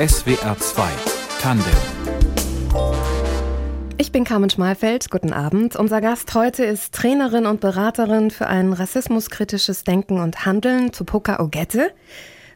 SWR 0.00 0.56
2 0.56 0.88
Tandem 1.42 1.66
ich 3.98 4.12
bin 4.12 4.24
Carmen 4.24 4.48
Schmalfeld. 4.48 5.10
Guten 5.10 5.34
Abend. 5.34 5.76
Unser 5.76 6.00
Gast 6.00 6.34
heute 6.34 6.64
ist 6.64 6.94
Trainerin 6.94 7.44
und 7.44 7.60
Beraterin 7.60 8.30
für 8.30 8.46
ein 8.46 8.72
rassismuskritisches 8.72 9.84
Denken 9.84 10.18
und 10.18 10.46
Handeln, 10.46 10.90
Tupoka 10.90 11.38
Ogette. 11.38 11.92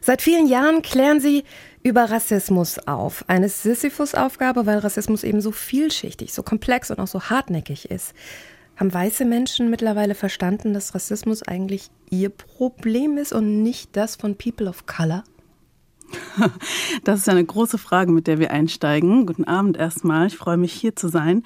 Seit 0.01 0.23
vielen 0.23 0.47
Jahren 0.47 0.81
klären 0.81 1.19
sie 1.19 1.43
über 1.83 2.09
Rassismus 2.09 2.79
auf. 2.87 3.23
Eine 3.27 3.47
Sisyphus-Aufgabe, 3.47 4.65
weil 4.65 4.79
Rassismus 4.79 5.23
eben 5.23 5.39
so 5.39 5.51
vielschichtig, 5.51 6.33
so 6.33 6.41
komplex 6.41 6.89
und 6.89 6.99
auch 6.99 7.05
so 7.05 7.21
hartnäckig 7.21 7.91
ist. 7.91 8.15
Haben 8.75 8.91
weiße 8.91 9.23
Menschen 9.23 9.69
mittlerweile 9.69 10.15
verstanden, 10.15 10.73
dass 10.73 10.95
Rassismus 10.95 11.43
eigentlich 11.43 11.91
ihr 12.09 12.29
Problem 12.29 13.19
ist 13.19 13.33
und 13.33 13.61
nicht 13.61 13.95
das 13.95 14.15
von 14.15 14.35
People 14.35 14.67
of 14.67 14.87
Color? 14.87 15.23
Das 17.03 17.19
ist 17.19 17.29
eine 17.29 17.43
große 17.43 17.77
Frage, 17.77 18.11
mit 18.11 18.27
der 18.27 18.39
wir 18.39 18.51
einsteigen. 18.51 19.25
Guten 19.25 19.45
Abend 19.45 19.77
erstmal. 19.77 20.27
Ich 20.27 20.37
freue 20.37 20.57
mich, 20.57 20.73
hier 20.73 20.95
zu 20.95 21.07
sein. 21.07 21.43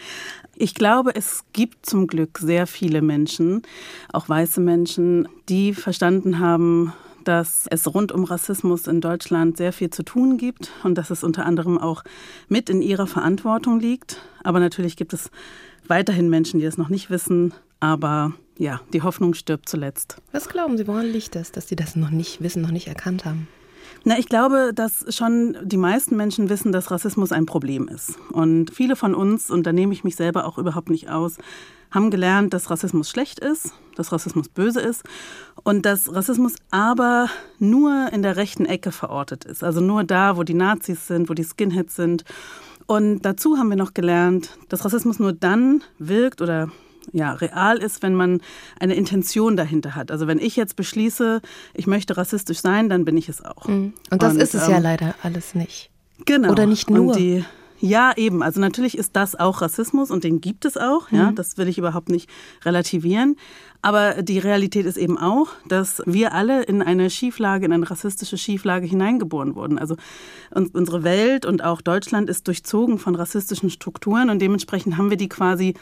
Ich 0.55 0.73
glaube, 0.73 1.15
es 1.15 1.43
gibt 1.53 1.85
zum 1.85 2.07
Glück 2.07 2.37
sehr 2.39 2.67
viele 2.67 3.01
Menschen, 3.01 3.61
auch 4.11 4.27
weiße 4.27 4.61
Menschen, 4.61 5.27
die 5.47 5.73
verstanden 5.73 6.39
haben, 6.39 6.93
dass 7.23 7.67
es 7.69 7.93
rund 7.93 8.11
um 8.11 8.23
Rassismus 8.23 8.87
in 8.87 9.01
Deutschland 9.01 9.57
sehr 9.57 9.73
viel 9.73 9.89
zu 9.89 10.03
tun 10.03 10.37
gibt 10.37 10.71
und 10.83 10.97
dass 10.97 11.11
es 11.11 11.23
unter 11.23 11.45
anderem 11.45 11.77
auch 11.77 12.03
mit 12.47 12.69
in 12.69 12.81
ihrer 12.81 13.07
Verantwortung 13.07 13.79
liegt. 13.79 14.21
Aber 14.43 14.59
natürlich 14.59 14.97
gibt 14.97 15.13
es 15.13 15.29
weiterhin 15.87 16.29
Menschen, 16.29 16.59
die 16.59 16.65
das 16.65 16.77
noch 16.77 16.89
nicht 16.89 17.09
wissen. 17.09 17.53
Aber 17.79 18.33
ja, 18.57 18.81
die 18.93 19.01
Hoffnung 19.01 19.33
stirbt 19.33 19.69
zuletzt. 19.69 20.17
Was 20.31 20.49
glauben 20.49 20.77
Sie, 20.77 20.87
woran 20.87 21.05
liegt 21.05 21.35
es, 21.35 21.51
dass 21.51 21.67
Sie 21.67 21.75
das 21.75 21.95
noch 21.95 22.09
nicht 22.09 22.41
wissen, 22.41 22.61
noch 22.61 22.71
nicht 22.71 22.87
erkannt 22.87 23.25
haben? 23.25 23.47
Na, 24.05 24.17
ich 24.17 24.29
glaube, 24.29 24.71
dass 24.73 25.05
schon 25.15 25.57
die 25.61 25.77
meisten 25.77 26.15
Menschen 26.15 26.49
wissen, 26.49 26.71
dass 26.71 26.89
Rassismus 26.89 27.31
ein 27.31 27.45
Problem 27.45 27.87
ist. 27.87 28.17
Und 28.31 28.71
viele 28.71 28.95
von 28.95 29.13
uns, 29.13 29.51
und 29.51 29.65
da 29.65 29.73
nehme 29.73 29.93
ich 29.93 30.03
mich 30.03 30.15
selber 30.15 30.45
auch 30.45 30.57
überhaupt 30.57 30.89
nicht 30.89 31.09
aus, 31.09 31.37
haben 31.91 32.11
gelernt, 32.11 32.53
dass 32.53 32.69
Rassismus 32.69 33.09
schlecht 33.09 33.39
ist, 33.39 33.73
dass 33.95 34.11
Rassismus 34.11 34.47
böse 34.47 34.79
ist 34.79 35.03
und 35.63 35.85
dass 35.85 36.13
Rassismus 36.13 36.55
aber 36.71 37.29
nur 37.57 38.09
in 38.13 38.21
der 38.21 38.37
rechten 38.37 38.65
Ecke 38.65 38.91
verortet 38.91 39.43
ist. 39.45 39.63
Also 39.63 39.81
nur 39.81 40.03
da, 40.03 40.37
wo 40.37 40.43
die 40.43 40.53
Nazis 40.53 41.07
sind, 41.07 41.29
wo 41.29 41.33
die 41.33 41.43
Skinheads 41.43 41.95
sind. 41.95 42.23
Und 42.85 43.21
dazu 43.21 43.57
haben 43.57 43.69
wir 43.69 43.77
noch 43.77 43.93
gelernt, 43.93 44.57
dass 44.69 44.85
Rassismus 44.85 45.19
nur 45.19 45.33
dann 45.33 45.83
wirkt 45.97 46.41
oder 46.41 46.69
ja, 47.11 47.33
real 47.33 47.77
ist, 47.77 48.01
wenn 48.03 48.15
man 48.15 48.41
eine 48.79 48.95
Intention 48.95 49.57
dahinter 49.57 49.95
hat. 49.95 50.11
Also 50.11 50.27
wenn 50.27 50.39
ich 50.39 50.55
jetzt 50.55 50.75
beschließe, 50.75 51.41
ich 51.73 51.87
möchte 51.87 52.17
rassistisch 52.17 52.59
sein, 52.59 52.89
dann 52.89 53.05
bin 53.05 53.17
ich 53.17 53.29
es 53.29 53.43
auch. 53.43 53.67
Mhm. 53.67 53.93
Und 54.09 54.21
das 54.21 54.33
Und, 54.33 54.41
ist 54.41 54.55
es 54.55 54.65
ähm, 54.65 54.71
ja 54.71 54.77
leider 54.79 55.15
alles 55.23 55.55
nicht. 55.55 55.89
Genau. 56.25 56.51
Oder 56.51 56.65
nicht 56.65 56.89
nur. 56.89 57.15
Die, 57.15 57.45
ja, 57.81 58.13
eben. 58.17 58.43
Also 58.43 58.59
natürlich 58.59 58.97
ist 58.97 59.15
das 59.15 59.35
auch 59.35 59.61
Rassismus 59.61 60.11
und 60.11 60.23
den 60.23 60.41
gibt 60.41 60.65
es 60.65 60.75
auch. 60.75 61.11
Ja, 61.11 61.31
mhm. 61.31 61.35
das 61.35 61.57
will 61.57 61.67
ich 61.67 61.77
überhaupt 61.77 62.09
nicht 62.09 62.29
relativieren. 62.65 63.37
Aber 63.81 64.21
die 64.21 64.39
Realität 64.39 64.85
ist 64.85 64.97
eben 64.97 65.17
auch, 65.17 65.47
dass 65.67 66.03
wir 66.05 66.33
alle 66.33 66.63
in 66.63 66.81
eine 66.81 67.09
Schieflage, 67.09 67.65
in 67.65 67.71
eine 67.71 67.89
rassistische 67.89 68.37
Schieflage 68.37 68.85
hineingeboren 68.85 69.55
wurden. 69.55 69.79
Also 69.79 69.95
unsere 70.51 71.03
Welt 71.03 71.45
und 71.45 71.63
auch 71.63 71.81
Deutschland 71.81 72.29
ist 72.29 72.47
durchzogen 72.47 72.99
von 72.99 73.15
rassistischen 73.15 73.69
Strukturen 73.69 74.29
und 74.29 74.39
dementsprechend 74.41 74.97
haben 74.97 75.09
wir 75.09 75.17
die 75.17 75.29
quasi 75.29 75.75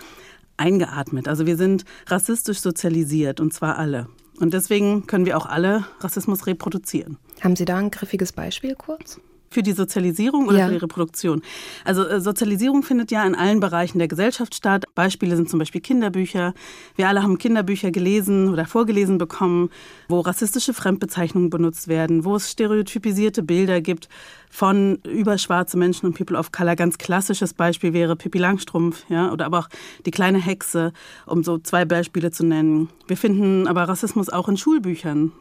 eingeatmet. 0.58 1.28
Also 1.28 1.46
wir 1.46 1.58
sind 1.58 1.86
rassistisch 2.08 2.60
sozialisiert 2.60 3.40
und 3.40 3.54
zwar 3.54 3.78
alle. 3.78 4.08
Und 4.40 4.54
deswegen 4.54 5.08
können 5.08 5.26
wir 5.26 5.38
auch 5.38 5.46
alle 5.46 5.86
Rassismus 6.00 6.46
reproduzieren. 6.46 7.18
Haben 7.42 7.56
Sie 7.56 7.66
da 7.66 7.78
ein 7.78 7.92
griffiges 7.92 8.34
Beispiel 8.34 8.76
kurz? 8.76 9.20
Für 9.50 9.64
die 9.64 9.72
Sozialisierung 9.72 10.48
oder 10.48 10.60
ja. 10.60 10.66
für 10.66 10.74
die 10.74 10.80
Reproduktion? 10.80 11.42
Also 11.86 12.06
äh, 12.06 12.20
Sozialisierung 12.20 12.84
findet 12.84 13.12
ja 13.12 13.26
in 13.26 13.34
allen 13.34 13.62
Bereichen 13.62 13.98
der 13.98 14.10
Gesellschaft 14.10 14.54
statt. 14.54 14.84
Beispiele 14.94 15.38
sind 15.38 15.50
zum 15.50 15.58
Beispiel 15.60 15.80
Kinderbücher. 15.80 16.54
Wir 16.98 17.08
alle 17.08 17.24
haben 17.24 17.38
Kinderbücher 17.38 17.92
gelesen 17.92 18.50
oder 18.50 18.66
vorgelesen 18.66 19.18
bekommen, 19.18 19.70
wo 20.10 20.20
rassistische 20.20 20.74
Fremdbezeichnungen 20.74 21.50
benutzt 21.50 21.88
werden, 21.88 22.26
wo 22.26 22.36
es 22.36 22.52
stereotypisierte 22.52 23.42
Bilder 23.42 23.80
gibt 23.80 24.10
von 24.58 24.96
über 25.04 25.38
schwarze 25.38 25.78
Menschen 25.78 26.08
und 26.08 26.18
People 26.18 26.36
of 26.36 26.52
Color. 26.52 26.76
Ganz 26.76 26.98
klassisches 26.98 27.54
Beispiel 27.54 27.94
wäre 27.94 28.16
Pippi 28.16 28.40
Langstrumpf, 28.40 29.06
ja, 29.08 29.32
oder 29.32 29.46
aber 29.46 29.60
auch 29.60 29.70
die 30.08 30.10
kleine 30.10 30.40
Hexe, 30.40 30.94
um 31.28 31.44
so 31.44 31.60
zwei 31.60 31.86
Beispiele 31.86 32.32
zu 32.32 32.44
nennen. 32.44 32.90
Wir 33.06 33.18
finden 33.18 33.68
aber 33.68 33.88
Rassismus 33.88 34.30
auch 34.30 34.50
in 34.50 34.58
Schulbüchern 34.58 35.32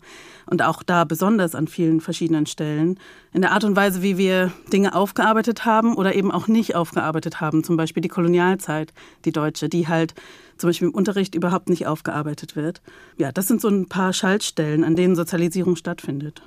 und 0.44 0.60
auch 0.60 0.82
da 0.82 1.04
besonders 1.04 1.54
an 1.54 1.66
vielen 1.66 2.02
verschiedenen 2.02 2.44
Stellen. 2.44 3.00
In 3.32 3.40
der 3.40 3.52
Art 3.52 3.64
und 3.64 3.74
Weise, 3.74 4.02
wie 4.02 4.18
wir 4.18 4.52
Dinge 4.70 4.94
aufgearbeitet 4.94 5.64
haben 5.64 5.96
oder 5.96 6.14
eben 6.14 6.30
auch 6.30 6.46
nicht 6.46 6.76
aufgearbeitet 6.76 7.40
haben. 7.40 7.64
Zum 7.64 7.78
Beispiel 7.78 8.02
die 8.02 8.10
Kolonialzeit, 8.10 8.92
die 9.24 9.32
deutsche, 9.32 9.70
die 9.70 9.88
halt 9.88 10.12
zum 10.56 10.68
Beispiel 10.68 10.88
im 10.88 10.94
Unterricht 10.94 11.34
überhaupt 11.34 11.68
nicht 11.68 11.86
aufgearbeitet 11.86 12.56
wird. 12.56 12.82
Ja, 13.16 13.32
das 13.32 13.48
sind 13.48 13.60
so 13.60 13.68
ein 13.68 13.86
paar 13.88 14.12
Schaltstellen, 14.12 14.84
an 14.84 14.96
denen 14.96 15.16
Sozialisierung 15.16 15.76
stattfindet. 15.76 16.42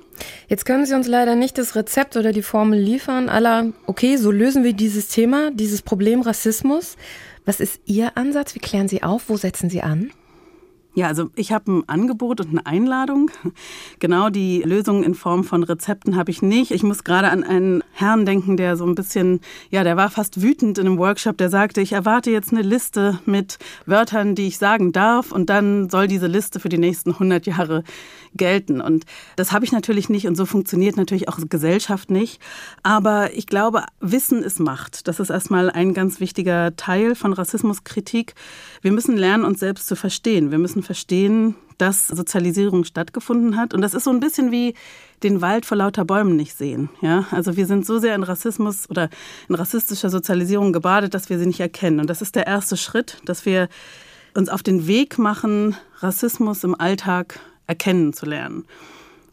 Jetzt 0.48 0.64
können 0.66 0.86
Sie 0.86 0.94
uns 0.94 1.06
leider 1.06 1.36
nicht 1.36 1.58
das 1.58 1.76
Rezept 1.76 2.16
oder 2.16 2.32
die 2.32 2.42
Formel 2.42 2.78
liefern, 2.78 3.28
aller, 3.28 3.72
okay, 3.86 4.16
so 4.16 4.30
lösen 4.30 4.64
wir 4.64 4.72
dieses 4.72 5.08
Thema, 5.08 5.50
dieses 5.50 5.82
Problem 5.82 6.20
Rassismus. 6.20 6.96
Was 7.44 7.60
ist 7.60 7.80
Ihr 7.86 8.16
Ansatz? 8.16 8.54
Wie 8.54 8.60
klären 8.60 8.88
Sie 8.88 9.02
auf? 9.02 9.28
Wo 9.28 9.36
setzen 9.36 9.70
Sie 9.70 9.82
an? 9.82 10.10
Ja, 10.94 11.06
also 11.06 11.30
ich 11.36 11.52
habe 11.52 11.70
ein 11.70 11.88
Angebot 11.88 12.40
und 12.40 12.50
eine 12.50 12.66
Einladung. 12.66 13.30
Genau 14.00 14.28
die 14.28 14.62
Lösung 14.62 15.04
in 15.04 15.14
Form 15.14 15.44
von 15.44 15.62
Rezepten 15.62 16.16
habe 16.16 16.30
ich 16.30 16.42
nicht. 16.42 16.72
Ich 16.72 16.82
muss 16.82 17.04
gerade 17.04 17.28
an 17.28 17.44
einen 17.44 17.84
Herrn 17.92 18.26
denken, 18.26 18.56
der 18.56 18.76
so 18.76 18.86
ein 18.86 18.94
bisschen, 18.94 19.40
ja, 19.70 19.84
der 19.84 19.96
war 19.96 20.10
fast 20.10 20.42
wütend 20.42 20.78
in 20.78 20.86
einem 20.86 20.98
Workshop, 20.98 21.36
der 21.36 21.48
sagte, 21.48 21.80
ich 21.80 21.92
erwarte 21.92 22.30
jetzt 22.30 22.52
eine 22.52 22.62
Liste 22.62 23.20
mit 23.24 23.58
Wörtern, 23.86 24.34
die 24.34 24.48
ich 24.48 24.58
sagen 24.58 24.90
darf 24.90 25.30
und 25.30 25.48
dann 25.48 25.88
soll 25.90 26.08
diese 26.08 26.26
Liste 26.26 26.58
für 26.58 26.68
die 26.68 26.78
nächsten 26.78 27.12
100 27.12 27.46
Jahre 27.46 27.84
gelten. 28.34 28.80
Und 28.80 29.04
das 29.36 29.52
habe 29.52 29.64
ich 29.64 29.72
natürlich 29.72 30.08
nicht 30.08 30.26
und 30.26 30.36
so 30.36 30.46
funktioniert 30.46 30.96
natürlich 30.96 31.28
auch 31.28 31.38
Gesellschaft 31.48 32.10
nicht. 32.10 32.40
Aber 32.82 33.34
ich 33.34 33.46
glaube, 33.46 33.84
Wissen 34.00 34.42
ist 34.42 34.60
Macht. 34.60 35.08
Das 35.08 35.20
ist 35.20 35.30
erstmal 35.30 35.70
ein 35.70 35.94
ganz 35.94 36.20
wichtiger 36.20 36.76
Teil 36.76 37.14
von 37.14 37.32
Rassismuskritik. 37.32 38.34
Wir 38.82 38.92
müssen 38.92 39.16
lernen, 39.16 39.44
uns 39.44 39.60
selbst 39.60 39.86
zu 39.86 39.96
verstehen. 39.96 40.50
Wir 40.50 40.58
müssen 40.58 40.82
verstehen, 40.82 41.56
dass 41.78 42.08
Sozialisierung 42.08 42.84
stattgefunden 42.84 43.56
hat. 43.56 43.74
Und 43.74 43.80
das 43.80 43.94
ist 43.94 44.04
so 44.04 44.10
ein 44.10 44.20
bisschen 44.20 44.50
wie 44.50 44.74
den 45.22 45.40
Wald 45.40 45.66
vor 45.66 45.76
lauter 45.76 46.04
Bäumen 46.04 46.36
nicht 46.36 46.54
sehen. 46.54 46.90
Ja? 47.00 47.26
Also 47.30 47.56
wir 47.56 47.66
sind 47.66 47.86
so 47.86 47.98
sehr 47.98 48.14
in 48.14 48.22
Rassismus 48.22 48.88
oder 48.88 49.08
in 49.48 49.54
rassistischer 49.54 50.10
Sozialisierung 50.10 50.72
gebadet, 50.72 51.14
dass 51.14 51.30
wir 51.30 51.38
sie 51.38 51.46
nicht 51.46 51.60
erkennen. 51.60 52.00
Und 52.00 52.10
das 52.10 52.22
ist 52.22 52.36
der 52.36 52.46
erste 52.46 52.76
Schritt, 52.76 53.18
dass 53.24 53.46
wir 53.46 53.68
uns 54.34 54.48
auf 54.48 54.62
den 54.62 54.86
Weg 54.86 55.18
machen, 55.18 55.76
Rassismus 55.98 56.64
im 56.64 56.78
Alltag 56.78 57.40
erkennen 57.70 58.12
zu 58.12 58.26
lernen. 58.26 58.66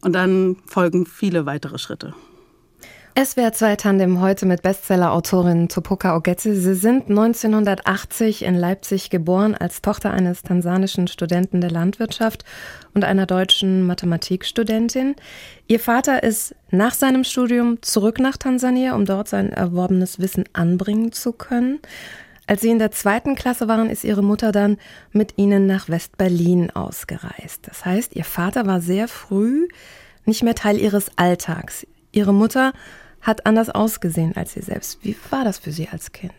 Und 0.01 0.13
dann 0.13 0.55
folgen 0.67 1.05
viele 1.05 1.45
weitere 1.45 1.77
Schritte. 1.77 2.13
SWR 3.19 3.51
2 3.51 3.77
Tandem 3.77 4.21
heute 4.21 4.45
mit 4.45 4.61
Bestseller-Autorin 4.61 5.69
Topoka 5.69 6.15
Ogette. 6.15 6.55
Sie 6.55 6.75
sind 6.75 7.09
1980 7.09 8.43
in 8.45 8.53
Leipzig 8.53 9.09
geboren 9.09 9.55
als 9.55 9.81
Tochter 9.81 10.11
eines 10.11 10.43
tansanischen 10.43 11.07
Studenten 11.07 11.59
der 11.59 11.71
Landwirtschaft 11.71 12.45
und 12.93 13.03
einer 13.03 13.25
deutschen 13.25 13.87
Mathematikstudentin. 13.87 15.15
Ihr 15.65 15.79
Vater 15.79 16.21
ist 16.21 16.53
nach 16.69 16.93
seinem 16.93 17.23
Studium 17.23 17.81
zurück 17.81 18.19
nach 18.19 18.37
Tansania, 18.37 18.93
um 18.93 19.05
dort 19.05 19.29
sein 19.29 19.51
erworbenes 19.51 20.19
Wissen 20.19 20.43
anbringen 20.53 21.11
zu 21.11 21.33
können. 21.33 21.79
Als 22.47 22.62
sie 22.62 22.69
in 22.69 22.80
der 22.80 22.91
zweiten 22.91 23.35
Klasse 23.35 23.68
waren, 23.68 23.90
ist 23.90 24.06
ihre 24.06 24.24
Mutter 24.24 24.53
dann 24.53 24.78
mit 25.12 25.34
ihnen 25.38 25.68
nach 25.68 25.90
West-Berlin 25.90 26.72
ausgereist. 26.72 27.68
Das 27.68 27.85
heißt, 27.85 28.16
ihr 28.16 28.24
Vater 28.24 28.66
war 28.66 28.80
sehr 28.80 29.09
früh 29.09 29.68
nicht 30.25 30.44
mehr 30.44 30.56
Teil 30.56 30.80
ihres 30.80 31.12
Alltags. 31.18 31.85
Ihre 32.12 32.34
Mutter 32.34 32.74
hat 33.22 33.46
anders 33.46 33.70
ausgesehen 33.70 34.35
als 34.35 34.53
sie 34.53 34.61
selbst. 34.61 34.99
Wie 35.03 35.16
war 35.29 35.44
das 35.44 35.58
für 35.58 35.72
Sie 35.72 35.90
als 35.90 36.11
Kind? 36.11 36.34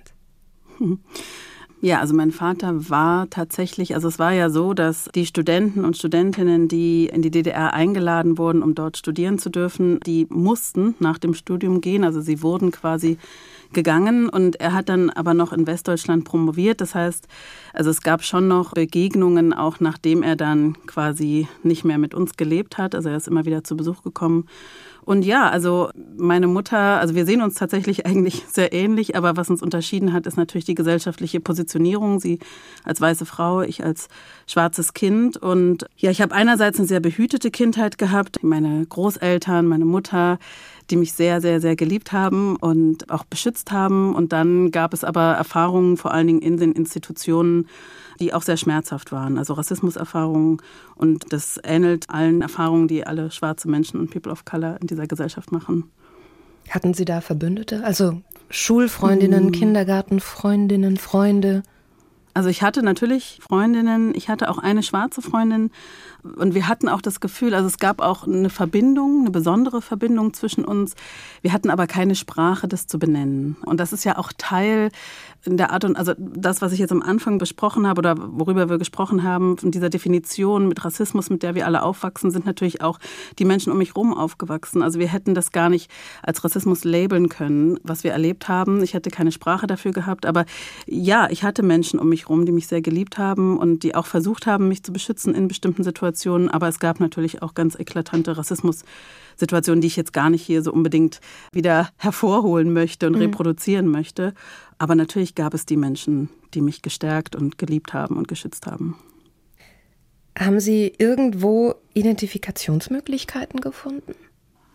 Ja, 1.80 2.00
also 2.00 2.12
mein 2.14 2.32
Vater 2.32 2.90
war 2.90 3.30
tatsächlich, 3.30 3.94
also 3.94 4.08
es 4.08 4.18
war 4.18 4.32
ja 4.32 4.50
so, 4.50 4.74
dass 4.74 5.08
die 5.14 5.26
Studenten 5.26 5.84
und 5.84 5.96
Studentinnen, 5.96 6.66
die 6.66 7.06
in 7.06 7.22
die 7.22 7.30
DDR 7.30 7.72
eingeladen 7.72 8.36
wurden, 8.36 8.62
um 8.62 8.74
dort 8.74 8.96
studieren 8.96 9.38
zu 9.38 9.48
dürfen, 9.48 10.00
die 10.00 10.26
mussten 10.28 10.96
nach 10.98 11.18
dem 11.18 11.34
Studium 11.34 11.80
gehen. 11.80 12.02
Also 12.02 12.20
sie 12.20 12.42
wurden 12.42 12.72
quasi 12.72 13.18
gegangen 13.72 14.28
und 14.28 14.60
er 14.60 14.72
hat 14.72 14.88
dann 14.88 15.10
aber 15.10 15.34
noch 15.34 15.52
in 15.52 15.66
Westdeutschland 15.66 16.24
promoviert. 16.24 16.80
Das 16.80 16.94
heißt, 16.94 17.28
also 17.72 17.90
es 17.90 18.02
gab 18.02 18.22
schon 18.22 18.48
noch 18.48 18.72
Begegnungen, 18.72 19.52
auch 19.52 19.80
nachdem 19.80 20.22
er 20.22 20.36
dann 20.36 20.76
quasi 20.86 21.48
nicht 21.62 21.84
mehr 21.84 21.98
mit 21.98 22.14
uns 22.14 22.36
gelebt 22.36 22.78
hat. 22.78 22.94
Also 22.94 23.08
er 23.08 23.16
ist 23.16 23.28
immer 23.28 23.44
wieder 23.44 23.64
zu 23.64 23.76
Besuch 23.76 24.02
gekommen 24.02 24.46
und 25.08 25.24
ja, 25.24 25.48
also 25.48 25.88
meine 26.18 26.48
Mutter, 26.48 26.76
also 26.76 27.14
wir 27.14 27.24
sehen 27.24 27.40
uns 27.40 27.54
tatsächlich 27.54 28.04
eigentlich 28.06 28.44
sehr 28.46 28.74
ähnlich, 28.74 29.16
aber 29.16 29.38
was 29.38 29.48
uns 29.48 29.62
unterschieden 29.62 30.12
hat, 30.12 30.26
ist 30.26 30.36
natürlich 30.36 30.66
die 30.66 30.74
gesellschaftliche 30.74 31.40
Positionierung. 31.40 32.20
Sie 32.20 32.40
als 32.84 33.00
weiße 33.00 33.24
Frau, 33.24 33.62
ich 33.62 33.82
als 33.82 34.08
schwarzes 34.46 34.92
Kind. 34.92 35.38
Und 35.38 35.86
ja, 35.96 36.10
ich 36.10 36.20
habe 36.20 36.34
einerseits 36.34 36.78
eine 36.78 36.86
sehr 36.86 37.00
behütete 37.00 37.50
Kindheit 37.50 37.96
gehabt. 37.96 38.42
Meine 38.42 38.84
Großeltern, 38.84 39.66
meine 39.66 39.86
Mutter, 39.86 40.38
die 40.90 40.96
mich 40.96 41.14
sehr, 41.14 41.40
sehr, 41.40 41.62
sehr 41.62 41.74
geliebt 41.74 42.12
haben 42.12 42.56
und 42.56 43.10
auch 43.10 43.24
beschützt 43.24 43.72
haben. 43.72 44.14
Und 44.14 44.34
dann 44.34 44.70
gab 44.72 44.92
es 44.92 45.04
aber 45.04 45.32
Erfahrungen, 45.32 45.96
vor 45.96 46.12
allen 46.12 46.26
Dingen 46.26 46.42
in 46.42 46.58
den 46.58 46.72
Institutionen, 46.72 47.66
die 48.20 48.34
auch 48.34 48.42
sehr 48.42 48.56
schmerzhaft 48.56 49.12
waren. 49.12 49.38
Also 49.38 49.54
Rassismuserfahrungen. 49.54 50.60
Und 50.96 51.32
das 51.32 51.60
ähnelt 51.62 52.10
allen 52.10 52.42
Erfahrungen, 52.42 52.88
die 52.88 53.06
alle 53.06 53.30
schwarze 53.30 53.68
Menschen 53.68 54.00
und 54.00 54.10
People 54.10 54.32
of 54.32 54.44
Color 54.44 54.78
in 54.80 54.86
dieser 54.86 55.06
Gesellschaft 55.06 55.52
machen. 55.52 55.90
Hatten 56.70 56.94
Sie 56.94 57.04
da 57.04 57.20
Verbündete? 57.20 57.82
Also 57.84 58.20
Schulfreundinnen, 58.50 59.46
hm. 59.46 59.52
Kindergartenfreundinnen, 59.52 60.96
Freunde? 60.96 61.62
Also 62.38 62.50
ich 62.50 62.62
hatte 62.62 62.84
natürlich 62.84 63.40
Freundinnen, 63.42 64.14
ich 64.14 64.28
hatte 64.28 64.48
auch 64.48 64.58
eine 64.58 64.84
schwarze 64.84 65.22
Freundin 65.22 65.72
und 66.22 66.54
wir 66.54 66.68
hatten 66.68 66.88
auch 66.88 67.00
das 67.00 67.18
Gefühl, 67.18 67.52
also 67.52 67.66
es 67.66 67.78
gab 67.78 68.00
auch 68.00 68.28
eine 68.28 68.48
Verbindung, 68.48 69.22
eine 69.22 69.30
besondere 69.32 69.82
Verbindung 69.82 70.34
zwischen 70.34 70.64
uns. 70.64 70.94
Wir 71.42 71.52
hatten 71.52 71.68
aber 71.68 71.88
keine 71.88 72.14
Sprache, 72.14 72.68
das 72.68 72.86
zu 72.86 73.00
benennen. 73.00 73.56
Und 73.64 73.80
das 73.80 73.92
ist 73.92 74.04
ja 74.04 74.18
auch 74.18 74.30
Teil 74.38 74.90
in 75.44 75.56
der 75.56 75.70
Art 75.72 75.84
und 75.84 75.96
also 75.96 76.14
das, 76.18 76.60
was 76.62 76.72
ich 76.72 76.78
jetzt 76.78 76.90
am 76.90 77.02
Anfang 77.02 77.38
besprochen 77.38 77.86
habe 77.86 78.00
oder 78.00 78.16
worüber 78.18 78.68
wir 78.68 78.78
gesprochen 78.78 79.22
haben, 79.22 79.56
von 79.56 79.70
dieser 79.70 79.88
Definition 79.88 80.68
mit 80.68 80.84
Rassismus, 80.84 81.30
mit 81.30 81.42
der 81.42 81.54
wir 81.54 81.66
alle 81.66 81.82
aufwachsen, 81.82 82.30
sind 82.30 82.44
natürlich 82.44 82.82
auch 82.82 82.98
die 83.38 83.44
Menschen 83.44 83.72
um 83.72 83.78
mich 83.78 83.90
herum 83.90 84.12
aufgewachsen. 84.12 84.82
Also 84.82 84.98
wir 84.98 85.08
hätten 85.08 85.34
das 85.34 85.52
gar 85.52 85.68
nicht 85.68 85.90
als 86.22 86.44
Rassismus 86.44 86.84
labeln 86.84 87.28
können, 87.28 87.78
was 87.82 88.04
wir 88.04 88.12
erlebt 88.12 88.48
haben. 88.48 88.82
Ich 88.82 88.94
hätte 88.94 89.10
keine 89.10 89.32
Sprache 89.32 89.66
dafür 89.66 89.92
gehabt, 89.92 90.26
aber 90.26 90.44
ja, 90.86 91.28
ich 91.30 91.44
hatte 91.44 91.62
Menschen 91.62 92.00
um 92.00 92.08
mich 92.08 92.22
herum, 92.22 92.44
die 92.44 92.52
mich 92.52 92.66
sehr 92.66 92.82
geliebt 92.82 93.18
haben 93.18 93.58
und 93.58 93.84
die 93.84 93.94
auch 93.94 94.06
versucht 94.06 94.46
haben, 94.46 94.68
mich 94.68 94.82
zu 94.82 94.92
beschützen 94.92 95.34
in 95.34 95.48
bestimmten 95.48 95.84
Situationen. 95.84 96.48
Aber 96.48 96.68
es 96.68 96.80
gab 96.80 97.00
natürlich 97.00 97.42
auch 97.42 97.54
ganz 97.54 97.78
eklatante 97.78 98.36
Rassismus-Situationen, 98.36 99.80
die 99.80 99.86
ich 99.86 99.96
jetzt 99.96 100.12
gar 100.12 100.30
nicht 100.30 100.42
hier 100.42 100.62
so 100.62 100.72
unbedingt 100.72 101.20
wieder 101.52 101.90
hervorholen 101.96 102.72
möchte 102.72 103.06
und 103.06 103.14
mhm. 103.14 103.22
reproduzieren 103.22 103.88
möchte. 103.88 104.34
Aber 104.78 104.94
natürlich 104.94 105.34
gab 105.34 105.54
es 105.54 105.66
die 105.66 105.76
Menschen, 105.76 106.28
die 106.54 106.60
mich 106.60 106.82
gestärkt 106.82 107.34
und 107.34 107.58
geliebt 107.58 107.92
haben 107.92 108.16
und 108.16 108.28
geschützt 108.28 108.66
haben. 108.66 108.96
Haben 110.38 110.60
Sie 110.60 110.92
irgendwo 110.98 111.74
Identifikationsmöglichkeiten 111.94 113.60
gefunden? 113.60 114.14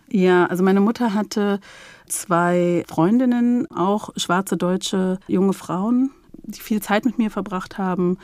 Ja, 0.10 0.46
also 0.46 0.62
meine 0.62 0.82
Mutter 0.82 1.14
hatte 1.14 1.60
zwei 2.08 2.84
Freundinnen, 2.88 3.72
auch 3.72 4.10
schwarze 4.18 4.58
deutsche 4.58 5.20
junge 5.28 5.54
Frauen, 5.54 6.12
die 6.44 6.60
viel 6.60 6.82
Zeit 6.82 7.06
mit 7.06 7.18
mir 7.18 7.32
verbracht 7.32 7.78
haben, 7.78 8.18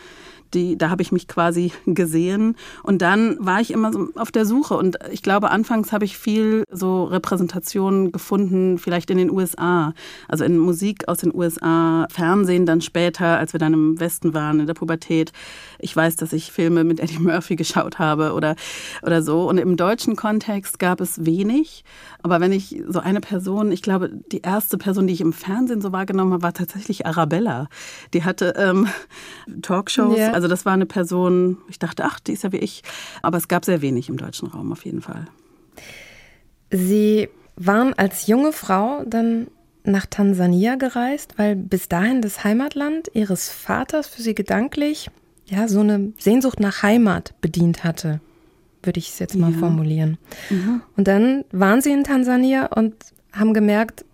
die, 0.54 0.78
da 0.78 0.90
habe 0.90 1.02
ich 1.02 1.12
mich 1.12 1.28
quasi 1.28 1.72
gesehen. 1.86 2.56
Und 2.84 3.02
dann 3.02 3.38
war 3.40 3.62
ich 3.62 3.72
immer 3.72 3.94
so 3.94 4.10
auf 4.16 4.32
der 4.32 4.46
Suche. 4.46 4.76
Und 4.76 4.98
ich 5.12 5.22
glaube, 5.22 5.52
anfangs 5.52 5.92
habe 5.92 6.06
ich 6.06 6.18
viel 6.18 6.64
so 6.72 7.06
Repräsentationen 7.06 8.12
gefunden, 8.12 8.78
vielleicht 8.78 9.10
in 9.10 9.18
den 9.18 9.30
USA. 9.32 9.94
Also 10.28 10.44
in 10.44 10.58
Musik 10.58 11.08
aus 11.08 11.20
den 11.20 11.34
USA, 11.34 12.08
Fernsehen 12.10 12.66
dann 12.66 12.82
später, 12.82 13.38
als 13.38 13.54
wir 13.54 13.60
dann 13.60 13.74
im 13.74 14.00
Westen 14.00 14.34
waren, 14.34 14.60
in 14.60 14.68
der 14.68 14.74
Pubertät. 14.74 15.32
Ich 15.80 15.96
weiß, 15.96 16.16
dass 16.16 16.34
ich 16.34 16.52
Filme 16.52 16.84
mit 16.84 17.00
Eddie 17.00 17.20
Murphy 17.20 17.56
geschaut 17.56 18.00
habe 18.00 18.34
oder, 18.34 18.56
oder 19.02 19.22
so. 19.22 19.48
Und 19.48 19.58
im 19.58 19.78
deutschen 19.78 20.16
Kontext 20.16 20.80
gab 20.80 21.02
es 21.02 21.26
wenig. 21.26 21.84
Aber 22.22 22.42
wenn 22.42 22.52
ich 22.52 22.84
so 22.88 23.00
eine 23.00 23.22
Person, 23.22 23.72
ich 23.72 23.82
glaube, 23.82 24.10
die 24.32 24.42
erste 24.42 24.78
Person, 24.78 25.08
die 25.08 25.14
ich 25.14 25.22
im 25.22 25.34
Fernsehen 25.34 25.82
so 25.82 25.92
wahrgenommen 25.92 26.34
habe, 26.34 26.44
war 26.44 26.54
tatsächlich 26.54 27.06
Arabella. 27.06 27.68
Die 28.14 28.24
hatte 28.24 28.54
ähm, 28.58 28.88
Talkshows. 29.62 30.18
Yeah. 30.18 30.39
Also 30.40 30.48
das 30.48 30.66
war 30.66 30.72
eine 30.72 30.86
Person, 30.86 31.58
ich 31.68 31.80
dachte, 31.80 32.06
ach, 32.06 32.22
die 32.22 32.32
ist 32.32 32.46
ja 32.46 32.54
wie 32.54 32.60
ich. 32.60 32.82
Aber 33.22 33.38
es 33.38 33.50
gab 33.50 33.66
sehr 33.66 33.82
wenig 33.82 34.08
im 34.08 34.16
deutschen 34.16 34.48
Raum 34.48 34.72
auf 34.72 34.86
jeden 34.86 35.02
Fall. 35.02 35.26
Sie 36.72 37.28
waren 37.58 37.94
als 37.96 38.28
junge 38.28 38.54
Frau 38.54 39.04
dann 39.06 39.48
nach 39.84 40.06
Tansania 40.06 40.76
gereist, 40.76 41.34
weil 41.36 41.58
bis 41.58 41.90
dahin 41.90 42.22
das 42.22 42.46
Heimatland 42.46 43.12
ihres 43.14 43.50
Vaters 43.50 44.08
für 44.08 44.22
sie 44.22 44.34
gedanklich 44.34 45.12
ja 45.46 45.68
so 45.68 45.82
eine 45.82 46.14
Sehnsucht 46.18 46.62
nach 46.62 46.84
Heimat 46.84 47.34
bedient 47.42 47.84
hatte, 47.84 48.22
würde 48.82 49.00
ich 49.00 49.10
es 49.10 49.20
jetzt 49.20 49.36
mal 49.36 49.52
ja. 49.52 49.58
formulieren. 49.58 50.18
Mhm. 50.50 50.84
Und 50.96 51.10
dann 51.10 51.44
waren 51.52 51.82
sie 51.82 51.92
in 51.92 52.06
Tansania 52.06 52.68
und 52.68 52.96
haben 53.34 53.54
gemerkt, 53.54 54.06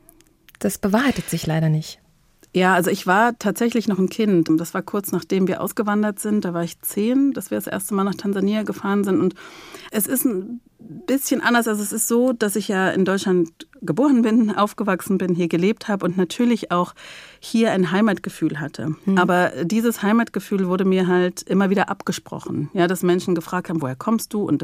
das 0.58 0.80
bewahrheitet 0.80 1.30
sich 1.30 1.46
leider 1.46 1.70
nicht. 1.70 2.00
Ja, 2.56 2.74
also 2.74 2.90
ich 2.90 3.06
war 3.06 3.38
tatsächlich 3.38 3.90
noch 3.90 4.00
ein 4.00 4.08
Kind. 4.08 4.50
Das 4.50 4.74
war 4.74 4.82
kurz 4.82 5.12
nachdem 5.12 5.50
wir 5.50 5.60
ausgewandert 5.60 6.20
sind. 6.20 6.46
Da 6.46 6.54
war 6.54 6.64
ich 6.64 6.80
zehn, 6.80 7.34
dass 7.34 7.52
wir 7.52 7.58
das 7.58 7.68
erste 7.68 7.94
Mal 7.94 8.06
nach 8.06 8.16
Tansania 8.16 8.64
gefahren 8.64 9.04
sind. 9.04 9.20
Und 9.20 9.36
es 9.92 10.08
ist 10.08 10.24
ein 10.24 10.62
bisschen 10.80 11.42
anders. 11.42 11.68
Also 11.68 11.84
es 11.84 11.92
ist 11.92 12.08
so, 12.08 12.32
dass 12.32 12.56
ich 12.56 12.70
ja 12.70 12.92
in 12.92 13.04
Deutschland 13.04 13.68
geboren 13.86 14.22
bin, 14.22 14.56
aufgewachsen 14.56 15.18
bin, 15.18 15.36
hier 15.36 15.48
gelebt 15.48 15.88
habe 15.88 16.06
und 16.06 16.18
natürlich 16.18 16.72
auch 16.72 16.94
hier 17.40 17.72
ein 17.72 17.92
Heimatgefühl 17.92 18.60
hatte. 18.60 18.96
Mhm. 19.06 19.18
Aber 19.18 19.52
dieses 19.64 20.02
Heimatgefühl 20.02 20.68
wurde 20.68 20.86
mir 20.86 21.08
halt 21.08 21.44
immer 21.44 21.70
wieder 21.70 21.90
abgesprochen. 21.90 22.70
Ja, 22.74 22.88
dass 22.88 23.04
Menschen 23.04 23.36
gefragt 23.36 23.70
haben, 23.70 23.82
woher 23.82 23.96
kommst 23.96 24.34
du 24.34 24.44
und 24.44 24.64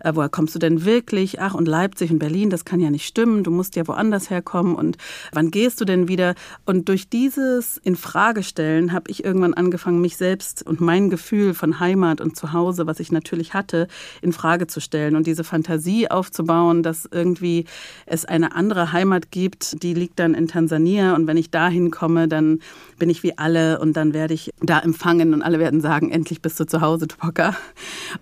äh, 0.00 0.12
woher 0.14 0.28
kommst 0.28 0.54
du 0.54 0.58
denn 0.58 0.84
wirklich? 0.84 1.40
Ach, 1.40 1.54
und 1.54 1.68
Leipzig 1.68 2.10
und 2.10 2.18
Berlin, 2.18 2.50
das 2.50 2.64
kann 2.64 2.80
ja 2.80 2.90
nicht 2.90 3.06
stimmen. 3.06 3.44
Du 3.44 3.50
musst 3.50 3.76
ja 3.76 3.86
woanders 3.86 4.30
herkommen 4.30 4.74
und 4.74 4.96
wann 5.32 5.50
gehst 5.50 5.80
du 5.80 5.84
denn 5.84 6.08
wieder? 6.08 6.34
Und 6.64 6.88
durch 6.88 7.08
dieses 7.08 7.76
Infragestellen 7.78 8.92
habe 8.92 9.10
ich 9.10 9.24
irgendwann 9.24 9.54
angefangen, 9.54 10.00
mich 10.00 10.16
selbst 10.16 10.66
und 10.66 10.80
mein 10.80 11.10
Gefühl 11.10 11.54
von 11.54 11.80
Heimat 11.80 12.20
und 12.20 12.36
Zuhause, 12.36 12.86
was 12.86 13.00
ich 13.00 13.12
natürlich 13.12 13.54
hatte, 13.54 13.88
in 14.22 14.32
Frage 14.32 14.66
zu 14.66 14.80
stellen 14.80 15.16
und 15.16 15.26
diese 15.26 15.44
Fantasie 15.44 16.10
aufzubauen, 16.10 16.82
dass 16.82 17.08
irgendwie 17.10 17.66
es 18.06 18.24
eine 18.24 18.54
andere 18.54 18.61
Heimat 18.70 19.30
gibt, 19.30 19.82
die 19.82 19.94
liegt 19.94 20.18
dann 20.18 20.34
in 20.34 20.48
Tansania 20.48 21.14
und 21.14 21.26
wenn 21.26 21.36
ich 21.36 21.50
dahin 21.50 21.90
komme, 21.90 22.28
dann 22.28 22.60
bin 22.98 23.10
ich 23.10 23.22
wie 23.22 23.36
alle 23.36 23.80
und 23.80 23.96
dann 23.96 24.14
werde 24.14 24.34
ich 24.34 24.50
da 24.60 24.78
empfangen 24.78 25.34
und 25.34 25.42
alle 25.42 25.58
werden 25.58 25.80
sagen, 25.80 26.10
endlich 26.10 26.40
bist 26.40 26.60
du 26.60 26.64
zu 26.64 26.80
Hause, 26.80 27.08
Tupoka. 27.08 27.56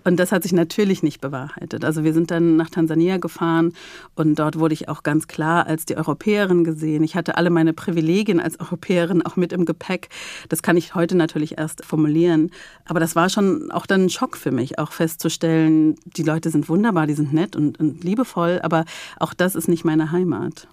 Und 0.03 0.19
das 0.19 0.31
hat 0.31 0.43
sich 0.43 0.53
natürlich 0.53 1.03
nicht 1.03 1.21
bewahrheitet. 1.21 1.85
Also 1.85 2.03
wir 2.03 2.13
sind 2.13 2.31
dann 2.31 2.57
nach 2.57 2.69
Tansania 2.69 3.17
gefahren 3.17 3.73
und 4.15 4.39
dort 4.39 4.57
wurde 4.57 4.73
ich 4.73 4.89
auch 4.89 5.03
ganz 5.03 5.27
klar 5.27 5.67
als 5.67 5.85
die 5.85 5.97
Europäerin 5.97 6.63
gesehen. 6.63 7.03
Ich 7.03 7.15
hatte 7.15 7.37
alle 7.37 7.49
meine 7.49 7.73
Privilegien 7.73 8.39
als 8.39 8.59
Europäerin 8.59 9.23
auch 9.25 9.35
mit 9.35 9.53
im 9.53 9.65
Gepäck. 9.65 10.09
Das 10.49 10.63
kann 10.63 10.77
ich 10.77 10.95
heute 10.95 11.15
natürlich 11.15 11.57
erst 11.57 11.85
formulieren. 11.85 12.49
Aber 12.85 12.99
das 12.99 13.15
war 13.15 13.29
schon 13.29 13.71
auch 13.71 13.85
dann 13.85 14.05
ein 14.05 14.09
Schock 14.09 14.37
für 14.37 14.51
mich, 14.51 14.79
auch 14.79 14.91
festzustellen, 14.91 15.95
die 16.05 16.23
Leute 16.23 16.49
sind 16.49 16.69
wunderbar, 16.69 17.07
die 17.07 17.13
sind 17.13 17.33
nett 17.33 17.55
und, 17.55 17.79
und 17.79 18.03
liebevoll, 18.03 18.59
aber 18.63 18.85
auch 19.19 19.33
das 19.33 19.55
ist 19.55 19.67
nicht 19.67 19.85
meine 19.85 20.11
Heimat. 20.11 20.30
Heimat. 20.31 20.67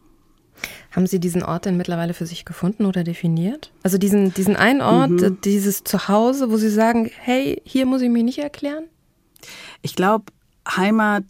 Haben 0.90 1.06
Sie 1.06 1.20
diesen 1.20 1.42
Ort 1.42 1.66
denn 1.66 1.76
mittlerweile 1.76 2.14
für 2.14 2.26
sich 2.26 2.44
gefunden 2.44 2.84
oder 2.86 3.04
definiert? 3.04 3.72
Also 3.82 3.98
diesen, 3.98 4.34
diesen 4.34 4.56
einen 4.56 4.80
Ort, 4.80 5.10
mhm. 5.10 5.40
dieses 5.44 5.84
Zuhause, 5.84 6.50
wo 6.50 6.56
Sie 6.56 6.70
sagen, 6.70 7.10
hey, 7.20 7.60
hier 7.64 7.86
muss 7.86 8.02
ich 8.02 8.10
mich 8.10 8.24
nicht 8.24 8.38
erklären? 8.38 8.84
Ich 9.82 9.94
glaube, 9.94 10.24
Heimat 10.68 11.24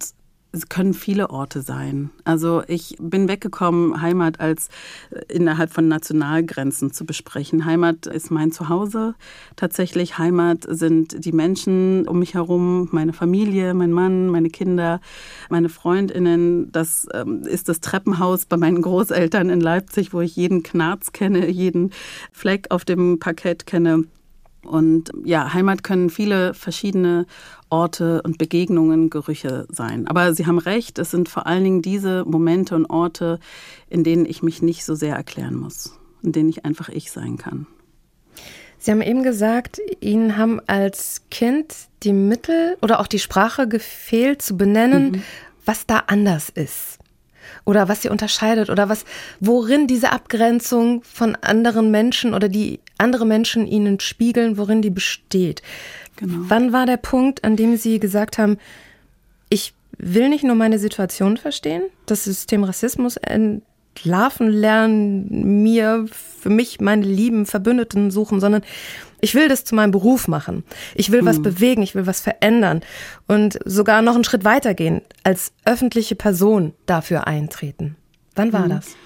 es 0.50 0.68
können 0.68 0.94
viele 0.94 1.30
Orte 1.30 1.60
sein. 1.60 2.10
Also 2.24 2.62
ich 2.66 2.96
bin 2.98 3.28
weggekommen, 3.28 4.00
Heimat 4.00 4.40
als 4.40 4.68
äh, 5.10 5.20
innerhalb 5.28 5.72
von 5.72 5.88
Nationalgrenzen 5.88 6.92
zu 6.92 7.04
besprechen. 7.04 7.66
Heimat 7.66 8.06
ist 8.06 8.30
mein 8.30 8.50
Zuhause. 8.50 9.14
Tatsächlich 9.56 10.16
Heimat 10.16 10.66
sind 10.66 11.24
die 11.24 11.32
Menschen 11.32 12.08
um 12.08 12.18
mich 12.18 12.34
herum, 12.34 12.88
meine 12.92 13.12
Familie, 13.12 13.74
mein 13.74 13.92
Mann, 13.92 14.28
meine 14.28 14.48
Kinder, 14.48 15.00
meine 15.50 15.68
Freundinnen. 15.68 16.72
Das 16.72 17.06
ähm, 17.12 17.42
ist 17.42 17.68
das 17.68 17.80
Treppenhaus 17.80 18.46
bei 18.46 18.56
meinen 18.56 18.80
Großeltern 18.80 19.50
in 19.50 19.60
Leipzig, 19.60 20.14
wo 20.14 20.20
ich 20.20 20.34
jeden 20.36 20.62
Knarz 20.62 21.12
kenne, 21.12 21.48
jeden 21.48 21.92
Fleck 22.32 22.68
auf 22.70 22.86
dem 22.86 23.18
Parkett 23.18 23.66
kenne. 23.66 24.04
Und 24.68 25.10
ja, 25.24 25.52
Heimat 25.54 25.82
können 25.82 26.10
viele 26.10 26.54
verschiedene 26.54 27.26
Orte 27.70 28.22
und 28.22 28.38
Begegnungen, 28.38 29.10
Gerüche 29.10 29.66
sein. 29.70 30.06
Aber 30.06 30.34
Sie 30.34 30.46
haben 30.46 30.58
recht, 30.58 30.98
es 30.98 31.10
sind 31.10 31.28
vor 31.28 31.46
allen 31.46 31.64
Dingen 31.64 31.82
diese 31.82 32.24
Momente 32.24 32.74
und 32.74 32.86
Orte, 32.86 33.40
in 33.88 34.04
denen 34.04 34.26
ich 34.26 34.42
mich 34.42 34.62
nicht 34.62 34.84
so 34.84 34.94
sehr 34.94 35.16
erklären 35.16 35.54
muss, 35.54 35.98
in 36.22 36.32
denen 36.32 36.48
ich 36.48 36.64
einfach 36.64 36.88
ich 36.88 37.10
sein 37.10 37.36
kann. 37.36 37.66
Sie 38.78 38.90
haben 38.92 39.02
eben 39.02 39.24
gesagt, 39.24 39.80
Ihnen 40.00 40.36
haben 40.36 40.60
als 40.66 41.22
Kind 41.30 41.74
die 42.04 42.12
Mittel 42.12 42.76
oder 42.80 43.00
auch 43.00 43.08
die 43.08 43.18
Sprache 43.18 43.66
gefehlt 43.66 44.40
zu 44.40 44.56
benennen, 44.56 45.10
mhm. 45.10 45.22
was 45.64 45.86
da 45.86 46.04
anders 46.06 46.48
ist 46.48 46.97
oder 47.68 47.86
was 47.86 48.00
sie 48.00 48.08
unterscheidet 48.08 48.70
oder 48.70 48.88
was, 48.88 49.04
worin 49.40 49.86
diese 49.86 50.10
Abgrenzung 50.10 51.02
von 51.04 51.36
anderen 51.36 51.90
Menschen 51.90 52.32
oder 52.32 52.48
die 52.48 52.80
andere 52.96 53.26
Menschen 53.26 53.66
ihnen 53.66 54.00
spiegeln, 54.00 54.56
worin 54.56 54.80
die 54.80 54.88
besteht. 54.88 55.60
Genau. 56.16 56.34
Wann 56.48 56.72
war 56.72 56.86
der 56.86 56.96
Punkt, 56.96 57.44
an 57.44 57.56
dem 57.56 57.76
Sie 57.76 58.00
gesagt 58.00 58.38
haben, 58.38 58.56
ich 59.50 59.74
will 59.98 60.30
nicht 60.30 60.44
nur 60.44 60.54
meine 60.54 60.78
Situation 60.78 61.36
verstehen, 61.36 61.82
das 62.06 62.24
System 62.24 62.64
Rassismus 62.64 63.18
entlarven 63.18 64.48
lernen, 64.48 65.62
mir 65.62 66.06
für 66.10 66.50
mich 66.50 66.80
meine 66.80 67.04
lieben 67.04 67.44
Verbündeten 67.44 68.10
suchen, 68.10 68.40
sondern 68.40 68.62
ich 69.20 69.34
will 69.34 69.48
das 69.48 69.64
zu 69.64 69.74
meinem 69.74 69.90
Beruf 69.90 70.28
machen. 70.28 70.64
Ich 70.94 71.10
will 71.10 71.24
was 71.24 71.38
mhm. 71.38 71.42
bewegen, 71.44 71.82
ich 71.82 71.94
will 71.94 72.06
was 72.06 72.20
verändern 72.20 72.82
und 73.26 73.58
sogar 73.64 74.02
noch 74.02 74.14
einen 74.14 74.24
Schritt 74.24 74.44
weitergehen, 74.44 75.02
als 75.24 75.52
öffentliche 75.64 76.14
Person 76.14 76.74
dafür 76.86 77.26
eintreten. 77.26 77.96
Wann 78.34 78.52
war 78.52 78.66
mhm. 78.66 78.70
das? 78.70 78.96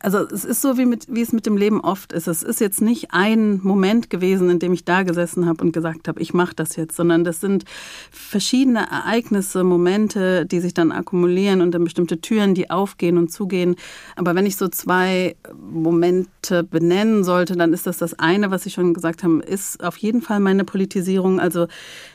Also 0.00 0.18
es 0.18 0.44
ist 0.44 0.62
so, 0.62 0.78
wie, 0.78 0.86
mit, 0.86 1.06
wie 1.08 1.22
es 1.22 1.32
mit 1.32 1.46
dem 1.46 1.56
Leben 1.56 1.80
oft 1.80 2.12
ist. 2.12 2.28
Es 2.28 2.42
ist 2.42 2.60
jetzt 2.60 2.80
nicht 2.80 3.08
ein 3.10 3.60
Moment 3.62 4.10
gewesen, 4.10 4.48
in 4.48 4.58
dem 4.58 4.72
ich 4.72 4.84
da 4.84 5.02
gesessen 5.02 5.46
habe 5.46 5.64
und 5.64 5.72
gesagt 5.72 6.06
habe, 6.06 6.20
ich 6.20 6.34
mache 6.34 6.54
das 6.54 6.76
jetzt, 6.76 6.96
sondern 6.96 7.24
das 7.24 7.40
sind 7.40 7.64
verschiedene 8.10 8.90
Ereignisse, 8.90 9.64
Momente, 9.64 10.46
die 10.46 10.60
sich 10.60 10.74
dann 10.74 10.92
akkumulieren 10.92 11.60
und 11.60 11.72
dann 11.72 11.84
bestimmte 11.84 12.20
Türen, 12.20 12.54
die 12.54 12.70
aufgehen 12.70 13.18
und 13.18 13.32
zugehen. 13.32 13.74
Aber 14.14 14.34
wenn 14.34 14.46
ich 14.46 14.56
so 14.56 14.68
zwei 14.68 15.36
Momente 15.58 16.62
benennen 16.62 17.24
sollte, 17.24 17.56
dann 17.56 17.72
ist 17.72 17.86
das 17.86 17.98
das 17.98 18.14
eine, 18.18 18.50
was 18.50 18.62
Sie 18.62 18.70
schon 18.70 18.94
gesagt 18.94 19.24
haben, 19.24 19.40
ist 19.40 19.82
auf 19.82 19.96
jeden 19.96 20.22
Fall 20.22 20.40
meine 20.40 20.64
Politisierung. 20.64 21.40
Also 21.40 21.66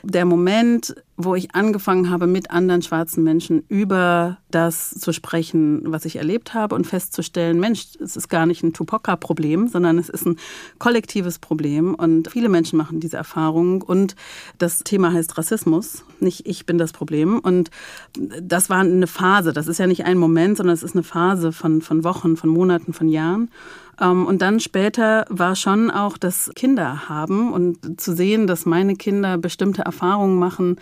der 0.02 0.24
Moment, 0.24 0.94
wo 1.16 1.34
ich 1.36 1.54
angefangen 1.54 2.10
habe, 2.10 2.26
mit 2.26 2.50
anderen 2.50 2.82
schwarzen 2.82 3.22
Menschen 3.22 3.64
über 3.68 4.38
das 4.50 4.90
zu 4.90 5.12
sprechen, 5.12 5.82
was 5.86 6.04
ich 6.04 6.16
erlebt 6.16 6.54
habe 6.54 6.74
und 6.74 6.86
festzustellen, 6.86 7.60
Mensch, 7.60 7.86
es 8.00 8.16
ist 8.16 8.28
gar 8.28 8.46
nicht 8.46 8.64
ein 8.64 8.72
Tupoka-Problem, 8.72 9.68
sondern 9.68 9.98
es 9.98 10.08
ist 10.08 10.26
ein 10.26 10.36
kollektives 10.78 11.38
Problem. 11.38 11.94
Und 11.94 12.30
viele 12.32 12.48
Menschen 12.48 12.76
machen 12.76 12.98
diese 12.98 13.16
Erfahrung. 13.16 13.82
Und 13.82 14.16
das 14.58 14.80
Thema 14.80 15.12
heißt 15.12 15.38
Rassismus, 15.38 16.04
nicht 16.18 16.46
ich 16.46 16.66
bin 16.66 16.78
das 16.78 16.92
Problem. 16.92 17.38
Und 17.38 17.70
das 18.18 18.68
war 18.68 18.80
eine 18.80 19.06
Phase, 19.06 19.52
das 19.52 19.68
ist 19.68 19.78
ja 19.78 19.86
nicht 19.86 20.04
ein 20.04 20.18
Moment, 20.18 20.56
sondern 20.56 20.74
es 20.74 20.82
ist 20.82 20.96
eine 20.96 21.04
Phase 21.04 21.52
von, 21.52 21.80
von 21.80 22.02
Wochen, 22.02 22.36
von 22.36 22.50
Monaten, 22.50 22.92
von 22.92 23.08
Jahren 23.08 23.50
und 23.98 24.38
dann 24.42 24.60
später 24.60 25.24
war 25.28 25.54
schon 25.54 25.90
auch 25.90 26.18
das 26.18 26.50
Kinder 26.54 27.08
haben 27.08 27.52
und 27.52 28.00
zu 28.00 28.14
sehen, 28.14 28.46
dass 28.46 28.66
meine 28.66 28.96
Kinder 28.96 29.38
bestimmte 29.38 29.82
Erfahrungen 29.82 30.38
machen, 30.38 30.80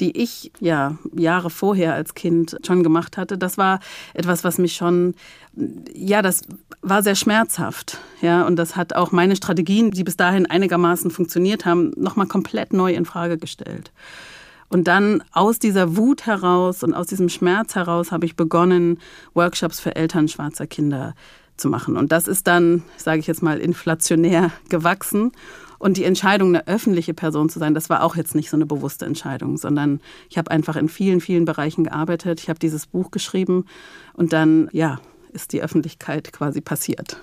die 0.00 0.16
ich 0.20 0.50
ja 0.60 0.96
Jahre 1.14 1.50
vorher 1.50 1.94
als 1.94 2.14
Kind 2.14 2.56
schon 2.66 2.82
gemacht 2.82 3.16
hatte. 3.16 3.38
Das 3.38 3.58
war 3.58 3.80
etwas, 4.14 4.44
was 4.44 4.58
mich 4.58 4.74
schon, 4.74 5.14
ja, 5.94 6.22
das 6.22 6.42
war 6.82 7.02
sehr 7.02 7.14
schmerzhaft. 7.14 7.98
Ja, 8.20 8.46
und 8.46 8.56
das 8.56 8.76
hat 8.76 8.94
auch 8.94 9.12
meine 9.12 9.36
Strategien, 9.36 9.90
die 9.90 10.04
bis 10.04 10.16
dahin 10.16 10.46
einigermaßen 10.46 11.10
funktioniert 11.10 11.64
haben, 11.64 11.92
nochmal 11.96 12.26
komplett 12.26 12.72
neu 12.72 12.94
in 12.94 13.04
Frage 13.04 13.38
gestellt. 13.38 13.92
Und 14.68 14.88
dann 14.88 15.22
aus 15.32 15.58
dieser 15.58 15.96
Wut 15.96 16.26
heraus 16.26 16.82
und 16.82 16.94
aus 16.94 17.06
diesem 17.06 17.28
Schmerz 17.28 17.74
heraus 17.74 18.10
habe 18.10 18.26
ich 18.26 18.34
begonnen, 18.34 18.98
Workshops 19.34 19.78
für 19.78 19.94
Eltern 19.94 20.26
schwarzer 20.28 20.66
Kinder 20.66 21.14
zu 21.56 21.68
machen. 21.68 21.96
Und 21.96 22.12
das 22.12 22.28
ist 22.28 22.46
dann, 22.46 22.82
sage 22.96 23.20
ich 23.20 23.26
jetzt 23.26 23.42
mal, 23.42 23.58
inflationär 23.58 24.50
gewachsen. 24.68 25.32
Und 25.78 25.96
die 25.96 26.04
Entscheidung, 26.04 26.48
eine 26.48 26.66
öffentliche 26.66 27.14
Person 27.14 27.48
zu 27.48 27.58
sein, 27.58 27.74
das 27.74 27.90
war 27.90 28.02
auch 28.02 28.16
jetzt 28.16 28.34
nicht 28.34 28.48
so 28.48 28.56
eine 28.56 28.66
bewusste 28.66 29.04
Entscheidung, 29.04 29.58
sondern 29.58 30.00
ich 30.30 30.38
habe 30.38 30.50
einfach 30.50 30.76
in 30.76 30.88
vielen, 30.88 31.20
vielen 31.20 31.44
Bereichen 31.44 31.84
gearbeitet. 31.84 32.40
Ich 32.40 32.48
habe 32.48 32.58
dieses 32.58 32.86
Buch 32.86 33.10
geschrieben 33.10 33.66
und 34.14 34.32
dann, 34.32 34.68
ja, 34.72 34.98
ist 35.32 35.52
die 35.52 35.62
Öffentlichkeit 35.62 36.32
quasi 36.32 36.60
passiert. 36.60 37.20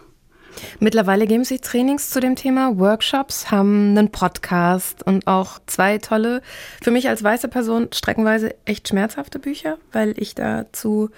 Mittlerweile 0.80 1.28
geben 1.28 1.44
Sie 1.44 1.60
Trainings 1.60 2.10
zu 2.10 2.20
dem 2.20 2.36
Thema, 2.36 2.78
Workshops, 2.78 3.52
haben 3.52 3.98
einen 3.98 4.12
Podcast 4.12 5.04
und 5.04 5.28
auch 5.28 5.60
zwei 5.66 5.98
tolle, 5.98 6.42
für 6.82 6.92
mich 6.92 7.08
als 7.10 7.24
weiße 7.24 7.48
Person 7.48 7.88
streckenweise 7.94 8.54
echt 8.66 8.90
schmerzhafte 8.90 9.40
Bücher, 9.40 9.78
weil 9.92 10.14
ich 10.18 10.36
dazu 10.36 11.10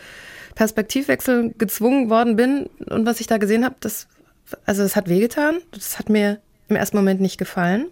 Perspektivwechsel 0.55 1.53
gezwungen 1.57 2.09
worden 2.09 2.35
bin 2.35 2.69
und 2.89 3.05
was 3.05 3.19
ich 3.19 3.27
da 3.27 3.37
gesehen 3.37 3.65
habe, 3.65 3.75
das, 3.79 4.07
also 4.65 4.83
es 4.83 4.95
hat 4.95 5.09
wehgetan. 5.09 5.57
Das 5.71 5.99
hat 5.99 6.09
mir 6.09 6.39
im 6.67 6.75
ersten 6.75 6.97
Moment 6.97 7.21
nicht 7.21 7.37
gefallen. 7.37 7.87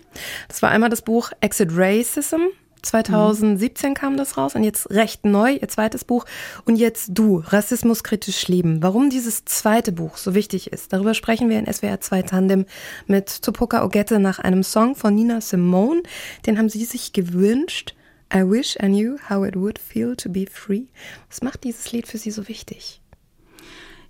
Das 0.48 0.62
war 0.62 0.70
einmal 0.70 0.90
das 0.90 1.02
Buch 1.02 1.32
Exit 1.42 1.70
Racism. 1.74 2.42
2017 2.84 3.90
mhm. 3.90 3.94
kam 3.94 4.18
das 4.18 4.38
raus 4.38 4.56
und 4.56 4.64
jetzt 4.64 4.90
recht 4.90 5.26
neu, 5.26 5.54
ihr 5.54 5.68
zweites 5.68 6.04
Buch. 6.04 6.26
Und 6.66 6.78
jetzt 6.78 7.10
du, 7.14 7.44
Rassismus 7.46 8.04
kritisch 8.04 8.48
leben. 8.48 8.82
Warum 8.82 9.10
dieses 9.10 9.46
zweite 9.46 9.92
Buch 9.92 10.18
so 10.18 10.34
wichtig 10.34 10.72
ist, 10.72 10.92
darüber 10.92 11.14
sprechen 11.14 11.50
wir 11.50 11.60
in 11.60 11.72
SWR 11.72 12.02
2 12.02 12.24
Tandem 12.24 12.66
mit 13.08 13.44
Tupoka 13.44 13.84
Ogette 13.84 14.20
nach 14.20 14.40
einem 14.40 14.64
Song 14.64 14.96
von 14.96 15.14
Nina 15.14 15.42
Simone. 15.42 16.02
Den 16.46 16.58
haben 16.58 16.70
sie 16.70 16.86
sich 16.86 17.14
gewünscht. 17.14 17.94
I 18.34 18.44
wish 18.44 18.78
I 18.82 18.88
knew 18.88 19.18
how 19.30 19.44
it 19.44 19.56
would 19.56 19.78
feel 19.78 20.16
to 20.16 20.30
be 20.30 20.46
free. 20.46 20.88
Was 21.30 21.42
macht 21.42 21.64
dieses 21.64 21.92
Lied 21.92 22.08
für 22.08 22.18
Sie 22.18 22.32
so 22.32 22.48
wichtig? 22.48 23.02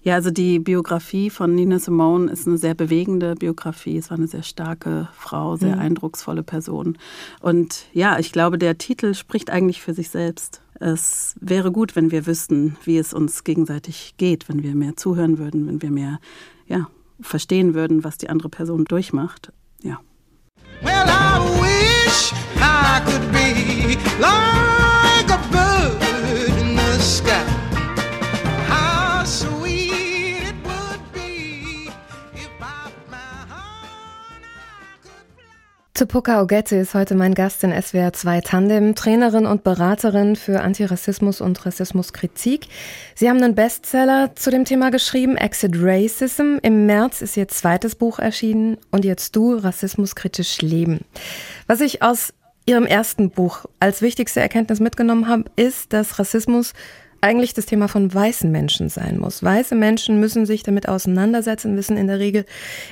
Ja, 0.04 0.16
also 0.16 0.32
die 0.32 0.60
Biografie 0.60 1.30
von 1.30 1.54
Nina 1.54 1.78
Simone 1.78 2.32
ist 2.32 2.48
eine 2.48 2.58
sehr 2.58 2.74
bewegende 2.74 3.36
Biografie. 3.36 3.98
Es 3.98 4.10
war 4.10 4.18
eine 4.18 4.28
sehr 4.28 4.42
starke 4.42 5.08
Frau, 5.14 5.58
sehr 5.58 5.76
mhm. 5.76 5.82
eindrucksvolle 5.82 6.42
Person. 6.42 6.98
Und 7.40 7.86
ja, 7.94 8.18
ich 8.18 8.32
glaube, 8.32 8.58
der 8.58 8.78
Titel 8.80 9.14
spricht 9.14 9.52
eigentlich 9.52 9.82
für 9.82 9.94
sich 9.94 10.10
selbst. 10.10 10.62
Es 10.80 11.36
wäre 11.40 11.72
gut, 11.72 11.96
wenn 11.96 12.10
wir 12.10 12.26
wüssten, 12.26 12.78
wie 12.84 12.98
es 12.98 13.14
uns 13.14 13.44
gegenseitig 13.44 14.16
geht, 14.18 14.50
wenn 14.50 14.64
wir 14.64 14.74
mehr 14.74 14.98
zuhören 14.98 15.38
würden, 15.38 15.68
wenn 15.68 15.82
wir 15.84 15.92
mehr 15.92 16.20
ja, 16.66 16.88
verstehen 17.20 17.76
würden, 17.76 18.04
was 18.04 18.18
die 18.18 18.30
andere 18.30 18.50
Person 18.50 18.86
durchmacht. 18.86 19.52
Ja. 19.84 20.00
Well, 20.84 21.06
I 21.08 21.38
wish 21.62 22.34
I 22.58 23.02
could 23.06 23.32
be 23.32 23.98
like 24.20 25.01
Tupoka 36.02 36.42
Ogette 36.42 36.78
ist 36.78 36.96
heute 36.96 37.14
mein 37.14 37.36
Gast 37.36 37.64
in 37.64 37.80
SWR 37.80 38.12
2 38.12 38.42
Tandem, 38.42 38.96
Trainerin 38.96 39.46
und 39.46 39.64
Beraterin 39.64 40.36
für 40.36 40.62
Antirassismus 40.62 41.42
und 41.42 41.64
Rassismuskritik. 41.64 42.66
Sie 43.14 43.30
haben 43.30 43.38
einen 43.38 43.54
Bestseller 43.54 44.36
zu 44.36 44.50
dem 44.50 44.66
Thema 44.66 44.90
geschrieben, 44.90 45.38
Exit 45.38 45.74
Racism. 45.76 46.58
Im 46.64 46.88
März 46.88 47.22
ist 47.22 47.38
Ihr 47.38 47.48
zweites 47.50 47.94
Buch 47.94 48.18
erschienen 48.18 48.80
und 48.90 49.06
jetzt 49.06 49.36
du, 49.36 49.54
Rassismus 49.54 50.16
kritisch 50.16 50.64
leben. 50.64 51.02
Was 51.68 51.82
ich 51.82 52.02
aus 52.02 52.34
Ihrem 52.66 52.88
ersten 52.88 53.30
Buch 53.30 53.66
als 53.80 54.02
wichtigste 54.02 54.40
Erkenntnis 54.40 54.80
mitgenommen 54.80 55.28
habe, 55.28 55.52
ist, 55.56 55.94
dass 55.94 56.18
Rassismus 56.18 56.74
eigentlich 57.22 57.54
das 57.54 57.68
Thema 57.68 57.88
von 57.88 58.14
weißen 58.14 58.52
Menschen 58.52 58.90
sein 58.90 59.20
muss. 59.20 59.44
Weiße 59.44 59.76
Menschen 59.76 60.20
müssen 60.20 60.46
sich 60.46 60.64
damit 60.64 60.90
auseinandersetzen, 60.90 61.78
wissen 61.78 61.96
in 61.96 62.08
der 62.08 62.20
Regel 62.20 62.46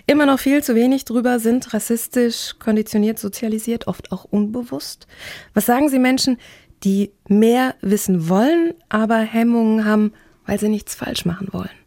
immer 0.07 0.25
noch 0.25 0.39
viel 0.39 0.63
zu 0.63 0.75
wenig 0.75 1.05
drüber, 1.05 1.39
sind 1.39 1.73
rassistisch 1.73 2.55
konditioniert, 2.59 3.19
sozialisiert, 3.19 3.87
oft 3.87 4.11
auch 4.11 4.25
unbewusst. 4.25 5.07
Was 5.53 5.65
sagen 5.65 5.89
Sie 5.89 5.99
Menschen, 5.99 6.37
die 6.83 7.11
mehr 7.27 7.75
wissen 7.81 8.29
wollen, 8.29 8.73
aber 8.87 9.17
Hemmungen 9.17 9.85
haben, 9.85 10.13
weil 10.45 10.59
sie 10.59 10.69
nichts 10.69 10.95
falsch 10.95 11.25
machen 11.25 11.49
wollen? 11.51 11.78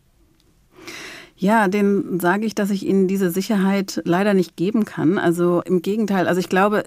Ja, 1.42 1.66
den 1.66 2.20
sage 2.20 2.46
ich, 2.46 2.54
dass 2.54 2.70
ich 2.70 2.86
Ihnen 2.86 3.08
diese 3.08 3.32
Sicherheit 3.32 4.00
leider 4.04 4.32
nicht 4.32 4.54
geben 4.54 4.84
kann. 4.84 5.18
Also 5.18 5.60
im 5.64 5.82
Gegenteil, 5.82 6.28
also 6.28 6.38
ich 6.38 6.48
glaube, 6.48 6.84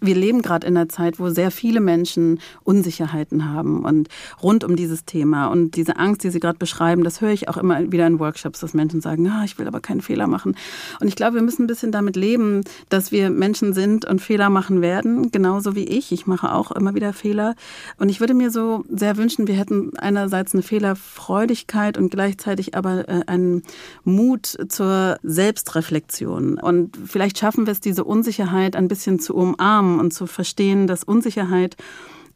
wir 0.00 0.14
leben 0.14 0.40
gerade 0.40 0.66
in 0.66 0.78
einer 0.78 0.88
Zeit, 0.88 1.20
wo 1.20 1.28
sehr 1.28 1.50
viele 1.50 1.80
Menschen 1.80 2.40
Unsicherheiten 2.64 3.52
haben 3.52 3.84
und 3.84 4.08
rund 4.42 4.64
um 4.64 4.76
dieses 4.76 5.04
Thema 5.04 5.48
und 5.48 5.76
diese 5.76 5.98
Angst, 5.98 6.24
die 6.24 6.30
Sie 6.30 6.40
gerade 6.40 6.58
beschreiben, 6.58 7.04
das 7.04 7.20
höre 7.20 7.32
ich 7.32 7.50
auch 7.50 7.58
immer 7.58 7.92
wieder 7.92 8.06
in 8.06 8.18
Workshops, 8.18 8.60
dass 8.60 8.72
Menschen 8.72 9.02
sagen, 9.02 9.28
ah, 9.28 9.44
ich 9.44 9.58
will 9.58 9.66
aber 9.66 9.80
keinen 9.80 10.00
Fehler 10.00 10.26
machen. 10.26 10.56
Und 11.02 11.08
ich 11.08 11.14
glaube, 11.14 11.34
wir 11.34 11.42
müssen 11.42 11.64
ein 11.64 11.66
bisschen 11.66 11.92
damit 11.92 12.16
leben, 12.16 12.62
dass 12.88 13.12
wir 13.12 13.28
Menschen 13.28 13.74
sind 13.74 14.06
und 14.06 14.22
Fehler 14.22 14.48
machen 14.48 14.80
werden, 14.80 15.30
genauso 15.32 15.74
wie 15.74 15.84
ich. 15.84 16.12
Ich 16.12 16.26
mache 16.26 16.54
auch 16.54 16.70
immer 16.70 16.94
wieder 16.94 17.12
Fehler. 17.12 17.56
Und 17.98 18.08
ich 18.08 18.20
würde 18.20 18.32
mir 18.32 18.50
so 18.50 18.86
sehr 18.88 19.18
wünschen, 19.18 19.48
wir 19.48 19.56
hätten 19.56 19.98
einerseits 19.98 20.54
eine 20.54 20.62
Fehlerfreudigkeit 20.62 21.98
und 21.98 22.08
gleichzeitig 22.08 22.74
aber 22.74 23.06
äh, 23.06 23.24
einen 23.26 23.64
Mut 24.08 24.56
zur 24.68 25.18
Selbstreflexion. 25.22 26.58
Und 26.58 26.98
vielleicht 27.06 27.38
schaffen 27.38 27.66
wir 27.66 27.72
es, 27.72 27.80
diese 27.80 28.04
Unsicherheit 28.04 28.74
ein 28.74 28.88
bisschen 28.88 29.20
zu 29.20 29.34
umarmen 29.34 30.00
und 30.00 30.12
zu 30.12 30.26
verstehen, 30.26 30.86
dass 30.86 31.04
Unsicherheit 31.04 31.76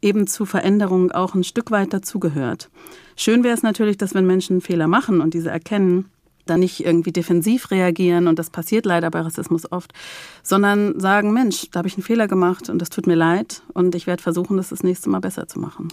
eben 0.01 0.27
zu 0.27 0.45
Veränderung 0.45 1.11
auch 1.11 1.33
ein 1.33 1.43
Stück 1.43 1.71
weit 1.71 1.93
dazugehört. 1.93 2.69
Schön 3.15 3.43
wäre 3.43 3.55
es 3.55 3.63
natürlich, 3.63 3.97
dass 3.97 4.13
wenn 4.13 4.25
Menschen 4.25 4.61
Fehler 4.61 4.87
machen 4.87 5.21
und 5.21 5.33
diese 5.33 5.49
erkennen, 5.49 6.09
dann 6.45 6.59
nicht 6.59 6.85
irgendwie 6.85 7.13
defensiv 7.13 7.71
reagieren, 7.71 8.27
und 8.27 8.37
das 8.37 8.49
passiert 8.49 8.85
leider 8.85 9.09
bei 9.09 9.21
Rassismus 9.21 9.71
oft, 9.71 9.93
sondern 10.41 10.99
sagen, 10.99 11.31
Mensch, 11.31 11.67
da 11.71 11.79
habe 11.79 11.87
ich 11.87 11.95
einen 11.95 12.03
Fehler 12.03 12.27
gemacht 12.27 12.69
und 12.69 12.79
das 12.79 12.89
tut 12.89 13.07
mir 13.07 13.15
leid 13.15 13.63
und 13.73 13.95
ich 13.95 14.07
werde 14.07 14.21
versuchen, 14.21 14.57
das 14.57 14.69
das 14.69 14.83
nächste 14.83 15.09
Mal 15.09 15.21
besser 15.21 15.47
zu 15.47 15.59
machen. 15.59 15.87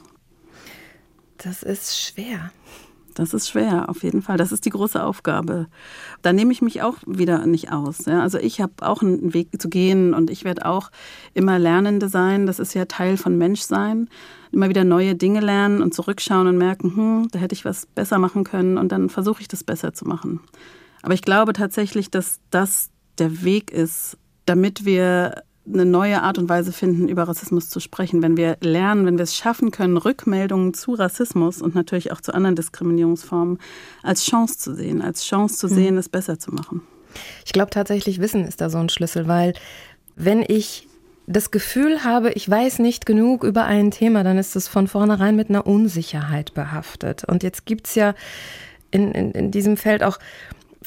Das 1.38 1.62
ist 1.62 1.98
schwer. 1.98 2.50
Das 3.20 3.34
ist 3.34 3.50
schwer, 3.50 3.90
auf 3.90 4.02
jeden 4.02 4.22
Fall. 4.22 4.38
Das 4.38 4.50
ist 4.50 4.64
die 4.64 4.70
große 4.70 5.04
Aufgabe. 5.04 5.66
Da 6.22 6.32
nehme 6.32 6.52
ich 6.52 6.62
mich 6.62 6.80
auch 6.80 6.94
wieder 7.06 7.44
nicht 7.44 7.70
aus. 7.70 8.06
Ja. 8.06 8.22
Also 8.22 8.38
ich 8.38 8.62
habe 8.62 8.72
auch 8.80 9.02
einen 9.02 9.34
Weg 9.34 9.60
zu 9.60 9.68
gehen 9.68 10.14
und 10.14 10.30
ich 10.30 10.44
werde 10.44 10.64
auch 10.64 10.90
immer 11.34 11.58
Lernende 11.58 12.08
sein. 12.08 12.46
Das 12.46 12.58
ist 12.58 12.72
ja 12.72 12.86
Teil 12.86 13.18
von 13.18 13.36
Menschsein. 13.36 14.08
Immer 14.52 14.70
wieder 14.70 14.84
neue 14.84 15.16
Dinge 15.16 15.40
lernen 15.40 15.82
und 15.82 15.92
zurückschauen 15.92 16.46
und 16.46 16.56
merken, 16.56 16.96
hm, 16.96 17.28
da 17.30 17.38
hätte 17.38 17.54
ich 17.54 17.66
was 17.66 17.84
besser 17.84 18.18
machen 18.18 18.42
können 18.42 18.78
und 18.78 18.90
dann 18.90 19.10
versuche 19.10 19.42
ich 19.42 19.48
das 19.48 19.64
besser 19.64 19.92
zu 19.92 20.08
machen. 20.08 20.40
Aber 21.02 21.12
ich 21.12 21.20
glaube 21.20 21.52
tatsächlich, 21.52 22.10
dass 22.10 22.40
das 22.48 22.88
der 23.18 23.44
Weg 23.44 23.70
ist, 23.70 24.16
damit 24.46 24.86
wir 24.86 25.42
eine 25.72 25.84
neue 25.84 26.22
Art 26.22 26.38
und 26.38 26.48
Weise 26.48 26.72
finden, 26.72 27.08
über 27.08 27.24
Rassismus 27.24 27.68
zu 27.68 27.80
sprechen. 27.80 28.22
Wenn 28.22 28.36
wir 28.36 28.56
lernen, 28.60 29.06
wenn 29.06 29.18
wir 29.18 29.22
es 29.22 29.36
schaffen 29.36 29.70
können, 29.70 29.96
Rückmeldungen 29.96 30.74
zu 30.74 30.94
Rassismus 30.94 31.62
und 31.62 31.74
natürlich 31.74 32.12
auch 32.12 32.20
zu 32.20 32.34
anderen 32.34 32.56
Diskriminierungsformen 32.56 33.58
als 34.02 34.24
Chance 34.24 34.58
zu 34.58 34.74
sehen, 34.74 35.02
als 35.02 35.24
Chance 35.24 35.56
zu 35.56 35.68
sehen, 35.68 35.94
mhm. 35.94 36.00
es 36.00 36.08
besser 36.08 36.38
zu 36.38 36.52
machen. 36.52 36.82
Ich 37.44 37.52
glaube 37.52 37.70
tatsächlich, 37.70 38.20
Wissen 38.20 38.44
ist 38.44 38.60
da 38.60 38.70
so 38.70 38.78
ein 38.78 38.88
Schlüssel, 38.88 39.26
weil 39.26 39.54
wenn 40.16 40.44
ich 40.46 40.86
das 41.26 41.50
Gefühl 41.50 42.02
habe, 42.02 42.32
ich 42.32 42.48
weiß 42.48 42.80
nicht 42.80 43.06
genug 43.06 43.44
über 43.44 43.64
ein 43.64 43.90
Thema, 43.90 44.24
dann 44.24 44.38
ist 44.38 44.56
es 44.56 44.66
von 44.66 44.88
vornherein 44.88 45.36
mit 45.36 45.48
einer 45.48 45.66
Unsicherheit 45.66 46.54
behaftet. 46.54 47.24
Und 47.24 47.42
jetzt 47.42 47.66
gibt 47.66 47.86
es 47.86 47.94
ja 47.94 48.14
in, 48.90 49.12
in, 49.12 49.30
in 49.32 49.50
diesem 49.50 49.76
Feld 49.76 50.02
auch 50.02 50.18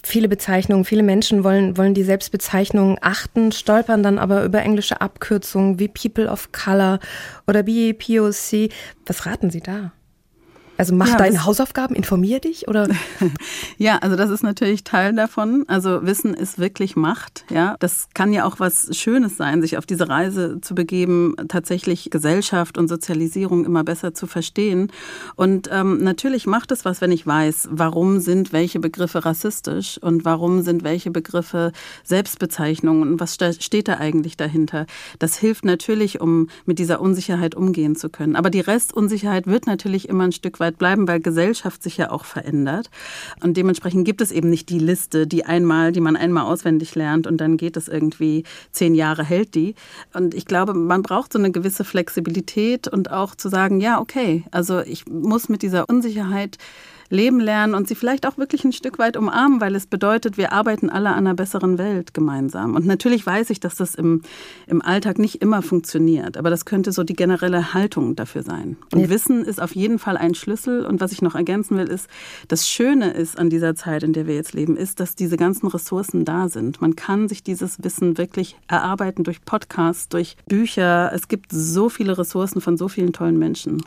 viele 0.04 0.28
Bezeichnungen. 0.28 0.86
Viele 0.86 1.04
Menschen 1.04 1.44
wollen, 1.44 1.78
wollen 1.78 1.94
die 1.94 2.04
Selbstbezeichnungen 2.04 2.98
achten, 3.02 3.52
stolpern 3.52 4.04
dann 4.04 4.20
aber 4.20 4.44
über 4.44 4.62
englische 4.62 5.02
Abkürzungen 5.02 5.80
wie 5.80 5.88
People 5.88 6.30
of 6.30 6.52
Color 6.52 7.00
oder 7.48 7.64
BAPOC. 7.64 8.70
Was 9.06 9.26
raten 9.26 9.50
Sie 9.50 9.62
da? 9.62 9.94
Also 10.76 10.96
mach 10.96 11.08
ja, 11.08 11.18
deine 11.18 11.46
Hausaufgaben, 11.46 11.96
informier 11.96 12.40
dich 12.40 12.68
oder? 12.68 12.88
ja, 13.78 14.00
also 14.00 14.16
das 14.16 14.32
ist 14.32 14.42
natürlich 14.42 14.84
Teil 14.84 15.14
davon. 15.14 15.66
Also 15.68 16.04
Wissen 16.04 16.34
ist 16.34 16.58
wirklich 16.58 16.96
Macht. 16.96 17.46
Ja, 17.52 17.76
das 17.80 18.08
kann 18.16 18.34
ja 18.34 18.46
auch 18.46 18.60
was 18.60 18.90
Schönes 18.98 19.38
sein, 19.38 19.62
sich 19.62 19.78
auf 19.78 19.86
diese 19.86 20.10
Reise 20.10 20.60
zu 20.62 20.74
begeben, 20.74 21.36
tatsächlich 21.48 22.10
Gesellschaft 22.10 22.80
und 22.80 22.88
Sozialisierung 22.88 23.66
immer 23.66 23.84
besser 23.84 24.16
zu 24.16 24.26
verstehen. 24.26 24.92
Und 25.36 25.70
ähm, 25.72 26.04
natürlich 26.04 26.48
macht 26.48 26.72
es 26.72 26.86
was, 26.86 27.02
wenn 27.02 27.12
ich 27.12 27.28
weiß, 27.28 27.70
warum 27.72 28.20
sind 28.20 28.52
welche 28.52 28.80
Begriffe 28.80 29.26
rassistisch 29.26 30.00
und 30.00 30.26
warum 30.26 30.64
sind 30.64 30.84
welche 30.84 31.12
Begriffe 31.12 31.72
Selbstbezeichnungen 32.04 33.14
und 33.14 33.20
was 33.20 33.36
steht 33.36 33.88
da 33.88 33.98
eigentlich 33.98 34.38
dahinter. 34.38 34.88
Das 35.20 35.38
hilft 35.38 35.66
natürlich, 35.66 36.20
um 36.20 36.48
mit 36.66 36.80
dieser 36.80 37.00
Unsicherheit 37.00 37.54
umgehen 37.54 37.96
zu 37.96 38.10
können. 38.10 38.36
Aber 38.36 38.50
die 38.50 38.60
Restunsicherheit 38.60 39.46
wird 39.46 39.68
natürlich 39.68 40.10
immer 40.10 40.24
ein 40.24 40.32
Stück 40.32 40.60
weit 40.60 40.63
weit 40.64 40.78
bleiben, 40.78 41.08
weil 41.08 41.20
Gesellschaft 41.20 41.84
sich 41.84 41.98
ja 41.98 42.10
auch 42.10 42.24
verändert. 42.26 42.90
Und 43.44 43.58
dementsprechend 43.58 44.06
gibt 44.06 44.22
es 44.22 44.32
eben 44.32 44.50
nicht 44.50 44.70
die 44.70 44.80
Liste, 44.80 45.28
die 45.28 45.46
einmal, 45.46 45.92
die 45.92 46.02
man 46.02 46.16
einmal 46.16 46.46
auswendig 46.46 46.96
lernt 46.96 47.28
und 47.28 47.38
dann 47.38 47.58
geht 47.58 47.76
es 47.76 47.88
irgendwie 47.88 48.44
zehn 48.72 48.96
Jahre 48.96 49.24
hält 49.24 49.56
die. 49.56 49.76
Und 50.14 50.34
ich 50.34 50.46
glaube, 50.46 50.74
man 50.74 51.04
braucht 51.04 51.34
so 51.34 51.40
eine 51.40 51.52
gewisse 51.52 51.84
Flexibilität 51.84 52.88
und 52.88 53.12
auch 53.12 53.36
zu 53.36 53.50
sagen, 53.50 53.82
ja, 53.82 54.00
okay, 54.00 54.46
also 54.52 54.80
ich 54.80 55.06
muss 55.08 55.50
mit 55.50 55.62
dieser 55.62 55.90
Unsicherheit 55.90 56.58
leben 57.14 57.40
lernen 57.40 57.76
und 57.76 57.88
sie 57.88 57.96
vielleicht 57.96 58.26
auch 58.26 58.38
wirklich 58.38 58.66
ein 58.66 58.74
Stück 58.74 59.00
weit 59.00 59.16
umarmen, 59.16 59.62
weil 59.62 59.76
es 59.76 59.88
bedeutet, 59.88 60.38
wir 60.38 60.52
arbeiten 60.52 60.90
alle 60.90 61.10
an 61.10 61.28
einer 61.28 61.36
besseren 61.36 61.78
Welt 61.78 62.14
gemeinsam. 62.14 62.76
Und 62.76 62.86
natürlich 62.86 63.26
weiß 63.26 63.52
ich, 63.52 63.60
dass 63.60 63.76
das 63.76 63.96
im, 63.96 64.22
im 64.68 64.82
Alltag 64.82 65.20
nicht 65.20 65.42
immer 65.42 65.62
funktioniert, 65.62 66.38
aber 66.38 66.50
das 66.50 66.66
könnte 66.66 66.92
so 66.92 67.04
die 67.04 67.14
generelle 67.14 67.74
Haltung 67.74 68.16
dafür 68.16 68.44
sein. 68.44 68.78
Und 68.92 69.02
ja. 69.02 69.10
Wissen 69.10 69.46
ist 69.46 69.62
auf 69.62 69.76
jeden 69.76 70.00
Fall 70.00 70.18
ein 70.18 70.36
Schlüssel. 70.36 70.86
Und 70.86 71.00
was 71.02 71.12
ich 71.12 71.22
noch 71.22 71.36
ergänzen 71.36 71.78
will, 71.78 71.88
ist, 71.88 72.08
das 72.48 72.68
Schöne 72.68 73.14
ist 73.14 73.38
an 73.38 73.50
dieser 73.50 73.76
Zeit, 73.76 74.04
in 74.04 74.14
der 74.14 74.28
wir 74.28 74.36
jetzt 74.36 74.54
leben, 74.54 74.76
ist, 74.76 75.00
dass 75.00 75.16
diese 75.16 75.38
ganzen 75.38 75.68
Ressourcen 75.68 76.26
da 76.26 76.50
sind. 76.50 76.82
Man 76.82 76.96
kann 76.96 77.30
sich 77.30 77.44
dieses 77.44 77.84
Wissen 77.84 78.18
wirklich 78.18 78.58
erarbeiten 78.68 79.24
durch 79.24 79.46
Podcasts, 79.46 80.10
durch 80.10 80.36
Bücher. 80.48 81.12
Es 81.14 81.28
gibt 81.28 81.52
so 81.52 81.90
viele 81.90 82.18
Ressourcen 82.18 82.60
von 82.60 82.76
so 82.76 82.88
vielen 82.88 83.14
tollen 83.14 83.38
Menschen. 83.38 83.84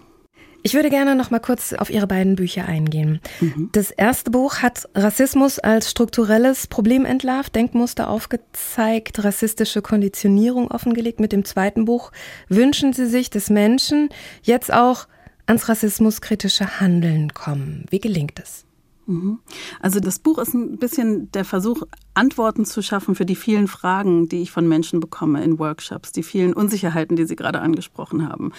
Ich 0.67 0.75
würde 0.75 0.91
gerne 0.91 1.15
noch 1.15 1.31
mal 1.31 1.39
kurz 1.39 1.75
auf 1.75 1.91
Ihre 1.91 2.09
beiden 2.09 2.35
Bücher 2.35 2.65
eingehen. 2.65 3.21
Mhm. 3.41 3.69
Das 3.71 3.93
erste 3.93 4.33
Buch 4.33 4.63
hat 4.63 4.89
Rassismus 4.97 5.61
als 5.61 5.93
strukturelles 5.93 6.67
Problem 6.67 7.05
entlarvt, 7.05 7.55
Denkmuster 7.55 8.11
aufgezeigt, 8.11 9.23
rassistische 9.23 9.81
Konditionierung 9.81 10.69
offengelegt. 10.69 11.21
Mit 11.21 11.31
dem 11.31 11.45
zweiten 11.45 11.85
Buch 11.85 12.11
wünschen 12.49 12.93
Sie 12.93 13.07
sich, 13.07 13.31
dass 13.31 13.49
Menschen 13.49 14.09
jetzt 14.43 14.73
auch 14.73 15.07
ans 15.47 15.69
rassismuskritische 15.69 16.81
Handeln 16.81 17.33
kommen. 17.33 17.87
Wie 17.91 18.01
gelingt 18.01 18.41
es? 18.43 18.65
Mhm. 19.07 19.39
Also 19.79 20.01
das 20.01 20.19
Buch 20.19 20.39
ist 20.39 20.53
ein 20.53 20.79
bisschen 20.79 21.31
der 21.31 21.45
Versuch, 21.45 21.85
Antworten 22.17 22.65
zu 22.65 22.83
schaffen 22.83 23.15
für 23.15 23.27
die 23.27 23.37
vielen 23.37 23.69
Fragen, 23.69 24.29
die 24.29 24.43
ich 24.43 24.51
von 24.51 24.67
Menschen 24.67 25.01
bekomme 25.01 25.43
in 25.45 25.59
Workshops, 25.59 26.13
die 26.13 26.23
vielen 26.23 26.53
Unsicherheiten, 26.53 27.17
die 27.17 27.25
Sie 27.25 27.37
gerade 27.37 27.61
angesprochen 27.61 28.29
haben. 28.29 28.53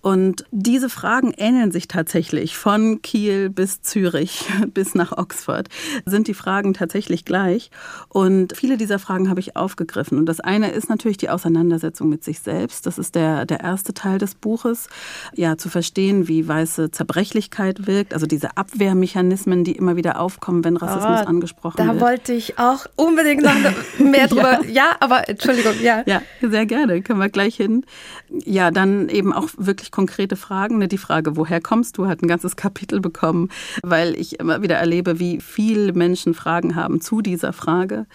Und 0.00 0.44
diese 0.50 0.88
Fragen 0.88 1.32
ähneln 1.36 1.72
sich 1.72 1.88
tatsächlich 1.88 2.56
von 2.56 3.02
Kiel 3.02 3.50
bis 3.50 3.82
Zürich 3.82 4.48
bis 4.74 4.94
nach 4.94 5.12
Oxford, 5.16 5.68
sind 6.06 6.28
die 6.28 6.34
Fragen 6.34 6.74
tatsächlich 6.74 7.24
gleich. 7.24 7.70
Und 8.08 8.56
viele 8.56 8.76
dieser 8.76 8.98
Fragen 8.98 9.28
habe 9.28 9.40
ich 9.40 9.56
aufgegriffen. 9.56 10.18
Und 10.18 10.26
das 10.26 10.40
eine 10.40 10.70
ist 10.70 10.88
natürlich 10.88 11.16
die 11.16 11.30
Auseinandersetzung 11.30 12.08
mit 12.08 12.24
sich 12.24 12.40
selbst. 12.40 12.86
Das 12.86 12.98
ist 12.98 13.14
der, 13.14 13.46
der 13.46 13.60
erste 13.60 13.94
Teil 13.94 14.18
des 14.18 14.34
Buches. 14.34 14.88
Ja, 15.34 15.56
zu 15.56 15.68
verstehen, 15.68 16.28
wie 16.28 16.46
weiße 16.46 16.90
Zerbrechlichkeit 16.90 17.86
wirkt, 17.86 18.14
also 18.14 18.26
diese 18.26 18.56
Abwehrmechanismen, 18.56 19.64
die 19.64 19.72
immer 19.72 19.96
wieder 19.96 20.20
aufkommen, 20.20 20.64
wenn 20.64 20.76
Rassismus 20.76 21.20
oh, 21.22 21.28
angesprochen 21.28 21.76
da 21.76 21.86
wird. 21.86 21.96
Da 21.96 22.00
wollte 22.00 22.32
ich 22.32 22.58
auch 22.58 22.86
unbedingt 23.00 23.42
noch 23.42 23.54
mehr 23.98 24.28
drüber. 24.28 24.60
ja. 24.64 24.70
ja, 24.70 24.96
aber 25.00 25.28
Entschuldigung, 25.28 25.74
ja. 25.82 26.02
Ja, 26.06 26.22
sehr 26.40 26.66
gerne. 26.66 27.02
Können 27.02 27.18
wir 27.18 27.28
gleich 27.28 27.56
hin. 27.56 27.84
Ja, 28.28 28.70
dann 28.70 29.08
eben 29.08 29.32
auch 29.32 29.48
wirklich 29.56 29.90
konkrete 29.90 30.36
Fragen. 30.36 30.78
Ne? 30.78 30.88
Die 30.88 30.98
Frage, 30.98 31.36
woher 31.36 31.60
kommst 31.60 31.98
du, 31.98 32.06
hat 32.06 32.22
ein 32.22 32.28
ganzes 32.28 32.56
Kapitel 32.56 33.00
bekommen, 33.00 33.48
weil 33.82 34.14
ich 34.14 34.38
immer 34.38 34.62
wieder 34.62 34.76
erlebe, 34.76 35.18
wie 35.18 35.40
viele 35.40 35.92
Menschen 35.92 36.34
Fragen 36.34 36.76
haben 36.76 37.00
zu 37.00 37.22
dieser 37.22 37.52
Frage. 37.52 38.06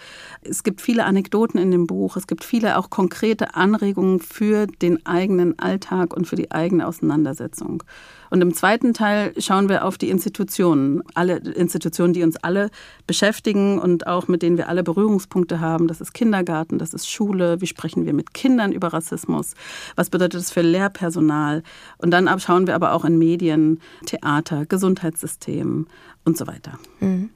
Es 0.48 0.62
gibt 0.62 0.80
viele 0.80 1.04
Anekdoten 1.04 1.58
in 1.58 1.70
dem 1.70 1.86
Buch. 1.86 2.16
Es 2.16 2.26
gibt 2.26 2.44
viele 2.44 2.78
auch 2.78 2.90
konkrete 2.90 3.54
Anregungen 3.54 4.20
für 4.20 4.66
den 4.66 5.04
eigenen 5.06 5.58
Alltag 5.58 6.14
und 6.14 6.26
für 6.26 6.36
die 6.36 6.50
eigene 6.50 6.86
Auseinandersetzung. 6.86 7.82
Und 8.30 8.40
im 8.40 8.54
zweiten 8.54 8.92
Teil 8.92 9.32
schauen 9.38 9.68
wir 9.68 9.84
auf 9.84 9.98
die 9.98 10.10
Institutionen, 10.10 11.02
alle 11.14 11.36
Institutionen, 11.36 12.12
die 12.12 12.22
uns 12.22 12.36
alle 12.36 12.70
beschäftigen 13.06 13.78
und 13.78 14.06
auch 14.06 14.28
mit 14.28 14.42
denen 14.42 14.56
wir 14.56 14.68
alle 14.68 14.82
Berührungspunkte 14.82 15.60
haben. 15.60 15.88
Das 15.88 16.00
ist 16.00 16.12
Kindergarten, 16.12 16.78
das 16.78 16.92
ist 16.92 17.08
Schule. 17.08 17.60
Wie 17.60 17.66
sprechen 17.66 18.06
wir 18.06 18.14
mit 18.14 18.34
Kindern 18.34 18.72
über 18.72 18.88
Rassismus? 18.88 19.54
Was 19.94 20.10
bedeutet 20.10 20.40
das 20.40 20.50
für 20.50 20.62
Lehrpersonal? 20.62 21.62
Und 21.98 22.10
dann 22.10 22.28
schauen 22.40 22.66
wir 22.66 22.74
aber 22.74 22.92
auch 22.92 23.04
in 23.04 23.18
Medien, 23.18 23.80
Theater, 24.06 24.66
Gesundheitssystem 24.66 25.86
und 26.24 26.36
so 26.36 26.46
weiter. 26.46 26.78
Mhm. 27.00 27.30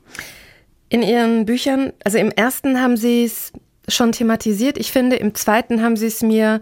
In 0.91 1.03
Ihren 1.03 1.47
Büchern, 1.47 1.93
also 2.05 2.19
im 2.19 2.31
ersten 2.31 2.81
haben 2.81 2.97
Sie 2.97 3.25
es 3.25 3.53
schon 3.89 4.13
thematisiert. 4.13 4.77
Ich 4.77 4.93
finde, 4.93 5.17
im 5.17 5.35
zweiten 5.35 5.83
haben 5.83 5.97
Sie 5.97 6.07
es 6.07 6.21
mir 6.21 6.61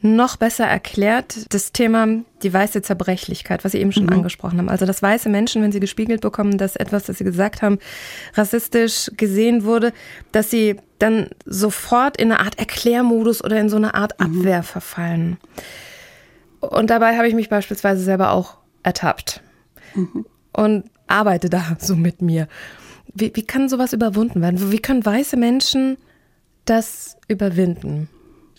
noch 0.00 0.36
besser 0.36 0.64
erklärt, 0.64 1.52
das 1.52 1.72
Thema 1.72 2.06
die 2.42 2.52
weiße 2.52 2.82
Zerbrechlichkeit, 2.82 3.64
was 3.64 3.72
Sie 3.72 3.78
eben 3.78 3.90
schon 3.90 4.04
mhm. 4.04 4.12
angesprochen 4.12 4.58
haben. 4.58 4.68
Also 4.68 4.86
dass 4.86 5.02
weiße 5.02 5.28
Menschen, 5.28 5.62
wenn 5.62 5.72
sie 5.72 5.80
gespiegelt 5.80 6.20
bekommen, 6.20 6.56
dass 6.56 6.76
etwas, 6.76 7.04
das 7.04 7.18
Sie 7.18 7.24
gesagt 7.24 7.62
haben, 7.62 7.78
rassistisch 8.34 9.10
gesehen 9.16 9.64
wurde, 9.64 9.92
dass 10.30 10.50
sie 10.50 10.76
dann 10.98 11.30
sofort 11.46 12.16
in 12.16 12.30
eine 12.30 12.40
Art 12.40 12.58
Erklärmodus 12.58 13.42
oder 13.42 13.58
in 13.58 13.68
so 13.68 13.76
eine 13.76 13.94
Art 13.94 14.18
mhm. 14.20 14.26
Abwehr 14.26 14.58
mhm. 14.58 14.64
verfallen. 14.64 15.36
Und 16.60 16.90
dabei 16.90 17.16
habe 17.16 17.28
ich 17.28 17.34
mich 17.34 17.48
beispielsweise 17.48 18.02
selber 18.02 18.32
auch 18.32 18.56
ertappt 18.82 19.40
mhm. 19.94 20.26
und 20.52 20.84
arbeite 21.08 21.50
da 21.50 21.76
so 21.78 21.96
mit 21.96 22.22
mir. 22.22 22.46
Wie, 23.14 23.32
wie 23.34 23.44
kann 23.44 23.68
sowas 23.68 23.92
überwunden 23.92 24.40
werden? 24.40 24.70
Wie 24.72 24.78
können 24.78 25.04
weiße 25.04 25.36
Menschen 25.36 25.96
das 26.64 27.16
überwinden? 27.28 28.08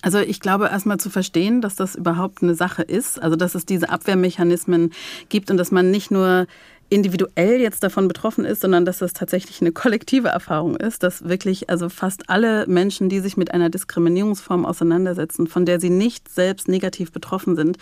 Also 0.01 0.19
ich 0.19 0.39
glaube 0.39 0.67
erstmal 0.67 0.97
zu 0.97 1.09
verstehen, 1.09 1.61
dass 1.61 1.75
das 1.75 1.95
überhaupt 1.95 2.41
eine 2.41 2.55
Sache 2.55 2.83
ist, 2.83 3.21
also 3.21 3.35
dass 3.35 3.53
es 3.53 3.65
diese 3.65 3.89
Abwehrmechanismen 3.89 4.91
gibt 5.27 5.51
und 5.51 5.57
dass 5.57 5.71
man 5.71 5.91
nicht 5.91 6.09
nur 6.09 6.47
individuell 6.89 7.59
jetzt 7.59 7.83
davon 7.83 8.07
betroffen 8.07 8.45
ist, 8.45 8.61
sondern 8.61 8.83
dass 8.83 8.97
das 8.97 9.13
tatsächlich 9.13 9.61
eine 9.61 9.71
kollektive 9.71 10.29
Erfahrung 10.29 10.75
ist, 10.75 11.03
dass 11.03 11.27
wirklich 11.27 11.69
also 11.69 11.87
fast 11.87 12.29
alle 12.29 12.65
Menschen, 12.67 13.09
die 13.09 13.19
sich 13.19 13.37
mit 13.37 13.53
einer 13.53 13.69
Diskriminierungsform 13.69 14.65
auseinandersetzen, 14.65 15.47
von 15.47 15.65
der 15.65 15.79
sie 15.79 15.91
nicht 15.91 16.29
selbst 16.29 16.67
negativ 16.67 17.11
betroffen 17.11 17.55
sind, 17.55 17.77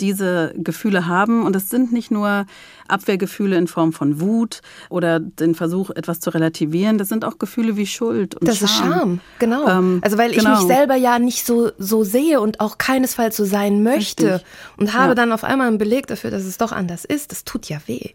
diese 0.00 0.54
Gefühle 0.56 1.06
haben. 1.06 1.44
Und 1.44 1.54
es 1.54 1.68
sind 1.68 1.92
nicht 1.92 2.10
nur 2.10 2.46
Abwehrgefühle 2.88 3.56
in 3.56 3.66
Form 3.66 3.92
von 3.92 4.20
Wut 4.20 4.62
oder 4.88 5.20
den 5.20 5.54
Versuch, 5.54 5.90
etwas 5.90 6.20
zu 6.20 6.30
relativieren. 6.30 6.96
Das 6.96 7.08
sind 7.08 7.24
auch 7.24 7.38
Gefühle 7.38 7.76
wie 7.76 7.86
Schuld 7.86 8.36
und 8.36 8.48
das 8.48 8.58
Scham. 8.58 8.66
Das 8.66 8.70
ist 8.70 8.78
Scham, 8.78 9.20
genau. 9.38 9.68
Ähm, 9.68 10.00
also 10.02 10.16
weil 10.16 10.32
genau. 10.32 10.54
ich 10.54 10.58
mich 10.60 10.66
selber 10.66 10.94
ja 10.94 11.18
nicht 11.18 11.44
so, 11.44 11.72
so 11.78 12.04
sehe 12.04 12.40
und 12.40 12.60
auch 12.60 12.78
keinesfalls 12.78 13.36
so 13.36 13.44
sein 13.44 13.82
möchte 13.82 14.34
Richtig. 14.34 14.46
und 14.78 14.94
habe 14.94 15.08
ja. 15.08 15.14
dann 15.14 15.32
auf 15.32 15.44
einmal 15.44 15.68
einen 15.68 15.78
Beleg 15.78 16.06
dafür, 16.06 16.30
dass 16.30 16.44
es 16.44 16.56
doch 16.56 16.72
anders 16.72 17.04
ist. 17.04 17.32
Das 17.32 17.44
tut 17.44 17.68
ja 17.68 17.78
weh. 17.86 18.14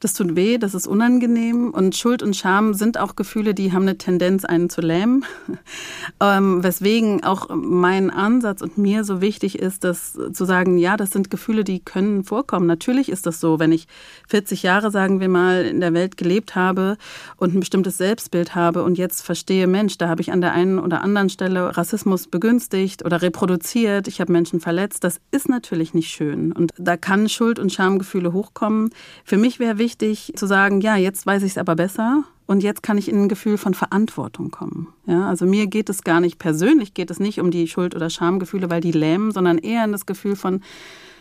Das 0.00 0.14
tut 0.14 0.36
weh, 0.36 0.58
das 0.58 0.74
ist 0.74 0.86
unangenehm 0.86 1.70
und 1.70 1.96
Schuld 1.96 2.22
und 2.22 2.36
Scham 2.36 2.74
sind 2.74 2.98
auch 2.98 3.16
Gefühle, 3.16 3.52
die 3.52 3.72
haben 3.72 3.82
eine 3.82 3.98
Tendenz, 3.98 4.44
einen 4.44 4.70
zu 4.70 4.80
lähmen. 4.80 5.24
ähm, 6.20 6.62
weswegen 6.62 7.24
auch 7.24 7.48
mein 7.54 8.10
Ansatz 8.10 8.62
und 8.62 8.78
mir 8.78 9.02
so 9.02 9.20
wichtig 9.20 9.58
ist, 9.58 9.82
dass 9.84 10.12
zu 10.32 10.44
sagen, 10.44 10.78
ja, 10.78 10.96
das 10.96 11.10
sind 11.10 11.30
Gefühle, 11.30 11.64
die 11.64 11.80
können 11.80 12.22
vorkommen. 12.22 12.66
Natürlich 12.66 13.08
ist 13.08 13.26
das 13.26 13.40
so, 13.40 13.58
wenn 13.58 13.72
ich 13.72 13.88
40 14.28 14.62
Jahre, 14.62 14.90
sagen 14.90 15.18
wir 15.20 15.28
mal, 15.28 15.64
in 15.64 15.80
der 15.80 15.94
Welt 15.94 16.16
gelebt 16.16 16.54
habe 16.54 16.96
und 17.36 17.54
ein 17.54 17.60
bestimmtes 17.60 17.98
Selbstbild 17.98 18.54
habe 18.54 18.84
und 18.84 18.98
jetzt 18.98 19.22
verstehe, 19.22 19.66
Mensch, 19.66 19.98
da 19.98 20.08
habe 20.08 20.20
ich 20.20 20.30
an 20.30 20.40
der 20.40 20.52
einen 20.52 20.78
oder 20.78 21.02
anderen 21.02 21.28
Stelle 21.28 21.76
Rassismus 21.76 22.28
begünstigt 22.28 23.04
oder 23.04 23.20
reproduziert, 23.20 24.06
ich 24.06 24.20
habe 24.20 24.32
Menschen 24.32 24.60
verletzt. 24.60 25.02
Das 25.02 25.20
ist 25.32 25.48
natürlich 25.48 25.92
nicht 25.92 26.10
schön 26.10 26.52
und 26.52 26.72
da 26.78 26.96
kann 26.96 27.28
Schuld 27.28 27.58
und 27.58 27.72
Schamgefühle 27.72 28.32
hochkommen. 28.32 28.90
Für 29.24 29.36
mich 29.36 29.58
wäre 29.58 29.78
wichtig 29.78 29.87
zu 29.96 30.46
sagen, 30.46 30.80
ja, 30.80 30.96
jetzt 30.96 31.24
weiß 31.24 31.42
ich 31.42 31.52
es 31.52 31.58
aber 31.58 31.76
besser 31.76 32.24
und 32.46 32.62
jetzt 32.62 32.82
kann 32.82 32.98
ich 32.98 33.08
in 33.08 33.22
ein 33.22 33.28
Gefühl 33.28 33.56
von 33.56 33.74
Verantwortung 33.74 34.50
kommen. 34.50 34.88
Ja, 35.06 35.28
also 35.28 35.46
mir 35.46 35.66
geht 35.66 35.88
es 35.88 36.02
gar 36.02 36.20
nicht 36.20 36.38
persönlich, 36.38 36.94
geht 36.94 37.10
es 37.10 37.20
nicht 37.20 37.40
um 37.40 37.50
die 37.50 37.68
Schuld- 37.68 37.94
oder 37.94 38.10
Schamgefühle, 38.10 38.70
weil 38.70 38.80
die 38.80 38.92
lähmen, 38.92 39.30
sondern 39.30 39.58
eher 39.58 39.84
in 39.84 39.92
das 39.92 40.06
Gefühl 40.06 40.36
von 40.36 40.62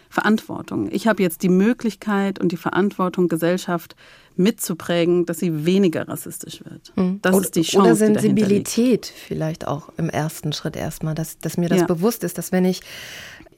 Verantwortung. 0.09 0.89
Ich 0.91 1.07
habe 1.07 1.21
jetzt 1.21 1.43
die 1.43 1.49
Möglichkeit 1.49 2.39
und 2.39 2.51
die 2.51 2.57
Verantwortung, 2.57 3.27
Gesellschaft 3.27 3.95
mitzuprägen, 4.37 5.25
dass 5.25 5.39
sie 5.39 5.65
weniger 5.65 6.07
rassistisch 6.07 6.63
wird. 6.63 6.93
Hm. 6.95 7.19
Das 7.21 7.35
oder, 7.35 7.45
ist 7.45 7.55
die 7.55 7.63
Chance. 7.63 7.87
Oder 7.87 7.95
Sensibilität 7.95 9.05
vielleicht 9.05 9.67
auch 9.67 9.89
im 9.97 10.09
ersten 10.09 10.53
Schritt 10.53 10.75
erstmal, 10.75 11.15
dass, 11.15 11.39
dass 11.39 11.57
mir 11.57 11.69
das 11.69 11.81
ja. 11.81 11.85
bewusst 11.87 12.23
ist, 12.23 12.37
dass 12.37 12.51
wenn 12.51 12.63
ich 12.63 12.81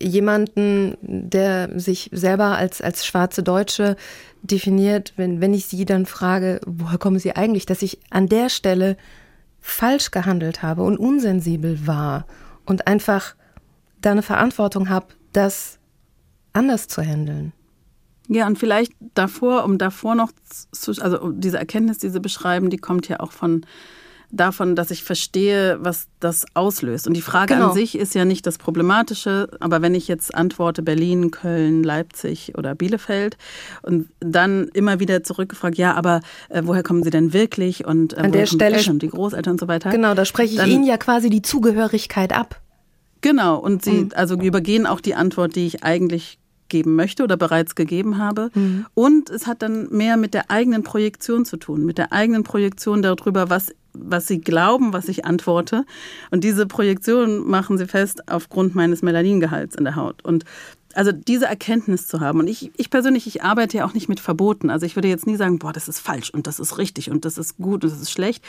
jemanden, 0.01 0.97
der 1.01 1.77
sich 1.79 2.09
selber 2.13 2.57
als, 2.57 2.81
als 2.81 3.05
schwarze 3.05 3.43
Deutsche 3.43 3.95
definiert, 4.41 5.13
wenn, 5.17 5.41
wenn 5.41 5.53
ich 5.53 5.65
sie 5.65 5.85
dann 5.85 6.05
frage, 6.05 6.61
woher 6.65 6.97
kommen 6.97 7.19
sie 7.19 7.35
eigentlich, 7.35 7.65
dass 7.65 7.81
ich 7.81 7.99
an 8.09 8.27
der 8.27 8.49
Stelle 8.49 8.97
falsch 9.59 10.11
gehandelt 10.11 10.63
habe 10.63 10.83
und 10.83 10.97
unsensibel 10.97 11.85
war 11.85 12.25
und 12.65 12.87
einfach 12.87 13.35
da 14.01 14.11
eine 14.11 14.21
Verantwortung 14.21 14.89
habe, 14.89 15.07
das 15.33 15.79
anders 16.53 16.87
zu 16.87 17.01
handeln. 17.01 17.51
Ja, 18.29 18.47
und 18.47 18.59
vielleicht 18.59 18.93
davor, 19.15 19.65
um 19.65 19.77
davor 19.77 20.15
noch 20.15 20.31
zu, 20.71 20.91
also 21.01 21.31
diese 21.31 21.57
Erkenntnis, 21.57 21.97
die 21.97 22.09
Sie 22.09 22.19
beschreiben, 22.19 22.69
die 22.69 22.77
kommt 22.77 23.07
ja 23.07 23.19
auch 23.19 23.31
von 23.31 23.65
davon, 24.31 24.75
dass 24.75 24.91
ich 24.91 25.03
verstehe, 25.03 25.77
was 25.81 26.07
das 26.19 26.45
auslöst. 26.53 27.07
Und 27.07 27.13
die 27.15 27.21
Frage 27.21 27.55
genau. 27.55 27.69
an 27.69 27.73
sich 27.73 27.97
ist 27.97 28.13
ja 28.13 28.25
nicht 28.25 28.45
das 28.45 28.57
Problematische, 28.57 29.49
aber 29.59 29.81
wenn 29.81 29.95
ich 29.95 30.07
jetzt 30.07 30.33
antworte 30.35 30.83
Berlin, 30.83 31.31
Köln, 31.31 31.83
Leipzig 31.83 32.53
oder 32.57 32.75
Bielefeld 32.75 33.37
und 33.81 34.09
dann 34.19 34.67
immer 34.73 34.99
wieder 34.99 35.23
zurückgefragt, 35.23 35.77
ja, 35.77 35.95
aber 35.95 36.21
äh, 36.49 36.61
woher 36.65 36.83
kommen 36.83 37.03
Sie 37.03 37.09
denn 37.09 37.33
wirklich 37.33 37.85
und 37.85 38.13
äh, 38.13 38.17
an 38.17 38.31
der 38.31 38.45
Stelle 38.45 38.73
die, 38.73 38.79
Eltern, 38.79 38.99
die 38.99 39.09
Großeltern 39.09 39.53
und 39.53 39.59
so 39.59 39.67
weiter? 39.67 39.89
Genau, 39.89 40.13
da 40.13 40.25
spreche 40.25 40.53
ich 40.53 40.59
dann, 40.59 40.69
Ihnen 40.69 40.83
ja 40.83 40.97
quasi 40.97 41.29
die 41.29 41.41
Zugehörigkeit 41.41 42.33
ab. 42.33 42.61
Genau, 43.21 43.57
und 43.57 43.83
Sie 43.83 44.03
mhm. 44.03 44.11
also 44.15 44.35
übergehen 44.35 44.85
auch 44.85 45.01
die 45.01 45.15
Antwort, 45.15 45.55
die 45.55 45.65
ich 45.65 45.83
eigentlich 45.83 46.39
geben 46.69 46.95
möchte 46.95 47.23
oder 47.23 47.35
bereits 47.35 47.75
gegeben 47.75 48.17
habe. 48.17 48.51
Mhm. 48.53 48.85
Und 48.93 49.29
es 49.29 49.47
hat 49.47 49.61
dann 49.61 49.89
mehr 49.89 50.15
mit 50.15 50.33
der 50.33 50.49
eigenen 50.49 50.83
Projektion 50.83 51.43
zu 51.43 51.57
tun, 51.57 51.85
mit 51.85 51.97
der 51.97 52.13
eigenen 52.13 52.43
Projektion 52.43 53.01
darüber, 53.01 53.49
was, 53.49 53.73
was 53.93 54.27
sie 54.27 54.39
glauben, 54.39 54.93
was 54.93 55.07
ich 55.07 55.25
antworte. 55.25 55.85
Und 56.31 56.43
diese 56.43 56.65
Projektion 56.65 57.47
machen 57.47 57.77
sie 57.77 57.87
fest 57.87 58.29
aufgrund 58.29 58.75
meines 58.75 59.01
Melaningehalts 59.01 59.75
in 59.75 59.83
der 59.83 59.95
Haut. 59.95 60.23
Und 60.23 60.45
also 60.93 61.11
diese 61.11 61.45
Erkenntnis 61.45 62.07
zu 62.07 62.19
haben. 62.19 62.39
Und 62.39 62.47
ich, 62.47 62.71
ich 62.77 62.89
persönlich, 62.89 63.27
ich 63.27 63.43
arbeite 63.43 63.77
ja 63.77 63.85
auch 63.85 63.93
nicht 63.93 64.09
mit 64.09 64.19
Verboten. 64.19 64.69
Also 64.69 64.85
ich 64.85 64.95
würde 64.95 65.07
jetzt 65.07 65.27
nie 65.27 65.35
sagen, 65.35 65.59
boah, 65.59 65.71
das 65.71 65.87
ist 65.87 65.99
falsch 65.99 66.29
und 66.31 66.47
das 66.47 66.59
ist 66.59 66.77
richtig 66.77 67.11
und 67.11 67.25
das 67.25 67.37
ist 67.37 67.57
gut 67.57 67.83
und 67.83 67.91
das 67.91 68.01
ist 68.01 68.11
schlecht. 68.11 68.43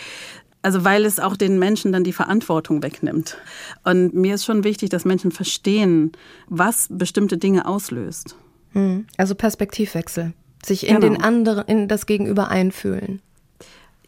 Also 0.62 0.85
weil 0.85 1.05
es 1.05 1.20
auch 1.20 1.37
den 1.37 1.59
Menschen 1.59 1.92
dann 1.92 2.05
die 2.05 2.12
Verantwortung 2.12 2.83
wegnimmt. 2.83 3.38
Und 3.85 4.14
mir 4.14 4.35
ist 4.35 4.44
schon 4.44 4.64
wichtig, 4.64 4.90
dass 4.90 5.05
Menschen 5.05 5.33
verstehen, 5.33 6.12
was 6.48 6.88
bestimmte 6.90 7.38
Dinge 7.38 7.66
auslöst. 7.66 8.37
Hm. 8.72 9.07
Also 9.16 9.35
Perspektivwechsel. 9.35 10.33
Sich 10.64 10.87
in 10.87 10.96
genau. 10.96 11.14
den 11.14 11.22
anderen, 11.22 11.66
in 11.66 11.88
das 11.88 12.05
Gegenüber 12.05 12.48
einfühlen. 12.48 13.22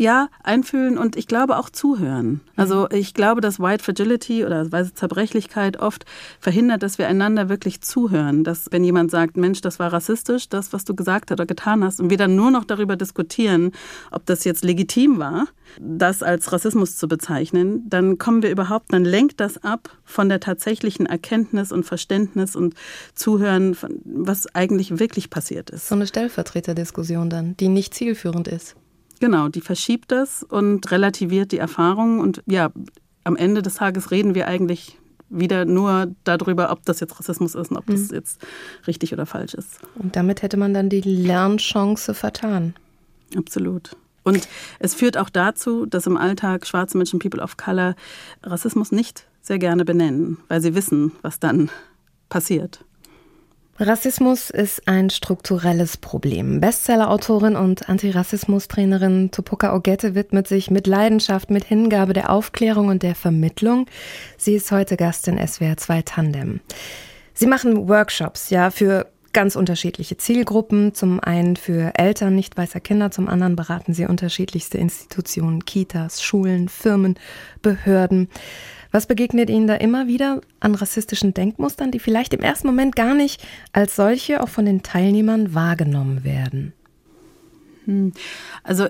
Ja, 0.02 0.30
einfühlen 0.42 0.98
und 0.98 1.14
ich 1.14 1.28
glaube 1.28 1.56
auch 1.56 1.70
zuhören. 1.70 2.40
Also 2.56 2.88
mhm. 2.90 2.96
ich 2.96 3.14
glaube, 3.14 3.40
dass 3.40 3.60
White 3.60 3.84
Fragility 3.84 4.44
oder 4.44 4.72
weiße 4.72 4.94
Zerbrechlichkeit 4.94 5.76
oft 5.78 6.06
verhindert, 6.40 6.82
dass 6.82 6.98
wir 6.98 7.06
einander 7.06 7.48
wirklich 7.48 7.82
zuhören. 7.82 8.42
Dass 8.42 8.66
wenn 8.72 8.82
jemand 8.82 9.12
sagt, 9.12 9.36
Mensch, 9.36 9.60
das 9.60 9.78
war 9.78 9.92
rassistisch, 9.92 10.48
das, 10.48 10.72
was 10.72 10.84
du 10.84 10.96
gesagt 10.96 11.30
hast 11.30 11.38
oder 11.38 11.46
getan 11.46 11.84
hast, 11.84 12.00
und 12.00 12.10
wir 12.10 12.16
dann 12.16 12.34
nur 12.34 12.50
noch 12.50 12.64
darüber 12.64 12.96
diskutieren, 12.96 13.70
ob 14.10 14.26
das 14.26 14.42
jetzt 14.42 14.64
legitim 14.64 15.20
war, 15.20 15.46
das 15.80 16.24
als 16.24 16.52
Rassismus 16.52 16.96
zu 16.96 17.06
bezeichnen, 17.06 17.88
dann 17.88 18.18
kommen 18.18 18.42
wir 18.42 18.50
überhaupt, 18.50 18.92
dann 18.92 19.04
lenkt 19.04 19.38
das 19.38 19.62
ab 19.62 19.96
von 20.04 20.28
der 20.28 20.40
tatsächlichen 20.40 21.06
Erkenntnis 21.06 21.70
und 21.70 21.84
Verständnis 21.84 22.56
und 22.56 22.74
Zuhören, 23.14 23.76
was 24.04 24.52
eigentlich 24.52 24.98
wirklich 24.98 25.30
passiert 25.30 25.70
ist. 25.70 25.86
So 25.86 25.94
eine 25.94 26.08
Stellvertreterdiskussion 26.08 27.30
dann, 27.30 27.56
die 27.58 27.68
nicht 27.68 27.94
zielführend 27.94 28.48
ist. 28.48 28.74
Genau, 29.22 29.46
die 29.46 29.60
verschiebt 29.60 30.10
das 30.10 30.42
und 30.42 30.90
relativiert 30.90 31.52
die 31.52 31.58
Erfahrungen. 31.58 32.18
Und 32.18 32.42
ja, 32.44 32.72
am 33.22 33.36
Ende 33.36 33.62
des 33.62 33.74
Tages 33.74 34.10
reden 34.10 34.34
wir 34.34 34.48
eigentlich 34.48 34.98
wieder 35.30 35.64
nur 35.64 36.12
darüber, 36.24 36.72
ob 36.72 36.84
das 36.86 36.98
jetzt 36.98 37.16
Rassismus 37.20 37.54
ist 37.54 37.70
und 37.70 37.76
ob 37.76 37.86
das 37.86 38.08
mhm. 38.08 38.16
jetzt 38.16 38.44
richtig 38.88 39.12
oder 39.12 39.24
falsch 39.24 39.54
ist. 39.54 39.78
Und 39.94 40.16
damit 40.16 40.42
hätte 40.42 40.56
man 40.56 40.74
dann 40.74 40.88
die 40.88 41.02
Lernchance 41.02 42.14
vertan. 42.14 42.74
Absolut. 43.36 43.94
Und 44.24 44.48
es 44.80 44.92
führt 44.92 45.16
auch 45.16 45.30
dazu, 45.30 45.86
dass 45.86 46.08
im 46.08 46.16
Alltag 46.16 46.66
schwarze 46.66 46.96
Menschen, 46.98 47.20
People 47.20 47.44
of 47.44 47.56
Color, 47.56 47.94
Rassismus 48.42 48.90
nicht 48.90 49.28
sehr 49.40 49.60
gerne 49.60 49.84
benennen, 49.84 50.38
weil 50.48 50.60
sie 50.60 50.74
wissen, 50.74 51.12
was 51.22 51.38
dann 51.38 51.70
passiert. 52.28 52.84
Rassismus 53.78 54.50
ist 54.50 54.86
ein 54.86 55.08
strukturelles 55.08 55.96
Problem. 55.96 56.60
Bestsellerautorin 56.60 57.56
und 57.56 57.88
Antirassismus-Trainerin 57.88 59.30
Topoka 59.30 59.74
Ogette 59.74 60.14
widmet 60.14 60.46
sich 60.46 60.70
mit 60.70 60.86
Leidenschaft, 60.86 61.50
mit 61.50 61.64
Hingabe 61.64 62.12
der 62.12 62.30
Aufklärung 62.30 62.88
und 62.88 63.02
der 63.02 63.14
Vermittlung. 63.14 63.86
Sie 64.36 64.54
ist 64.54 64.70
heute 64.72 64.96
Gast 64.96 65.26
in 65.26 65.38
SWR 65.44 65.78
2 65.78 66.02
Tandem. 66.02 66.60
Sie 67.32 67.46
machen 67.46 67.88
Workshops, 67.88 68.50
ja, 68.50 68.70
für 68.70 69.06
ganz 69.32 69.56
unterschiedliche 69.56 70.18
Zielgruppen. 70.18 70.94
Zum 70.94 71.18
einen 71.20 71.56
für 71.56 71.92
Eltern 71.96 72.34
nicht 72.34 72.58
weißer 72.58 72.80
Kinder, 72.80 73.10
zum 73.10 73.26
anderen 73.26 73.56
beraten 73.56 73.94
sie 73.94 74.04
unterschiedlichste 74.04 74.76
Institutionen, 74.76 75.64
Kitas, 75.64 76.22
Schulen, 76.22 76.68
Firmen, 76.68 77.18
Behörden. 77.62 78.28
Was 78.92 79.06
begegnet 79.06 79.50
Ihnen 79.50 79.66
da 79.66 79.74
immer 79.74 80.06
wieder 80.06 80.42
an 80.60 80.74
rassistischen 80.74 81.34
Denkmustern, 81.34 81.90
die 81.90 81.98
vielleicht 81.98 82.34
im 82.34 82.40
ersten 82.40 82.66
Moment 82.66 82.94
gar 82.94 83.14
nicht 83.14 83.42
als 83.72 83.96
solche 83.96 84.42
auch 84.42 84.48
von 84.48 84.66
den 84.66 84.82
Teilnehmern 84.82 85.54
wahrgenommen 85.54 86.24
werden? 86.24 86.74
Hm. 87.86 88.12
Also 88.62 88.86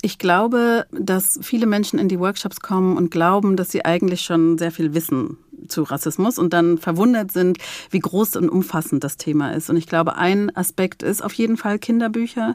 ich 0.00 0.18
glaube, 0.18 0.86
dass 0.92 1.38
viele 1.42 1.66
Menschen 1.66 1.98
in 1.98 2.08
die 2.08 2.18
Workshops 2.18 2.60
kommen 2.60 2.96
und 2.96 3.10
glauben, 3.10 3.56
dass 3.56 3.70
sie 3.70 3.84
eigentlich 3.84 4.22
schon 4.22 4.56
sehr 4.58 4.70
viel 4.70 4.94
wissen 4.94 5.36
zu 5.66 5.82
Rassismus 5.82 6.38
und 6.38 6.52
dann 6.52 6.78
verwundert 6.78 7.32
sind, 7.32 7.58
wie 7.90 7.98
groß 7.98 8.36
und 8.36 8.48
umfassend 8.48 9.02
das 9.04 9.16
Thema 9.16 9.52
ist. 9.52 9.70
Und 9.70 9.76
ich 9.76 9.86
glaube, 9.86 10.16
ein 10.16 10.54
Aspekt 10.56 11.02
ist 11.02 11.22
auf 11.22 11.32
jeden 11.32 11.56
Fall 11.56 11.78
Kinderbücher, 11.78 12.54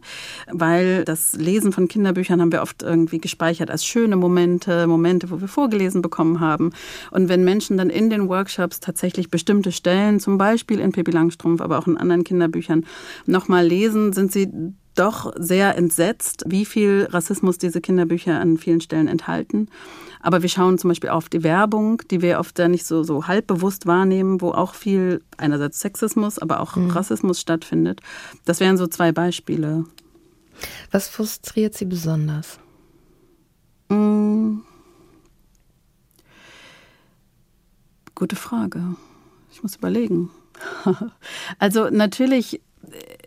weil 0.51 1.03
das 1.05 1.33
Lesen 1.33 1.71
von 1.71 1.87
Kinderbüchern 1.87 2.41
haben 2.41 2.51
wir 2.51 2.61
oft 2.61 2.83
irgendwie 2.83 3.19
gespeichert 3.19 3.69
als 3.69 3.85
schöne 3.85 4.15
Momente, 4.15 4.87
Momente, 4.87 5.31
wo 5.31 5.41
wir 5.41 5.47
vorgelesen 5.47 6.01
bekommen 6.01 6.39
haben. 6.39 6.71
Und 7.11 7.29
wenn 7.29 7.43
Menschen 7.43 7.77
dann 7.77 7.89
in 7.89 8.09
den 8.09 8.29
Workshops 8.29 8.79
tatsächlich 8.79 9.29
bestimmte 9.29 9.71
Stellen, 9.71 10.19
zum 10.19 10.37
Beispiel 10.37 10.79
in 10.79 10.91
Pippi 10.91 11.11
Langstrumpf, 11.11 11.61
aber 11.61 11.79
auch 11.79 11.87
in 11.87 11.97
anderen 11.97 12.23
Kinderbüchern, 12.23 12.85
nochmal 13.25 13.65
lesen, 13.65 14.13
sind 14.13 14.31
sie 14.31 14.49
doch 14.95 15.33
sehr 15.37 15.75
entsetzt, 15.75 16.43
wie 16.47 16.65
viel 16.65 17.07
Rassismus 17.09 17.57
diese 17.57 17.81
Kinderbücher 17.81 18.39
an 18.39 18.57
vielen 18.57 18.81
Stellen 18.81 19.07
enthalten. 19.07 19.67
Aber 20.19 20.41
wir 20.41 20.49
schauen 20.49 20.77
zum 20.77 20.89
Beispiel 20.89 21.09
auf 21.09 21.29
die 21.29 21.43
Werbung, 21.43 22.01
die 22.09 22.21
wir 22.21 22.39
oft 22.39 22.57
da 22.57 22.67
nicht 22.67 22.85
so, 22.85 22.92
so 23.01 23.25
halbbewusst 23.25 23.87
wahrnehmen, 23.87 24.41
wo 24.41 24.51
auch 24.51 24.75
viel 24.75 25.23
einerseits 25.37 25.79
Sexismus, 25.79 26.37
aber 26.37 26.59
auch 26.59 26.75
mhm. 26.75 26.91
Rassismus 26.91 27.41
stattfindet. 27.41 28.01
Das 28.45 28.59
wären 28.59 28.77
so 28.77 28.85
zwei 28.85 29.11
Beispiele. 29.11 29.85
Was 30.91 31.07
frustriert 31.07 31.73
Sie 31.73 31.85
besonders? 31.85 32.59
Mhm. 33.89 34.63
Gute 38.13 38.35
Frage. 38.35 38.95
Ich 39.51 39.63
muss 39.63 39.75
überlegen. 39.75 40.29
also 41.59 41.89
natürlich 41.89 42.61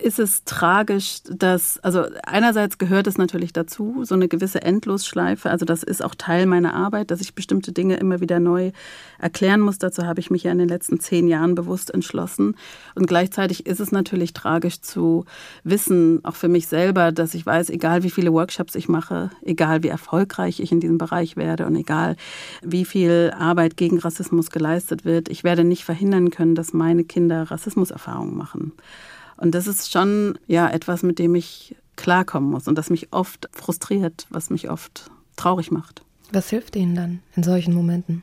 ist 0.00 0.18
es 0.18 0.44
tragisch, 0.44 1.20
dass, 1.24 1.78
also 1.78 2.04
einerseits 2.22 2.78
gehört 2.78 3.06
es 3.06 3.16
natürlich 3.16 3.52
dazu, 3.52 4.04
so 4.04 4.14
eine 4.14 4.28
gewisse 4.28 4.62
Endlosschleife. 4.62 5.50
Also 5.50 5.64
das 5.64 5.82
ist 5.82 6.04
auch 6.04 6.14
Teil 6.14 6.46
meiner 6.46 6.74
Arbeit, 6.74 7.10
dass 7.10 7.20
ich 7.20 7.34
bestimmte 7.34 7.72
Dinge 7.72 7.96
immer 7.96 8.20
wieder 8.20 8.38
neu 8.38 8.72
erklären 9.18 9.60
muss. 9.60 9.78
Dazu 9.78 10.04
habe 10.04 10.20
ich 10.20 10.30
mich 10.30 10.44
ja 10.44 10.52
in 10.52 10.58
den 10.58 10.68
letzten 10.68 11.00
zehn 11.00 11.26
Jahren 11.26 11.54
bewusst 11.54 11.92
entschlossen. 11.92 12.56
Und 12.94 13.06
gleichzeitig 13.06 13.66
ist 13.66 13.80
es 13.80 13.92
natürlich 13.92 14.34
tragisch 14.34 14.80
zu 14.80 15.24
wissen, 15.64 16.20
auch 16.24 16.36
für 16.36 16.48
mich 16.48 16.66
selber, 16.66 17.10
dass 17.10 17.34
ich 17.34 17.46
weiß, 17.46 17.70
egal 17.70 18.02
wie 18.02 18.10
viele 18.10 18.32
Workshops 18.32 18.74
ich 18.74 18.88
mache, 18.88 19.30
egal 19.42 19.82
wie 19.82 19.88
erfolgreich 19.88 20.60
ich 20.60 20.70
in 20.70 20.80
diesem 20.80 20.98
Bereich 20.98 21.36
werde 21.36 21.66
und 21.66 21.74
egal 21.76 22.16
wie 22.62 22.84
viel 22.84 23.32
Arbeit 23.36 23.76
gegen 23.76 23.98
Rassismus 23.98 24.50
geleistet 24.50 25.04
wird, 25.04 25.30
ich 25.30 25.44
werde 25.44 25.64
nicht 25.64 25.84
verhindern 25.84 26.30
können, 26.30 26.54
dass 26.54 26.74
meine 26.74 27.04
Kinder 27.04 27.50
Rassismuserfahrungen 27.50 28.36
machen. 28.36 28.72
Und 29.36 29.54
das 29.54 29.66
ist 29.66 29.92
schon 29.92 30.38
ja 30.46 30.68
etwas, 30.68 31.02
mit 31.02 31.18
dem 31.18 31.34
ich 31.34 31.76
klarkommen 31.96 32.50
muss 32.50 32.68
und 32.68 32.76
das 32.76 32.90
mich 32.90 33.12
oft 33.12 33.48
frustriert, 33.52 34.26
was 34.30 34.50
mich 34.50 34.70
oft 34.70 35.10
traurig 35.36 35.70
macht. 35.70 36.02
Was 36.32 36.50
hilft 36.50 36.76
Ihnen 36.76 36.94
dann 36.94 37.20
in 37.34 37.42
solchen 37.42 37.74
Momenten? 37.74 38.22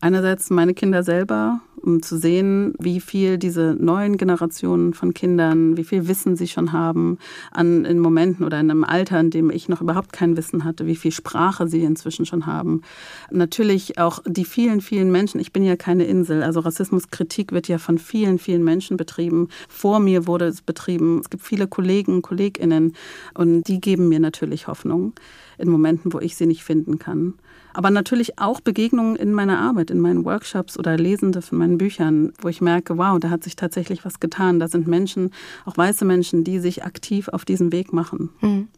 Einerseits 0.00 0.50
meine 0.50 0.74
Kinder 0.74 1.02
selber, 1.02 1.60
um 1.82 2.02
zu 2.02 2.16
sehen, 2.16 2.74
wie 2.78 3.00
viel 3.00 3.38
diese 3.38 3.76
neuen 3.78 4.16
Generationen 4.16 4.94
von 4.94 5.14
Kindern, 5.14 5.76
wie 5.76 5.84
viel 5.84 6.08
Wissen 6.08 6.36
sie 6.36 6.48
schon 6.48 6.72
haben 6.72 7.18
an 7.50 7.84
in 7.84 7.98
Momenten 7.98 8.44
oder 8.44 8.60
in 8.60 8.70
einem 8.70 8.84
Alter, 8.84 9.18
in 9.20 9.30
dem 9.30 9.50
ich 9.50 9.68
noch 9.68 9.80
überhaupt 9.80 10.12
kein 10.12 10.36
Wissen 10.36 10.64
hatte, 10.64 10.86
wie 10.86 10.96
viel 10.96 11.12
Sprache 11.12 11.66
sie 11.68 11.82
inzwischen 11.82 12.26
schon 12.26 12.46
haben. 12.46 12.82
Natürlich 13.30 13.98
auch 13.98 14.20
die 14.26 14.44
vielen, 14.44 14.80
vielen 14.80 15.10
Menschen. 15.10 15.40
Ich 15.40 15.52
bin 15.52 15.64
ja 15.64 15.76
keine 15.76 16.04
Insel. 16.04 16.42
Also 16.42 16.60
Rassismuskritik 16.60 17.52
wird 17.52 17.68
ja 17.68 17.78
von 17.78 17.98
vielen, 17.98 18.38
vielen 18.38 18.64
Menschen 18.64 18.96
betrieben. 18.96 19.48
Vor 19.68 19.98
mir 19.98 20.26
wurde 20.26 20.46
es 20.46 20.62
betrieben. 20.62 21.20
Es 21.20 21.30
gibt 21.30 21.42
viele 21.42 21.66
Kollegen, 21.66 22.22
Kolleginnen 22.22 22.94
und 23.34 23.64
die 23.64 23.80
geben 23.80 24.08
mir 24.08 24.20
natürlich 24.20 24.68
Hoffnung 24.68 25.12
in 25.58 25.68
Momenten, 25.68 26.12
wo 26.12 26.20
ich 26.20 26.36
sie 26.36 26.46
nicht 26.46 26.64
finden 26.64 26.98
kann. 26.98 27.34
Aber 27.74 27.90
natürlich 27.90 28.38
auch 28.38 28.60
Begegnungen 28.60 29.16
in 29.16 29.32
meiner 29.32 29.58
Arbeit, 29.58 29.90
in 29.90 30.00
meinen 30.00 30.24
Workshops 30.24 30.78
oder 30.78 30.96
Lesende 30.96 31.42
von 31.42 31.58
meinen 31.58 31.78
Büchern, 31.78 32.32
wo 32.40 32.48
ich 32.48 32.60
merke, 32.60 32.98
wow, 32.98 33.18
da 33.18 33.30
hat 33.30 33.44
sich 33.44 33.56
tatsächlich 33.56 34.04
was 34.04 34.20
getan. 34.20 34.60
Da 34.60 34.68
sind 34.68 34.86
Menschen, 34.86 35.30
auch 35.64 35.76
weiße 35.76 36.04
Menschen, 36.04 36.44
die 36.44 36.58
sich 36.58 36.84
aktiv 36.84 37.28
auf 37.28 37.44
diesen 37.44 37.72
Weg 37.72 37.92
machen. 37.92 38.30
Mhm. 38.40 38.68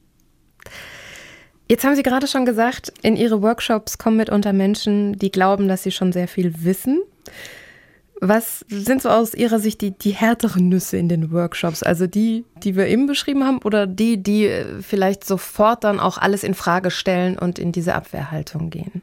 Jetzt 1.68 1.84
haben 1.84 1.96
Sie 1.96 2.02
gerade 2.02 2.26
schon 2.26 2.44
gesagt, 2.44 2.92
in 3.02 3.16
Ihre 3.16 3.40
Workshops 3.40 3.96
kommen 3.96 4.18
mitunter 4.18 4.52
Menschen, 4.52 5.14
die 5.18 5.30
glauben, 5.30 5.66
dass 5.66 5.82
sie 5.82 5.92
schon 5.92 6.12
sehr 6.12 6.28
viel 6.28 6.52
wissen. 6.62 7.00
Was 8.20 8.64
sind 8.68 9.02
so 9.02 9.10
aus 9.10 9.34
Ihrer 9.34 9.58
Sicht 9.58 9.80
die, 9.80 9.90
die 9.90 10.12
härteren 10.12 10.68
Nüsse 10.68 10.96
in 10.96 11.08
den 11.08 11.32
Workshops? 11.32 11.82
Also 11.82 12.06
die, 12.06 12.44
die 12.62 12.76
wir 12.76 12.86
eben 12.86 13.06
beschrieben 13.06 13.44
haben 13.44 13.58
oder 13.58 13.86
die, 13.86 14.22
die 14.22 14.46
äh, 14.46 14.82
vielleicht 14.82 15.24
sofort 15.24 15.84
dann 15.84 16.00
auch 16.00 16.18
alles 16.18 16.44
in 16.44 16.54
Frage 16.54 16.90
stellen 16.90 17.38
und 17.38 17.58
in 17.58 17.72
diese 17.72 17.94
Abwehrhaltung 17.94 18.70
gehen? 18.70 19.02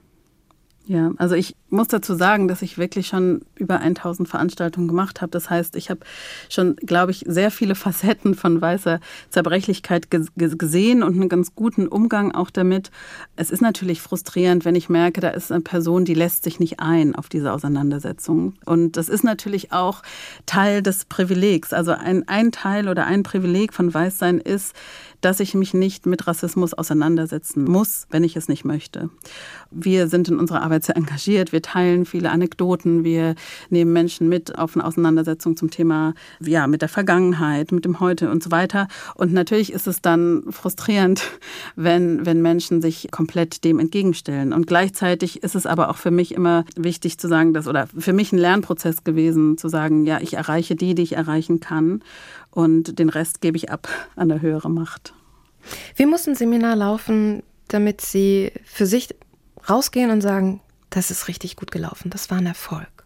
Ja, 0.87 1.11
also 1.17 1.35
ich 1.35 1.55
muss 1.69 1.87
dazu 1.89 2.15
sagen, 2.15 2.47
dass 2.47 2.63
ich 2.63 2.77
wirklich 2.77 3.07
schon 3.07 3.41
über 3.55 3.79
1000 3.79 4.27
Veranstaltungen 4.27 4.87
gemacht 4.87 5.21
habe. 5.21 5.29
Das 5.31 5.49
heißt, 5.49 5.75
ich 5.75 5.89
habe 5.89 6.01
schon, 6.49 6.75
glaube 6.77 7.11
ich, 7.11 7.23
sehr 7.27 7.51
viele 7.51 7.75
Facetten 7.81 8.33
von 8.33 8.61
weißer 8.61 8.99
Zerbrechlichkeit 9.29 10.07
gesehen 10.09 11.03
und 11.03 11.15
einen 11.15 11.29
ganz 11.29 11.53
guten 11.55 11.87
Umgang 11.87 12.33
auch 12.33 12.49
damit. 12.49 12.89
Es 13.35 13.51
ist 13.51 13.61
natürlich 13.61 14.01
frustrierend, 14.01 14.65
wenn 14.65 14.75
ich 14.75 14.89
merke, 14.89 15.21
da 15.21 15.29
ist 15.29 15.51
eine 15.51 15.61
Person, 15.61 16.03
die 16.03 16.15
lässt 16.15 16.43
sich 16.43 16.59
nicht 16.59 16.79
ein 16.79 17.15
auf 17.15 17.29
diese 17.29 17.53
Auseinandersetzung. 17.53 18.55
Und 18.65 18.97
das 18.97 19.07
ist 19.07 19.23
natürlich 19.23 19.71
auch 19.71 20.01
Teil 20.45 20.81
des 20.81 21.05
Privilegs. 21.05 21.73
Also 21.73 21.91
ein, 21.91 22.27
ein 22.27 22.51
Teil 22.51 22.89
oder 22.89 23.05
ein 23.05 23.23
Privileg 23.23 23.73
von 23.73 23.93
Weißsein 23.93 24.39
ist, 24.39 24.75
dass 25.21 25.39
ich 25.39 25.53
mich 25.53 25.73
nicht 25.73 26.05
mit 26.05 26.27
Rassismus 26.27 26.73
auseinandersetzen 26.73 27.63
muss, 27.63 28.07
wenn 28.09 28.23
ich 28.23 28.35
es 28.35 28.47
nicht 28.47 28.65
möchte. 28.65 29.09
Wir 29.69 30.07
sind 30.07 30.27
in 30.27 30.39
unserer 30.39 30.63
Arbeit 30.63 30.83
sehr 30.83 30.97
engagiert. 30.97 31.51
Wir 31.51 31.61
teilen 31.61 32.05
viele 32.05 32.31
Anekdoten. 32.31 33.03
Wir 33.03 33.35
nehmen 33.69 33.93
Menschen 33.93 34.27
mit 34.27 34.57
auf 34.57 34.75
eine 34.75 34.85
Auseinandersetzung 34.85 35.55
zum 35.55 35.69
Thema, 35.69 36.13
ja, 36.39 36.67
mit 36.67 36.81
der 36.81 36.89
Vergangenheit, 36.89 37.71
mit 37.71 37.85
dem 37.85 37.99
Heute 37.99 38.29
und 38.29 38.43
so 38.43 38.51
weiter. 38.51 38.87
Und 39.15 39.31
natürlich 39.31 39.71
ist 39.71 39.87
es 39.87 40.01
dann 40.01 40.43
frustrierend, 40.49 41.21
wenn, 41.75 42.25
wenn 42.25 42.41
Menschen 42.41 42.81
sich 42.81 43.09
komplett 43.11 43.63
dem 43.63 43.79
entgegenstellen. 43.79 44.53
Und 44.53 44.67
gleichzeitig 44.67 45.43
ist 45.43 45.55
es 45.55 45.65
aber 45.65 45.89
auch 45.89 45.97
für 45.97 46.11
mich 46.11 46.33
immer 46.33 46.65
wichtig 46.75 47.17
zu 47.17 47.27
sagen, 47.27 47.53
dass, 47.53 47.67
oder 47.67 47.87
für 47.97 48.13
mich 48.13 48.33
ein 48.33 48.39
Lernprozess 48.39 49.03
gewesen, 49.03 49.57
zu 49.57 49.69
sagen, 49.69 50.05
ja, 50.05 50.19
ich 50.19 50.33
erreiche 50.33 50.75
die, 50.75 50.95
die 50.95 51.03
ich 51.03 51.13
erreichen 51.13 51.59
kann 51.59 52.01
und 52.51 52.99
den 52.99 53.09
Rest 53.09 53.41
gebe 53.41 53.57
ich 53.57 53.71
ab 53.71 53.87
an 54.15 54.29
der 54.29 54.41
höhere 54.41 54.69
Macht. 54.69 55.13
Wie 55.95 56.05
muss 56.05 56.27
ein 56.27 56.35
Seminar 56.35 56.75
laufen, 56.75 57.43
damit 57.67 58.01
Sie 58.01 58.51
für 58.65 58.85
sich 58.85 59.15
rausgehen 59.69 60.11
und 60.11 60.21
sagen, 60.21 60.61
das 60.89 61.11
ist 61.11 61.27
richtig 61.27 61.55
gut 61.55 61.71
gelaufen, 61.71 62.09
das 62.09 62.29
war 62.29 62.37
ein 62.37 62.45
Erfolg? 62.45 63.00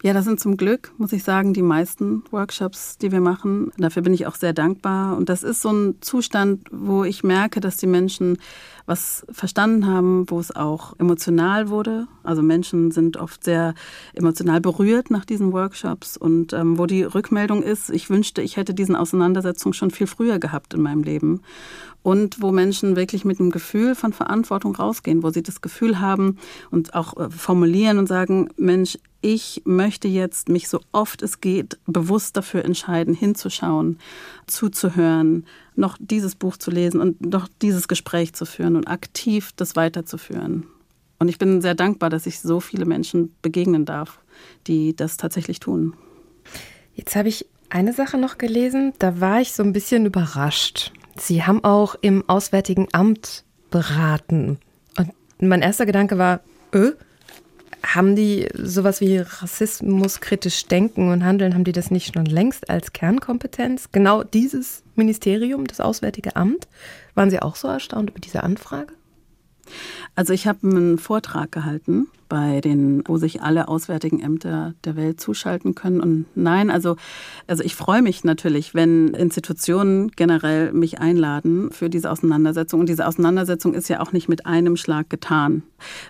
Ja, 0.00 0.12
das 0.12 0.26
sind 0.26 0.38
zum 0.38 0.56
Glück, 0.56 0.92
muss 0.96 1.12
ich 1.12 1.24
sagen, 1.24 1.52
die 1.54 1.62
meisten 1.62 2.22
Workshops, 2.30 2.98
die 2.98 3.10
wir 3.10 3.20
machen. 3.20 3.72
Dafür 3.78 4.02
bin 4.02 4.14
ich 4.14 4.28
auch 4.28 4.36
sehr 4.36 4.52
dankbar. 4.52 5.16
Und 5.16 5.28
das 5.28 5.42
ist 5.42 5.60
so 5.60 5.70
ein 5.70 5.96
Zustand, 6.00 6.68
wo 6.70 7.02
ich 7.02 7.24
merke, 7.24 7.58
dass 7.58 7.78
die 7.78 7.88
Menschen 7.88 8.38
was 8.86 9.26
verstanden 9.28 9.86
haben, 9.86 10.30
wo 10.30 10.38
es 10.38 10.54
auch 10.54 10.94
emotional 10.98 11.68
wurde. 11.68 12.06
Also 12.22 12.42
Menschen 12.42 12.92
sind 12.92 13.16
oft 13.16 13.42
sehr 13.42 13.74
emotional 14.14 14.60
berührt 14.60 15.10
nach 15.10 15.24
diesen 15.24 15.52
Workshops 15.52 16.16
und 16.16 16.52
ähm, 16.52 16.78
wo 16.78 16.86
die 16.86 17.02
Rückmeldung 17.02 17.62
ist, 17.62 17.90
ich 17.90 18.08
wünschte, 18.08 18.40
ich 18.40 18.56
hätte 18.56 18.74
diesen 18.74 18.96
Auseinandersetzungen 18.96 19.74
schon 19.74 19.90
viel 19.90 20.06
früher 20.06 20.38
gehabt 20.38 20.74
in 20.74 20.80
meinem 20.80 21.02
Leben 21.02 21.42
und 22.02 22.40
wo 22.40 22.52
Menschen 22.52 22.96
wirklich 22.96 23.24
mit 23.26 23.40
einem 23.40 23.50
Gefühl 23.50 23.94
von 23.94 24.12
Verantwortung 24.14 24.74
rausgehen, 24.74 25.22
wo 25.22 25.30
sie 25.30 25.42
das 25.42 25.60
Gefühl 25.60 26.00
haben 26.00 26.38
und 26.70 26.94
auch 26.94 27.16
äh, 27.18 27.30
formulieren 27.30 27.98
und 27.98 28.06
sagen, 28.06 28.48
Mensch, 28.56 28.98
ich 29.20 29.62
möchte 29.64 30.06
jetzt 30.06 30.48
mich 30.48 30.68
so 30.68 30.80
oft 30.92 31.22
es 31.22 31.40
geht 31.40 31.78
bewusst 31.86 32.36
dafür 32.36 32.64
entscheiden, 32.64 33.14
hinzuschauen, 33.14 33.98
zuzuhören, 34.46 35.46
noch 35.74 35.96
dieses 36.00 36.34
Buch 36.34 36.56
zu 36.56 36.70
lesen 36.70 37.00
und 37.00 37.20
noch 37.24 37.48
dieses 37.60 37.88
Gespräch 37.88 38.32
zu 38.34 38.46
führen 38.46 38.76
und 38.76 38.86
aktiv 38.86 39.52
das 39.56 39.76
weiterzuführen. 39.76 40.66
Und 41.18 41.28
ich 41.28 41.38
bin 41.38 41.60
sehr 41.60 41.74
dankbar, 41.74 42.10
dass 42.10 42.26
ich 42.26 42.40
so 42.40 42.60
viele 42.60 42.84
Menschen 42.84 43.34
begegnen 43.42 43.84
darf, 43.84 44.20
die 44.68 44.94
das 44.94 45.16
tatsächlich 45.16 45.58
tun. 45.58 45.94
Jetzt 46.94 47.16
habe 47.16 47.28
ich 47.28 47.46
eine 47.70 47.92
Sache 47.92 48.18
noch 48.18 48.38
gelesen, 48.38 48.92
da 48.98 49.20
war 49.20 49.40
ich 49.40 49.52
so 49.52 49.62
ein 49.62 49.72
bisschen 49.72 50.06
überrascht. 50.06 50.92
Sie 51.16 51.42
haben 51.42 51.64
auch 51.64 51.96
im 52.00 52.28
Auswärtigen 52.28 52.86
Amt 52.92 53.44
beraten. 53.70 54.58
Und 54.96 55.12
mein 55.40 55.62
erster 55.62 55.86
Gedanke 55.86 56.18
war, 56.18 56.40
äh, 56.72 56.92
haben 57.84 58.16
die 58.16 58.48
sowas 58.54 59.00
wie 59.00 59.18
Rassismus 59.18 60.20
kritisch 60.20 60.66
denken 60.66 61.10
und 61.10 61.24
handeln, 61.24 61.54
haben 61.54 61.64
die 61.64 61.72
das 61.72 61.90
nicht 61.90 62.14
schon 62.14 62.26
längst 62.26 62.68
als 62.68 62.92
Kernkompetenz? 62.92 63.90
Genau 63.92 64.22
dieses 64.22 64.82
Ministerium, 64.94 65.66
das 65.66 65.80
Auswärtige 65.80 66.36
Amt. 66.36 66.68
Waren 67.14 67.30
Sie 67.30 67.40
auch 67.40 67.56
so 67.56 67.68
erstaunt 67.68 68.10
über 68.10 68.20
diese 68.20 68.42
Anfrage? 68.42 68.92
Also 70.18 70.32
ich 70.32 70.48
habe 70.48 70.66
einen 70.66 70.98
Vortrag 70.98 71.52
gehalten 71.52 72.08
bei 72.28 72.60
den, 72.60 73.04
wo 73.06 73.18
sich 73.18 73.40
alle 73.40 73.68
auswärtigen 73.68 74.18
Ämter 74.18 74.74
der 74.82 74.96
Welt 74.96 75.20
zuschalten 75.20 75.76
können. 75.76 76.00
Und 76.00 76.26
nein, 76.34 76.72
also, 76.72 76.96
also 77.46 77.62
ich 77.62 77.76
freue 77.76 78.02
mich 78.02 78.24
natürlich, 78.24 78.74
wenn 78.74 79.14
Institutionen 79.14 80.10
generell 80.10 80.72
mich 80.72 80.98
einladen 80.98 81.70
für 81.70 81.88
diese 81.88 82.10
Auseinandersetzung. 82.10 82.80
Und 82.80 82.88
diese 82.88 83.06
Auseinandersetzung 83.06 83.74
ist 83.74 83.86
ja 83.86 84.00
auch 84.00 84.10
nicht 84.10 84.28
mit 84.28 84.44
einem 84.44 84.76
Schlag 84.76 85.08
getan. 85.08 85.62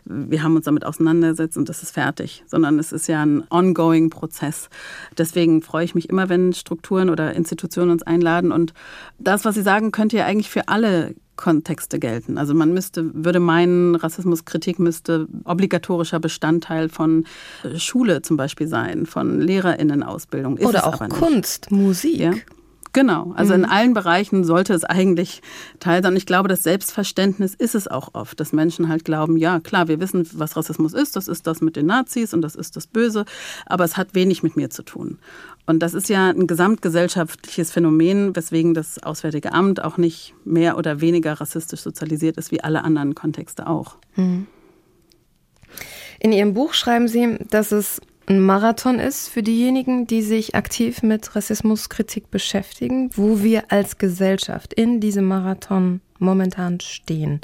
Wir 0.06 0.42
haben 0.42 0.56
uns 0.56 0.64
damit 0.64 0.86
auseinandergesetzt 0.86 1.58
und 1.58 1.68
das 1.68 1.82
ist 1.82 1.90
fertig, 1.90 2.44
sondern 2.46 2.78
es 2.78 2.92
ist 2.92 3.08
ja 3.08 3.20
ein 3.20 3.44
ongoing 3.50 4.08
Prozess. 4.08 4.70
Deswegen 5.18 5.60
freue 5.60 5.84
ich 5.84 5.94
mich 5.94 6.08
immer, 6.08 6.30
wenn 6.30 6.54
Strukturen 6.54 7.10
oder 7.10 7.34
Institutionen 7.34 7.90
uns 7.90 8.04
einladen. 8.04 8.52
Und 8.52 8.72
das, 9.18 9.44
was 9.44 9.54
Sie 9.54 9.62
sagen, 9.62 9.92
könnte 9.92 10.16
ja 10.16 10.24
eigentlich 10.24 10.48
für 10.48 10.68
alle 10.68 11.14
Kontexte 11.38 11.98
gelten. 11.98 12.36
Also 12.36 12.52
man 12.52 12.74
müsste, 12.74 13.14
würde 13.14 13.40
meinen, 13.40 13.94
Rassismuskritik 13.94 14.78
müsste 14.78 15.26
obligatorischer 15.44 16.20
Bestandteil 16.20 16.90
von 16.90 17.24
äh, 17.62 17.78
Schule 17.78 18.20
zum 18.20 18.36
Beispiel 18.36 18.66
sein, 18.66 19.06
von 19.06 19.40
LehrerInnenausbildung. 19.40 20.58
Ist 20.58 20.66
Oder 20.66 20.86
auch 20.86 21.08
Kunst, 21.08 21.70
Musik. 21.70 22.18
Ja? 22.18 22.32
Genau, 22.92 23.32
also 23.36 23.54
mhm. 23.54 23.64
in 23.64 23.70
allen 23.70 23.94
Bereichen 23.94 24.44
sollte 24.44 24.72
es 24.72 24.84
eigentlich 24.84 25.42
Teil 25.78 26.02
sein. 26.02 26.12
Und 26.12 26.16
ich 26.16 26.26
glaube, 26.26 26.48
das 26.48 26.62
Selbstverständnis 26.62 27.54
ist 27.54 27.74
es 27.74 27.86
auch 27.86 28.14
oft, 28.14 28.40
dass 28.40 28.52
Menschen 28.52 28.88
halt 28.88 29.04
glauben, 29.04 29.36
ja 29.36 29.60
klar, 29.60 29.88
wir 29.88 30.00
wissen, 30.00 30.28
was 30.32 30.56
Rassismus 30.56 30.94
ist, 30.94 31.16
das 31.16 31.28
ist 31.28 31.46
das 31.46 31.60
mit 31.60 31.76
den 31.76 31.86
Nazis 31.86 32.32
und 32.32 32.42
das 32.42 32.54
ist 32.54 32.76
das 32.76 32.86
Böse, 32.86 33.24
aber 33.66 33.84
es 33.84 33.96
hat 33.96 34.14
wenig 34.14 34.42
mit 34.42 34.56
mir 34.56 34.70
zu 34.70 34.82
tun. 34.82 35.18
Und 35.66 35.80
das 35.80 35.92
ist 35.92 36.08
ja 36.08 36.30
ein 36.30 36.46
gesamtgesellschaftliches 36.46 37.70
Phänomen, 37.70 38.34
weswegen 38.34 38.72
das 38.72 39.02
Auswärtige 39.02 39.52
Amt 39.52 39.84
auch 39.84 39.98
nicht 39.98 40.34
mehr 40.44 40.78
oder 40.78 41.00
weniger 41.00 41.34
rassistisch 41.34 41.80
sozialisiert 41.80 42.38
ist 42.38 42.50
wie 42.50 42.62
alle 42.62 42.84
anderen 42.84 43.14
Kontexte 43.14 43.66
auch. 43.66 43.96
Mhm. 44.16 44.46
In 46.20 46.32
Ihrem 46.32 46.54
Buch 46.54 46.74
schreiben 46.74 47.06
Sie, 47.06 47.38
dass 47.50 47.70
es 47.70 48.00
ein 48.28 48.40
Marathon 48.40 48.98
ist 48.98 49.28
für 49.28 49.42
diejenigen, 49.42 50.06
die 50.06 50.20
sich 50.20 50.54
aktiv 50.54 51.02
mit 51.02 51.34
Rassismuskritik 51.34 52.30
beschäftigen, 52.30 53.10
wo 53.14 53.42
wir 53.42 53.72
als 53.72 53.96
Gesellschaft 53.96 54.74
in 54.74 55.00
diesem 55.00 55.24
Marathon 55.24 56.02
momentan 56.18 56.78
stehen. 56.80 57.40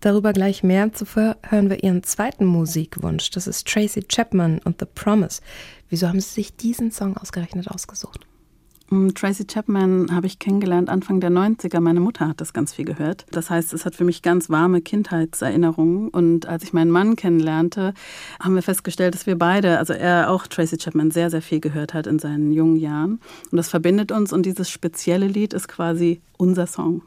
Darüber 0.00 0.34
gleich 0.34 0.62
mehr. 0.62 0.92
Zuvor 0.92 1.36
hören 1.42 1.70
wir 1.70 1.82
ihren 1.82 2.02
zweiten 2.02 2.44
Musikwunsch. 2.44 3.30
Das 3.30 3.46
ist 3.46 3.66
Tracy 3.66 4.02
Chapman 4.02 4.60
und 4.64 4.76
The 4.78 4.86
Promise. 4.86 5.40
Wieso 5.88 6.08
haben 6.08 6.20
Sie 6.20 6.34
sich 6.34 6.54
diesen 6.54 6.90
Song 6.90 7.16
ausgerechnet 7.16 7.68
ausgesucht? 7.68 8.26
Mm, 8.90 9.08
Tracy 9.14 9.46
Chapman 9.46 10.14
habe 10.14 10.26
ich 10.26 10.38
kennengelernt 10.38 10.88
Anfang 10.88 11.20
der 11.20 11.30
90er. 11.30 11.80
Meine 11.80 12.00
Mutter 12.00 12.28
hat 12.28 12.40
das 12.40 12.52
ganz 12.52 12.74
viel 12.74 12.84
gehört. 12.84 13.26
Das 13.32 13.50
heißt, 13.50 13.72
es 13.72 13.84
hat 13.84 13.96
für 13.96 14.04
mich 14.04 14.22
ganz 14.22 14.48
warme 14.48 14.80
Kindheitserinnerungen. 14.80 16.08
Und 16.08 16.46
als 16.46 16.62
ich 16.62 16.72
meinen 16.72 16.90
Mann 16.90 17.16
kennenlernte, 17.16 17.94
haben 18.40 18.54
wir 18.54 18.62
festgestellt, 18.62 19.14
dass 19.14 19.26
wir 19.26 19.36
beide, 19.36 19.78
also 19.78 19.92
er 19.92 20.30
auch 20.30 20.46
Tracy 20.46 20.76
Chapman 20.76 21.10
sehr, 21.10 21.30
sehr 21.30 21.42
viel 21.42 21.60
gehört 21.60 21.94
hat 21.94 22.06
in 22.06 22.18
seinen 22.18 22.52
jungen 22.52 22.76
Jahren. 22.76 23.20
Und 23.50 23.56
das 23.56 23.68
verbindet 23.68 24.12
uns 24.12 24.32
und 24.32 24.46
dieses 24.46 24.70
spezielle 24.70 25.26
Lied 25.26 25.52
ist 25.52 25.68
quasi 25.68 26.20
unser 26.36 26.66
Song. 26.66 27.02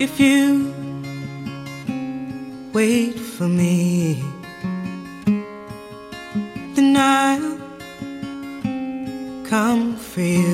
If 0.00 0.18
you 0.18 0.72
wait 2.72 3.18
for 3.18 3.46
me, 3.46 4.24
then 6.74 6.96
I'll 6.96 7.58
come 9.44 9.96
for 9.98 10.22
you. 10.22 10.49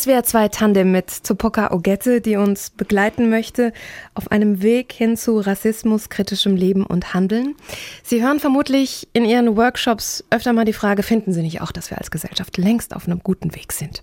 SWR 0.00 0.24
2 0.24 0.48
Tandem 0.48 0.92
mit 0.92 1.24
Tupoka 1.24 1.72
Ogette, 1.72 2.22
die 2.22 2.36
uns 2.36 2.70
begleiten 2.70 3.28
möchte 3.28 3.74
auf 4.14 4.32
einem 4.32 4.62
Weg 4.62 4.94
hin 4.94 5.18
zu 5.18 5.40
rassismuskritischem 5.40 6.56
Leben 6.56 6.86
und 6.86 7.12
Handeln. 7.12 7.54
Sie 8.02 8.22
hören 8.22 8.40
vermutlich 8.40 9.08
in 9.12 9.26
Ihren 9.26 9.58
Workshops 9.58 10.24
öfter 10.30 10.54
mal 10.54 10.64
die 10.64 10.72
Frage, 10.72 11.02
finden 11.02 11.34
Sie 11.34 11.42
nicht 11.42 11.60
auch, 11.60 11.70
dass 11.70 11.90
wir 11.90 11.98
als 11.98 12.10
Gesellschaft 12.10 12.56
längst 12.56 12.96
auf 12.96 13.06
einem 13.06 13.18
guten 13.18 13.54
Weg 13.54 13.74
sind? 13.74 14.02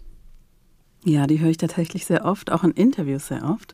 Ja, 1.10 1.26
die 1.26 1.40
höre 1.40 1.52
ich 1.52 1.58
tatsächlich 1.58 2.06
sehr 2.06 2.26
oft, 2.26 2.52
auch 2.52 2.66
in 2.66 2.72
Interviews 2.72 3.28
sehr 3.28 3.46
oft. 3.46 3.74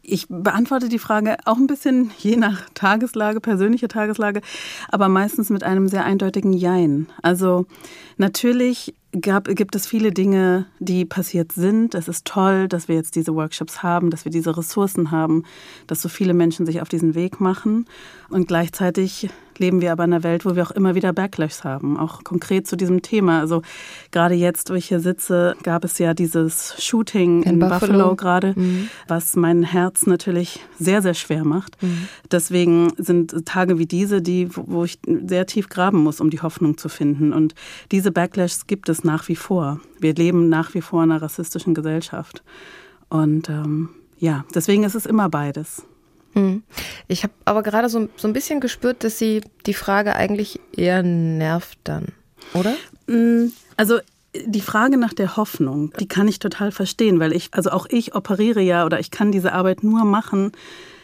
Ich 0.00 0.28
beantworte 0.30 0.88
die 0.88 0.98
Frage 0.98 1.36
auch 1.44 1.58
ein 1.58 1.66
bisschen 1.66 2.10
je 2.16 2.36
nach 2.36 2.70
Tageslage, 2.72 3.40
persönliche 3.42 3.86
Tageslage, 3.86 4.40
aber 4.88 5.10
meistens 5.10 5.50
mit 5.50 5.62
einem 5.62 5.88
sehr 5.88 6.06
eindeutigen 6.06 6.54
Jein. 6.54 7.06
Also 7.20 7.66
natürlich 8.16 8.94
gab, 9.20 9.44
gibt 9.44 9.76
es 9.76 9.86
viele 9.86 10.10
Dinge, 10.10 10.64
die 10.78 11.04
passiert 11.04 11.52
sind. 11.52 11.94
Es 11.94 12.08
ist 12.08 12.24
toll, 12.24 12.66
dass 12.66 12.88
wir 12.88 12.94
jetzt 12.94 13.14
diese 13.14 13.34
Workshops 13.34 13.82
haben, 13.82 14.08
dass 14.08 14.24
wir 14.24 14.32
diese 14.32 14.56
Ressourcen 14.56 15.10
haben, 15.10 15.44
dass 15.86 16.00
so 16.00 16.08
viele 16.08 16.32
Menschen 16.32 16.64
sich 16.64 16.80
auf 16.80 16.88
diesen 16.88 17.14
Weg 17.14 17.42
machen. 17.42 17.84
Und 18.30 18.48
gleichzeitig 18.48 19.28
leben 19.60 19.80
wir 19.80 19.92
aber 19.92 20.04
in 20.04 20.12
einer 20.12 20.24
Welt, 20.24 20.44
wo 20.44 20.56
wir 20.56 20.62
auch 20.64 20.70
immer 20.72 20.94
wieder 20.94 21.12
Backlash 21.12 21.62
haben, 21.62 21.96
auch 21.96 22.24
konkret 22.24 22.66
zu 22.66 22.76
diesem 22.76 23.02
Thema. 23.02 23.38
Also 23.40 23.62
gerade 24.10 24.34
jetzt, 24.34 24.70
wo 24.70 24.74
ich 24.74 24.88
hier 24.88 25.00
sitze, 25.00 25.54
gab 25.62 25.84
es 25.84 25.98
ja 25.98 26.14
dieses 26.14 26.82
Shooting 26.82 27.42
in, 27.42 27.52
in 27.52 27.58
Buffalo, 27.60 27.92
Buffalo 27.92 28.16
gerade, 28.16 28.54
mhm. 28.56 28.88
was 29.06 29.36
mein 29.36 29.62
Herz 29.62 30.06
natürlich 30.06 30.60
sehr, 30.78 31.02
sehr 31.02 31.14
schwer 31.14 31.44
macht. 31.44 31.80
Mhm. 31.82 32.08
Deswegen 32.30 32.92
sind 32.96 33.46
Tage 33.46 33.78
wie 33.78 33.86
diese, 33.86 34.22
die, 34.22 34.48
wo 34.54 34.84
ich 34.84 34.98
sehr 35.06 35.46
tief 35.46 35.68
graben 35.68 35.98
muss, 35.98 36.20
um 36.20 36.30
die 36.30 36.40
Hoffnung 36.40 36.78
zu 36.78 36.88
finden. 36.88 37.32
Und 37.32 37.54
diese 37.92 38.10
Backlashs 38.10 38.66
gibt 38.66 38.88
es 38.88 39.04
nach 39.04 39.28
wie 39.28 39.36
vor. 39.36 39.80
Wir 40.00 40.14
leben 40.14 40.48
nach 40.48 40.74
wie 40.74 40.80
vor 40.80 41.04
in 41.04 41.10
einer 41.10 41.22
rassistischen 41.22 41.74
Gesellschaft. 41.74 42.42
Und 43.10 43.50
ähm, 43.50 43.90
ja, 44.18 44.44
deswegen 44.54 44.84
ist 44.84 44.94
es 44.94 45.04
immer 45.04 45.28
beides. 45.28 45.84
Hm. 46.40 46.62
Ich 47.08 47.22
habe 47.22 47.32
aber 47.44 47.62
gerade 47.62 47.88
so, 47.88 48.08
so 48.16 48.26
ein 48.28 48.32
bisschen 48.32 48.60
gespürt, 48.60 49.04
dass 49.04 49.18
Sie 49.18 49.42
die 49.66 49.74
Frage 49.74 50.16
eigentlich 50.16 50.58
eher 50.74 51.02
nervt 51.02 51.78
dann, 51.84 52.08
oder? 52.54 52.74
Hm, 53.06 53.52
also 53.76 53.98
die 54.34 54.60
Frage 54.60 54.96
nach 54.96 55.12
der 55.12 55.36
Hoffnung, 55.36 55.92
die 55.98 56.06
kann 56.08 56.28
ich 56.28 56.38
total 56.38 56.72
verstehen, 56.72 57.18
weil 57.20 57.32
ich, 57.32 57.48
also 57.52 57.70
auch 57.70 57.86
ich 57.90 58.14
operiere 58.14 58.60
ja 58.60 58.86
oder 58.86 59.00
ich 59.00 59.10
kann 59.10 59.32
diese 59.32 59.52
Arbeit 59.52 59.82
nur 59.82 60.04
machen, 60.04 60.52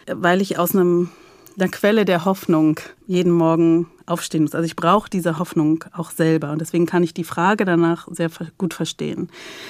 weil 0.06 0.40
ich 0.40 0.58
aus 0.58 0.74
einem, 0.74 1.10
einer 1.58 1.68
Quelle 1.68 2.04
der 2.04 2.24
Hoffnung 2.24 2.78
jeden 3.06 3.32
Morgen 3.32 3.88
aufstehen 4.06 4.44
muss. 4.44 4.54
Also 4.54 4.64
ich 4.64 4.76
brauche 4.76 5.10
diese 5.10 5.40
Hoffnung 5.40 5.84
auch 5.92 6.12
selber 6.12 6.52
und 6.52 6.60
deswegen 6.60 6.86
kann 6.86 7.02
ich 7.02 7.14
die 7.14 7.24
Frage 7.24 7.64
danach 7.64 8.06
sehr 8.12 8.30
gut 8.58 8.74
verstehen. 8.74 9.28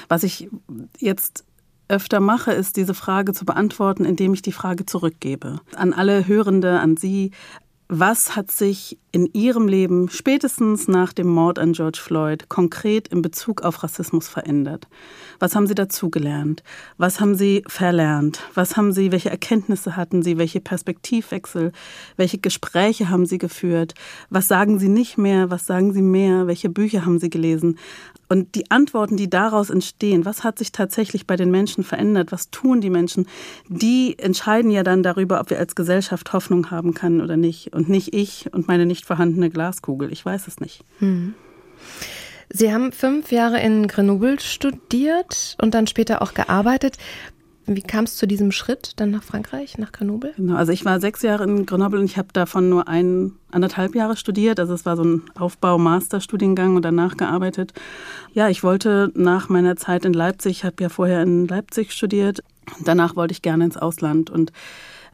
Was 0.08 0.22
ich 0.22 0.50
jetzt 0.98 1.45
öfter 1.88 2.20
mache, 2.20 2.52
ist 2.52 2.76
diese 2.76 2.94
Frage 2.94 3.32
zu 3.32 3.44
beantworten, 3.44 4.04
indem 4.04 4.34
ich 4.34 4.42
die 4.42 4.52
Frage 4.52 4.86
zurückgebe. 4.86 5.60
An 5.74 5.92
alle 5.92 6.26
Hörende, 6.26 6.80
an 6.80 6.96
Sie, 6.96 7.30
was 7.88 8.34
hat 8.34 8.50
sich 8.50 8.98
in 9.16 9.30
Ihrem 9.32 9.66
Leben 9.66 10.10
spätestens 10.10 10.88
nach 10.88 11.14
dem 11.14 11.28
Mord 11.28 11.58
an 11.58 11.72
George 11.72 12.00
Floyd 12.02 12.50
konkret 12.50 13.08
in 13.08 13.22
Bezug 13.22 13.62
auf 13.62 13.82
Rassismus 13.82 14.28
verändert? 14.28 14.88
Was 15.38 15.56
haben 15.56 15.66
Sie 15.66 15.74
dazugelernt? 15.74 16.62
Was 16.98 17.18
haben 17.18 17.34
Sie 17.34 17.62
verlernt? 17.66 18.40
Was 18.52 18.76
haben 18.76 18.92
Sie, 18.92 19.12
welche 19.12 19.30
Erkenntnisse 19.30 19.96
hatten 19.96 20.22
Sie? 20.22 20.36
Welche 20.36 20.60
Perspektivwechsel? 20.60 21.72
Welche 22.18 22.36
Gespräche 22.36 23.08
haben 23.08 23.24
Sie 23.24 23.38
geführt? 23.38 23.94
Was 24.28 24.48
sagen 24.48 24.78
Sie 24.78 24.90
nicht 24.90 25.16
mehr? 25.16 25.50
Was 25.50 25.64
sagen 25.64 25.94
Sie 25.94 26.02
mehr? 26.02 26.46
Welche 26.46 26.68
Bücher 26.68 27.06
haben 27.06 27.18
Sie 27.18 27.30
gelesen? 27.30 27.78
Und 28.28 28.54
die 28.56 28.70
Antworten, 28.70 29.16
die 29.16 29.30
daraus 29.30 29.70
entstehen, 29.70 30.24
was 30.24 30.42
hat 30.42 30.58
sich 30.58 30.72
tatsächlich 30.72 31.26
bei 31.26 31.36
den 31.36 31.50
Menschen 31.50 31.84
verändert, 31.84 32.32
was 32.32 32.50
tun 32.50 32.80
die 32.80 32.90
Menschen, 32.90 33.26
die 33.68 34.18
entscheiden 34.18 34.70
ja 34.70 34.82
dann 34.82 35.02
darüber, 35.02 35.40
ob 35.40 35.50
wir 35.50 35.58
als 35.58 35.76
Gesellschaft 35.76 36.32
Hoffnung 36.32 36.70
haben 36.70 36.92
können 36.92 37.20
oder 37.20 37.36
nicht. 37.36 37.72
Und 37.72 37.88
nicht 37.88 38.14
ich 38.14 38.52
und 38.52 38.66
meine 38.66 38.84
nicht 38.84 39.05
vorhandene 39.06 39.50
Glaskugel. 39.50 40.12
Ich 40.12 40.24
weiß 40.26 40.48
es 40.48 40.58
nicht. 40.60 40.84
Hm. 40.98 41.34
Sie 42.50 42.72
haben 42.72 42.92
fünf 42.92 43.32
Jahre 43.32 43.60
in 43.60 43.86
Grenoble 43.86 44.40
studiert 44.40 45.56
und 45.60 45.74
dann 45.74 45.86
später 45.86 46.22
auch 46.22 46.34
gearbeitet. 46.34 46.96
Wie 47.68 47.82
kam 47.82 48.04
es 48.04 48.16
zu 48.16 48.26
diesem 48.26 48.52
Schritt 48.52 48.92
dann 48.96 49.10
nach 49.10 49.24
Frankreich, 49.24 49.76
nach 49.78 49.90
Grenoble? 49.90 50.32
Genau, 50.36 50.54
also 50.54 50.70
ich 50.70 50.84
war 50.84 51.00
sechs 51.00 51.22
Jahre 51.22 51.42
in 51.44 51.66
Grenoble 51.66 51.98
und 51.98 52.04
ich 52.04 52.16
habe 52.16 52.28
davon 52.32 52.68
nur 52.68 52.86
ein, 52.86 53.32
anderthalb 53.50 53.96
Jahre 53.96 54.16
studiert. 54.16 54.60
Also 54.60 54.74
es 54.74 54.86
war 54.86 54.96
so 54.96 55.02
ein 55.02 55.22
Aufbau-Masterstudiengang 55.36 56.76
und 56.76 56.84
danach 56.84 57.16
gearbeitet. 57.16 57.72
Ja, 58.32 58.48
ich 58.48 58.62
wollte 58.62 59.10
nach 59.14 59.48
meiner 59.48 59.74
Zeit 59.76 60.04
in 60.04 60.12
Leipzig, 60.12 60.58
ich 60.58 60.64
habe 60.64 60.80
ja 60.80 60.88
vorher 60.88 61.22
in 61.22 61.48
Leipzig 61.48 61.92
studiert, 61.92 62.44
danach 62.84 63.16
wollte 63.16 63.32
ich 63.32 63.42
gerne 63.42 63.64
ins 63.64 63.76
Ausland 63.76 64.30
und 64.30 64.52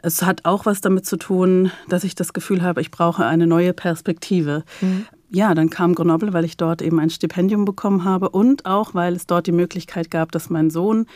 es 0.02 0.22
hat 0.22 0.44
auch 0.44 0.66
was 0.66 0.80
damit 0.80 1.06
zu 1.06 1.16
tun, 1.16 1.70
dass 1.88 2.04
ich 2.04 2.14
das 2.14 2.32
Gefühl 2.32 2.62
habe, 2.62 2.80
ich 2.80 2.90
brauche 2.90 3.24
eine 3.24 3.46
neue 3.46 3.72
Perspektive. 3.72 4.64
Mhm. 4.80 5.06
Ja, 5.30 5.54
dann 5.54 5.70
kam 5.70 5.94
Grenoble, 5.94 6.32
weil 6.32 6.44
ich 6.44 6.56
dort 6.56 6.82
eben 6.82 7.00
ein 7.00 7.08
Stipendium 7.08 7.64
bekommen 7.64 8.04
habe 8.04 8.28
und 8.28 8.66
auch, 8.66 8.94
weil 8.94 9.14
es 9.14 9.26
dort 9.26 9.46
die 9.46 9.52
Möglichkeit 9.52 10.10
gab, 10.10 10.32
dass 10.32 10.50
mein 10.50 10.70
Sohn 10.70 11.06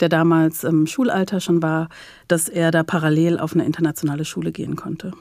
der 0.00 0.08
damals 0.08 0.64
im 0.64 0.86
Schulalter 0.86 1.40
schon 1.40 1.62
war, 1.62 1.88
dass 2.28 2.48
er 2.48 2.70
da 2.70 2.82
parallel 2.82 3.38
auf 3.38 3.54
eine 3.54 3.64
internationale 3.64 4.24
Schule 4.24 4.52
gehen 4.52 4.76
konnte. 4.76 5.12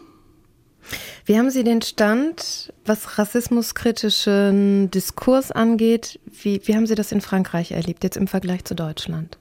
Wie 1.26 1.38
haben 1.38 1.50
Sie 1.50 1.64
den 1.64 1.82
Stand, 1.82 2.74
was 2.86 3.18
rassismuskritischen 3.18 4.92
Diskurs 4.92 5.52
angeht? 5.52 6.20
Wie, 6.26 6.60
wie 6.66 6.76
haben 6.76 6.88
Sie 6.88 6.96
das 6.96 7.12
in 7.12 7.22
Frankreich 7.22 7.72
erlebt, 7.72 8.04
jetzt 8.04 8.18
im 8.18 8.28
Vergleich 8.28 8.66
zu 8.66 8.76
Deutschland? 8.76 9.38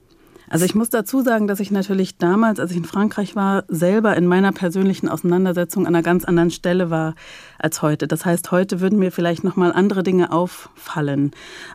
Also 0.53 0.67
ich 0.67 0.75
muss 0.75 0.91
dazu 0.91 1.23
sagen, 1.23 1.47
dass 1.47 1.61
ich 1.61 1.71
natürlich 1.71 2.19
damals, 2.19 2.61
als 2.61 2.73
ich 2.73 2.77
in 2.77 2.85
Frankreich 2.85 3.35
war, 3.35 3.65
selber 3.69 4.15
in 4.19 4.27
meiner 4.27 4.53
persönlichen 4.53 5.09
Auseinandersetzung 5.09 5.87
an 5.87 5.95
einer 5.95 6.03
ganz 6.03 6.27
anderen 6.27 6.51
Stelle 6.51 6.91
war 6.91 7.15
als 7.59 7.81
heute. 7.81 8.07
Das 8.07 8.27
heißt, 8.27 8.51
heute 8.51 8.83
würden 8.83 8.99
mir 8.99 9.13
vielleicht 9.13 9.45
noch 9.45 9.57
mal 9.57 9.73
andere 9.73 10.03
Dinge 10.03 10.31
auffallen. 10.31 11.31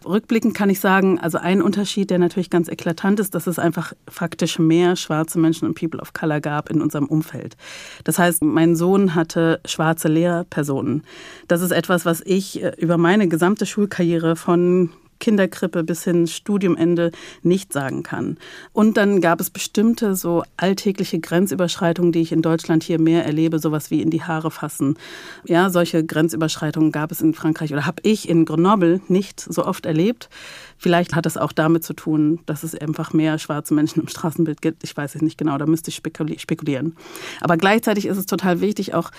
Rückblickend 0.06 0.54
kann 0.54 0.70
ich 0.70 0.80
sagen, 0.80 1.20
also 1.20 1.40
ein 1.40 1.64
Unterschied, 1.64 2.12
der 2.12 2.20
natürlich 2.20 2.52
ganz 2.52 2.68
eklatant 2.68 3.20
ist, 3.20 3.34
dass 3.34 3.48
es 3.48 3.58
einfach 3.58 3.94
faktisch 4.08 4.60
mehr 4.60 4.96
schwarze 4.96 5.40
Menschen 5.40 5.68
und 5.68 5.74
People 5.74 6.00
of 6.00 6.14
Color 6.14 6.40
gab 6.40 6.70
in 6.70 6.80
unserem 6.80 7.08
Umfeld. 7.08 7.58
Das 8.04 8.20
heißt, 8.20 8.44
mein 8.44 8.76
Sohn 8.76 9.16
hatte 9.16 9.60
schwarze 9.66 10.08
Lehrpersonen. 10.08 11.02
Das 11.48 11.64
ist 11.64 11.72
etwas, 11.72 12.06
was 12.06 12.22
ich 12.24 12.62
äh, 12.62 12.74
über 12.78 13.00
meine 13.00 13.28
gesamte 13.28 13.66
Schulkarriere 13.66 14.36
von 14.36 14.92
Kinderkrippe 15.20 15.84
bis 15.84 16.04
hin 16.04 16.28
Studiumende 16.28 17.12
nicht 17.44 17.74
sagen 17.74 18.04
kann. 18.04 18.38
Und 18.74 18.98
dann 18.98 19.22
gab 19.22 19.40
es 19.40 19.50
bestimmte 19.50 20.16
so 20.16 20.44
alltägliche 20.58 21.20
Grenzüberschreitungen, 21.20 22.12
die 22.12 22.22
ich 22.22 22.32
in 22.32 22.42
Deutschland 22.42 22.84
hier 22.84 23.00
mehr 23.00 23.26
erlebe, 23.26 23.60
sowas 23.60 23.92
wie 23.92 24.02
in 24.02 24.10
die 24.10 24.24
Haare 24.24 24.52
fassen. 24.52 24.98
Ja, 25.46 25.70
solche 25.70 26.06
Grenzüberschreitungen 26.06 26.92
gab 26.92 27.12
es 27.12 27.22
in 27.22 27.34
Frankreich 27.34 27.74
oder 27.74 27.86
habe 27.86 28.02
ich 28.04 28.30
in 28.30 28.46
Grenoble 28.46 29.02
nicht 29.08 29.40
so 29.40 29.66
oft 29.66 29.86
erlebt. 29.86 30.30
Vielleicht 30.78 31.16
hat 31.16 31.26
es 31.26 31.38
auch 31.38 31.52
damit 31.52 31.84
zu 31.84 31.94
tun, 31.94 32.40
dass 32.46 32.64
es 32.64 32.76
einfach 32.76 33.12
mehr 33.14 33.40
schwarze 33.40 33.74
Menschen 33.74 34.02
im 34.02 34.08
Straßenbild 34.08 34.62
gibt. 34.62 34.84
Ich 34.84 34.96
weiß 34.96 35.16
es 35.16 35.22
nicht 35.22 35.38
genau, 35.38 35.58
da 35.58 35.66
müsste 35.66 35.90
ich 35.90 35.96
spekulieren. 35.96 36.96
Aber 37.42 37.58
gleichzeitig 37.58 38.06
ist 38.06 38.18
es 38.18 38.28
total 38.28 38.62
wichtig, 38.62 38.94
auch 38.94 39.12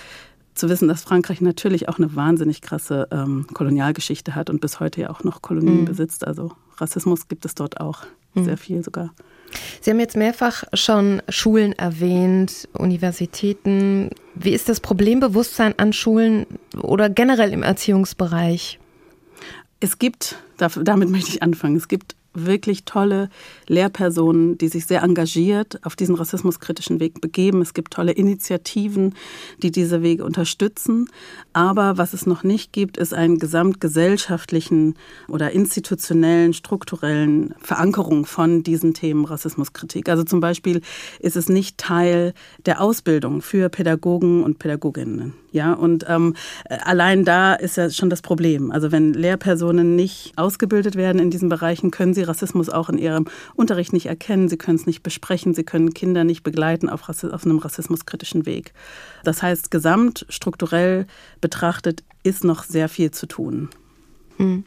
zu 0.59 0.69
wissen, 0.69 0.87
dass 0.87 1.03
Frankreich 1.03 1.41
natürlich 1.41 1.89
auch 1.89 1.97
eine 1.97 2.15
wahnsinnig 2.15 2.61
krasse 2.61 3.07
ähm, 3.11 3.47
Kolonialgeschichte 3.53 4.35
hat 4.35 4.49
und 4.49 4.61
bis 4.61 4.79
heute 4.79 5.01
ja 5.01 5.09
auch 5.09 5.23
noch 5.23 5.41
Kolonien 5.41 5.81
mhm. 5.81 5.85
besitzt. 5.85 6.27
Also 6.27 6.51
Rassismus 6.77 7.27
gibt 7.27 7.45
es 7.45 7.55
dort 7.55 7.79
auch 7.79 8.05
mhm. 8.33 8.45
sehr 8.45 8.57
viel 8.57 8.83
sogar. 8.83 9.11
Sie 9.81 9.89
haben 9.89 9.99
jetzt 9.99 10.15
mehrfach 10.15 10.63
schon 10.73 11.21
Schulen 11.29 11.73
erwähnt, 11.73 12.67
Universitäten. 12.73 14.11
Wie 14.35 14.51
ist 14.51 14.69
das 14.69 14.79
Problembewusstsein 14.79 15.73
an 15.77 15.93
Schulen 15.93 16.45
oder 16.79 17.09
generell 17.09 17.51
im 17.51 17.63
Erziehungsbereich? 17.63 18.79
Es 19.79 19.97
gibt, 19.97 20.35
damit 20.57 21.09
möchte 21.09 21.29
ich 21.29 21.41
anfangen, 21.41 21.77
es 21.77 21.87
gibt 21.87 22.15
wirklich 22.33 22.85
tolle 22.85 23.29
Lehrpersonen, 23.67 24.57
die 24.57 24.67
sich 24.67 24.85
sehr 24.85 25.03
engagiert 25.03 25.79
auf 25.83 25.95
diesen 25.95 26.15
rassismuskritischen 26.15 26.99
Weg 26.99 27.21
begeben. 27.21 27.61
Es 27.61 27.73
gibt 27.73 27.93
tolle 27.93 28.11
Initiativen, 28.11 29.15
die 29.61 29.71
diese 29.71 30.01
Wege 30.01 30.23
unterstützen. 30.23 31.09
Aber 31.53 31.97
was 31.97 32.13
es 32.13 32.25
noch 32.25 32.43
nicht 32.43 32.71
gibt, 32.71 32.97
ist 32.97 33.13
einen 33.13 33.39
gesamtgesellschaftlichen 33.39 34.95
oder 35.27 35.51
institutionellen, 35.51 36.53
strukturellen 36.53 37.53
Verankerung 37.59 38.25
von 38.25 38.63
diesen 38.63 38.93
Themen 38.93 39.25
Rassismuskritik. 39.25 40.09
Also 40.09 40.23
zum 40.23 40.39
Beispiel 40.39 40.81
ist 41.19 41.35
es 41.35 41.49
nicht 41.49 41.77
Teil 41.77 42.33
der 42.65 42.81
Ausbildung 42.81 43.41
für 43.41 43.69
Pädagogen 43.69 44.43
und 44.43 44.59
Pädagoginnen. 44.59 45.33
Ja, 45.51 45.73
und 45.73 46.05
ähm, 46.07 46.35
allein 46.69 47.25
da 47.25 47.55
ist 47.55 47.77
ja 47.77 47.89
schon 47.89 48.09
das 48.09 48.21
Problem. 48.21 48.71
Also 48.71 48.91
wenn 48.91 49.13
Lehrpersonen 49.13 49.95
nicht 49.95 50.33
ausgebildet 50.35 50.95
werden 50.95 51.19
in 51.19 51.31
diesen 51.31 51.49
Bereichen, 51.49 51.89
können 51.89 52.13
sie 52.13 52.21
Rassismus 52.29 52.69
auch 52.69 52.89
in 52.89 52.97
ihrem 52.97 53.25
Unterricht 53.55 53.91
nicht 53.91 54.05
erkennen, 54.05 54.47
sie 54.47 54.57
können 54.57 54.77
es 54.77 54.85
nicht 54.85 55.03
besprechen, 55.03 55.53
sie 55.53 55.63
können 55.63 55.93
Kinder 55.93 56.23
nicht 56.23 56.43
begleiten 56.43 56.87
auf, 56.87 57.09
Rassi 57.09 57.27
auf 57.27 57.45
einem 57.45 57.57
rassismuskritischen 57.57 58.45
Weg. 58.45 58.73
Das 59.23 59.43
heißt, 59.43 59.71
gesamt 59.71 60.25
strukturell 60.29 61.07
betrachtet 61.41 62.03
ist 62.23 62.43
noch 62.43 62.63
sehr 62.63 62.89
viel 62.89 63.11
zu 63.11 63.25
tun. 63.25 63.69
Mhm. 64.37 64.63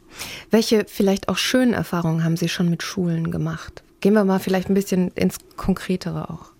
Welche 0.51 0.85
vielleicht 0.87 1.29
auch 1.29 1.37
schönen 1.37 1.73
Erfahrungen 1.73 2.23
haben 2.23 2.37
Sie 2.37 2.49
schon 2.49 2.69
mit 2.69 2.83
Schulen 2.83 3.31
gemacht? 3.31 3.83
Gehen 4.01 4.13
wir 4.13 4.23
mal 4.23 4.39
vielleicht 4.39 4.69
ein 4.69 4.75
bisschen 4.75 5.09
ins 5.11 5.37
Konkretere 5.57 6.29
auch. 6.29 6.52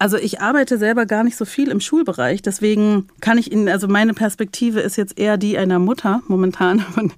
Also 0.00 0.16
ich 0.16 0.40
arbeite 0.40 0.78
selber 0.78 1.06
gar 1.06 1.24
nicht 1.24 1.36
so 1.36 1.44
viel 1.44 1.70
im 1.70 1.80
Schulbereich, 1.80 2.40
deswegen 2.40 3.08
kann 3.20 3.36
ich 3.36 3.50
Ihnen, 3.50 3.68
also 3.68 3.88
meine 3.88 4.14
Perspektive 4.14 4.78
ist 4.78 4.96
jetzt 4.96 5.18
eher 5.18 5.36
die 5.36 5.58
einer 5.58 5.80
Mutter 5.80 6.22
momentan 6.28 6.78
von 6.94 7.12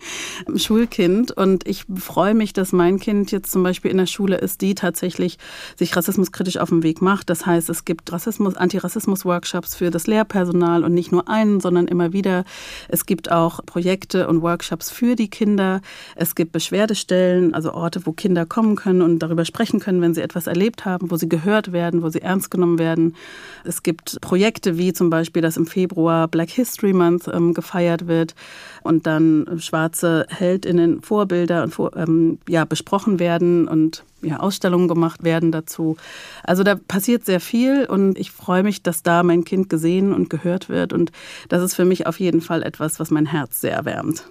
einem 0.47 0.59
Schulkind 0.59 1.31
und 1.31 1.69
ich 1.69 1.85
freue 1.95 2.33
mich, 2.33 2.55
dass 2.55 2.73
mein 2.73 2.99
Kind 2.99 3.33
jetzt 3.33 3.53
zum 3.53 3.63
Beispiel 3.63 3.91
in 3.91 3.99
der 3.99 4.07
Schule 4.07 4.39
ist, 4.39 4.63
die 4.63 4.75
tatsächlich 4.75 5.37
sich 5.77 5.95
rassismuskritisch 5.95 6.57
auf 6.57 6.71
den 6.71 6.83
Weg 6.83 7.03
macht. 7.03 7.29
Das 7.29 7.45
heißt, 7.45 7.69
es 7.69 7.85
gibt 7.85 8.11
Rassismus, 8.11 8.57
Antirassismus-Workshops 8.57 9.75
für 9.75 9.91
das 9.91 10.07
Lehrpersonal 10.07 10.83
und 10.83 10.95
nicht 10.95 11.13
nur 11.13 11.29
einen, 11.29 11.61
sondern 11.61 11.87
immer 11.87 12.15
wieder. 12.15 12.45
Es 12.89 13.05
gibt 13.05 13.31
auch 13.31 13.61
Projekte 13.67 14.27
und 14.27 14.41
Workshops 14.41 14.91
für 14.91 15.17
die 15.17 15.29
Kinder. 15.29 15.83
Es 16.17 16.35
gibt 16.35 16.53
Beschwerdestellen, 16.53 17.53
also 17.53 17.75
Orte, 17.75 18.07
wo 18.07 18.13
Kinder 18.13 18.47
kommen 18.47 18.75
können 18.75 19.03
und 19.03 19.19
darüber 19.19 19.45
sprechen 19.45 19.81
können, 19.81 20.01
wenn 20.01 20.15
sie 20.15 20.23
etwas 20.23 20.47
erlebt 20.47 20.87
haben, 20.87 21.11
wo 21.11 21.17
sie 21.17 21.29
gehört 21.29 21.73
werden, 21.73 22.03
wo 22.03 22.09
sie 22.09 22.23
ernst 22.23 22.51
genommen 22.51 22.70
wahrgenommen 22.71 22.79
werden. 22.79 23.17
Es 23.65 23.83
gibt 23.83 24.21
Projekte 24.21 24.79
wie 24.79 24.93
zum 24.93 25.11
Beispiel, 25.11 25.43
dass 25.43 25.57
im 25.57 25.67
Februar 25.67 26.29
Black 26.29 26.51
History 26.51 26.93
Month 26.93 27.29
ähm, 27.29 27.55
gefeiert 27.55 28.07
wird 28.07 28.35
und 28.83 29.07
dann 29.07 29.59
schwarze 29.59 30.27
Heldinnen, 30.29 31.03
Vorbilder 31.03 31.63
und 31.63 31.75
vor, 31.75 31.97
ähm, 31.97 32.39
ja, 32.49 32.65
besprochen 32.65 33.19
werden 33.19 33.69
und 33.69 34.05
ja, 34.23 34.39
Ausstellungen 34.39 34.89
gemacht 34.89 35.25
werden 35.25 35.51
dazu. 35.53 35.97
Also 36.43 36.63
da 36.63 36.75
passiert 36.75 37.25
sehr 37.25 37.41
viel 37.41 37.87
und 37.87 38.19
ich 38.19 38.31
freue 38.31 38.63
mich, 38.63 38.83
dass 38.83 39.03
da 39.03 39.23
mein 39.23 39.45
Kind 39.45 39.69
gesehen 39.69 40.13
und 40.13 40.31
gehört 40.31 40.69
wird 40.69 40.93
und 40.93 41.13
das 41.49 41.63
ist 41.63 41.75
für 41.75 41.85
mich 41.85 42.07
auf 42.07 42.21
jeden 42.21 42.41
Fall 42.41 42.63
etwas, 42.63 43.01
was 43.01 43.11
mein 43.11 43.27
Herz 43.27 43.61
sehr 43.61 43.73
erwärmt. 43.73 44.25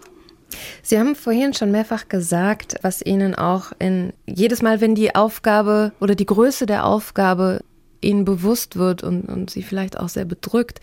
Sie 0.82 0.98
haben 0.98 1.16
vorhin 1.16 1.54
schon 1.54 1.72
mehrfach 1.72 2.08
gesagt, 2.08 2.76
was 2.82 3.06
Ihnen 3.06 3.36
auch 3.36 3.72
in 3.80 4.14
jedes 4.26 4.62
Mal, 4.62 4.82
wenn 4.82 4.96
die 4.96 5.16
Aufgabe 5.16 5.92
oder 6.00 6.16
die 6.16 6.26
Größe 6.26 6.66
der 6.66 6.86
Aufgabe 6.86 7.62
ihnen 8.02 8.26
bewusst 8.26 8.76
wird 8.76 9.04
und, 9.04 9.24
und 9.24 9.50
sie 9.50 9.64
vielleicht 9.64 10.00
auch 10.00 10.10
sehr 10.10 10.26
bedrückt, 10.26 10.80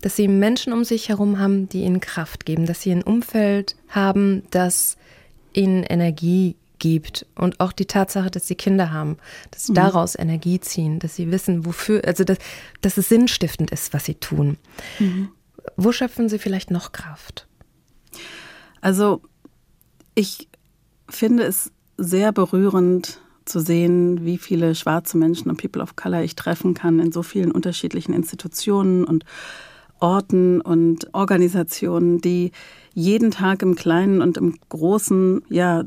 dass 0.00 0.16
sie 0.16 0.28
Menschen 0.28 0.72
um 0.72 0.84
sich 0.84 1.08
herum 1.08 1.38
haben, 1.38 1.68
die 1.68 1.82
ihnen 1.82 2.00
Kraft 2.00 2.44
geben, 2.44 2.66
dass 2.66 2.82
sie 2.82 2.90
ein 2.90 3.02
Umfeld 3.02 3.76
haben, 3.88 4.42
das 4.50 4.96
ihnen 5.52 5.82
Energie 5.82 6.56
gibt 6.78 7.24
und 7.34 7.60
auch 7.60 7.72
die 7.72 7.86
Tatsache, 7.86 8.30
dass 8.30 8.46
sie 8.46 8.56
Kinder 8.56 8.92
haben, 8.92 9.16
dass 9.50 9.66
sie 9.66 9.72
mhm. 9.72 9.76
daraus 9.76 10.18
Energie 10.18 10.60
ziehen, 10.60 10.98
dass 10.98 11.16
sie 11.16 11.30
wissen, 11.30 11.64
wofür, 11.64 12.02
also 12.04 12.24
dass, 12.24 12.38
dass 12.82 12.96
es 12.98 13.08
sinnstiftend 13.08 13.70
ist, 13.70 13.94
was 13.94 14.04
sie 14.04 14.16
tun. 14.16 14.58
Mhm. 14.98 15.30
Wo 15.76 15.92
schöpfen 15.92 16.28
sie 16.28 16.38
vielleicht 16.38 16.70
noch 16.70 16.92
Kraft? 16.92 17.46
Also 18.80 19.22
ich 20.14 20.48
finde 21.08 21.44
es 21.44 21.72
sehr 21.96 22.32
berührend, 22.32 23.20
zu 23.44 23.60
sehen, 23.60 24.24
wie 24.24 24.38
viele 24.38 24.74
schwarze 24.74 25.16
Menschen 25.18 25.50
und 25.50 25.60
People 25.60 25.82
of 25.82 25.96
Color 25.96 26.22
ich 26.22 26.36
treffen 26.36 26.74
kann 26.74 27.00
in 27.00 27.12
so 27.12 27.22
vielen 27.22 27.52
unterschiedlichen 27.52 28.14
Institutionen 28.14 29.04
und 29.04 29.24
Orten 30.00 30.60
und 30.60 31.14
Organisationen, 31.14 32.20
die 32.20 32.52
jeden 32.94 33.30
Tag 33.30 33.62
im 33.62 33.74
Kleinen 33.74 34.20
und 34.20 34.36
im 34.36 34.58
Großen 34.68 35.42
ja 35.48 35.84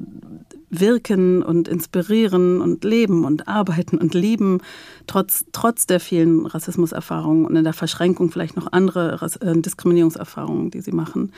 wirken 0.70 1.44
und 1.44 1.68
inspirieren 1.68 2.62
und 2.62 2.84
leben 2.84 3.26
und 3.26 3.48
arbeiten 3.48 3.98
und 3.98 4.14
lieben, 4.14 4.60
trotz, 5.08 5.46
trotz 5.52 5.88
der 5.88 6.00
vielen 6.00 6.46
Rassismuserfahrungen 6.46 7.46
und 7.46 7.56
in 7.56 7.64
der 7.64 7.74
Verschränkung 7.74 8.32
vielleicht 8.32 8.56
noch 8.56 8.72
andere 8.72 9.18
äh, 9.42 9.58
Diskriminierungserfahrungen, 9.58 10.72
die 10.72 10.82
sie 10.82 10.92
machen. 10.92 11.32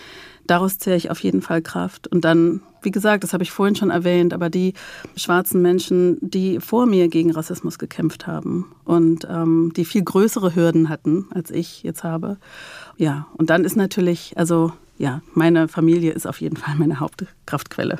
Daraus 0.47 0.79
zähre 0.79 0.97
ich 0.97 1.11
auf 1.11 1.19
jeden 1.19 1.43
Fall 1.43 1.61
Kraft. 1.61 2.07
Und 2.07 2.25
dann, 2.25 2.61
wie 2.81 2.89
gesagt, 2.89 3.23
das 3.23 3.33
habe 3.33 3.43
ich 3.43 3.51
vorhin 3.51 3.75
schon 3.75 3.91
erwähnt, 3.91 4.33
aber 4.33 4.49
die 4.49 4.73
schwarzen 5.15 5.61
Menschen, 5.61 6.17
die 6.21 6.59
vor 6.59 6.87
mir 6.87 7.07
gegen 7.07 7.29
Rassismus 7.29 7.77
gekämpft 7.77 8.25
haben 8.25 8.65
und 8.83 9.27
ähm, 9.29 9.73
die 9.75 9.85
viel 9.85 10.03
größere 10.03 10.55
Hürden 10.55 10.89
hatten, 10.89 11.27
als 11.31 11.51
ich 11.51 11.83
jetzt 11.83 12.03
habe. 12.03 12.37
Ja, 12.97 13.27
und 13.37 13.51
dann 13.51 13.63
ist 13.63 13.75
natürlich, 13.75 14.33
also 14.37 14.73
ja, 14.97 15.21
meine 15.33 15.67
Familie 15.67 16.13
ist 16.13 16.25
auf 16.25 16.41
jeden 16.41 16.57
Fall 16.57 16.75
meine 16.75 16.99
Hauptkraftquelle. 16.99 17.99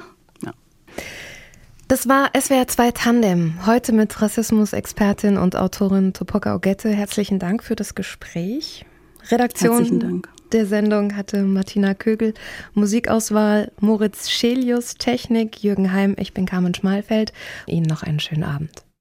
Das 1.88 2.08
war 2.08 2.30
SWR 2.40 2.68
2 2.68 2.92
Tandem. 2.92 3.66
Heute 3.66 3.94
mit 3.94 4.22
Rassismus-Expertin 4.22 5.38
und 5.38 5.56
Autorin 5.56 6.14
Topoka 6.14 6.56
Ogette. 6.56 6.90
Herzlichen 6.90 7.40
Dank 7.40 7.64
für 7.64 7.76
das 7.76 7.96
Gespräch. 7.96 8.86
Redaktion 9.32 10.22
der 10.52 10.66
Sendung 10.66 11.16
hatte 11.16 11.44
Martina 11.44 11.94
Kögel, 11.94 12.34
Musikauswahl 12.74 13.72
Moritz 13.80 14.30
Schelius, 14.30 14.96
Technik 14.96 15.64
Jürgen 15.64 15.94
Heim, 15.94 16.16
ich 16.18 16.34
bin 16.34 16.48
Carmen 16.48 16.74
Schmalfeld. 16.74 17.34
Ihnen 17.68 17.86
noch 17.86 18.02
einen 18.02 18.20
schönen 18.20 18.44
Abend. 18.44 18.84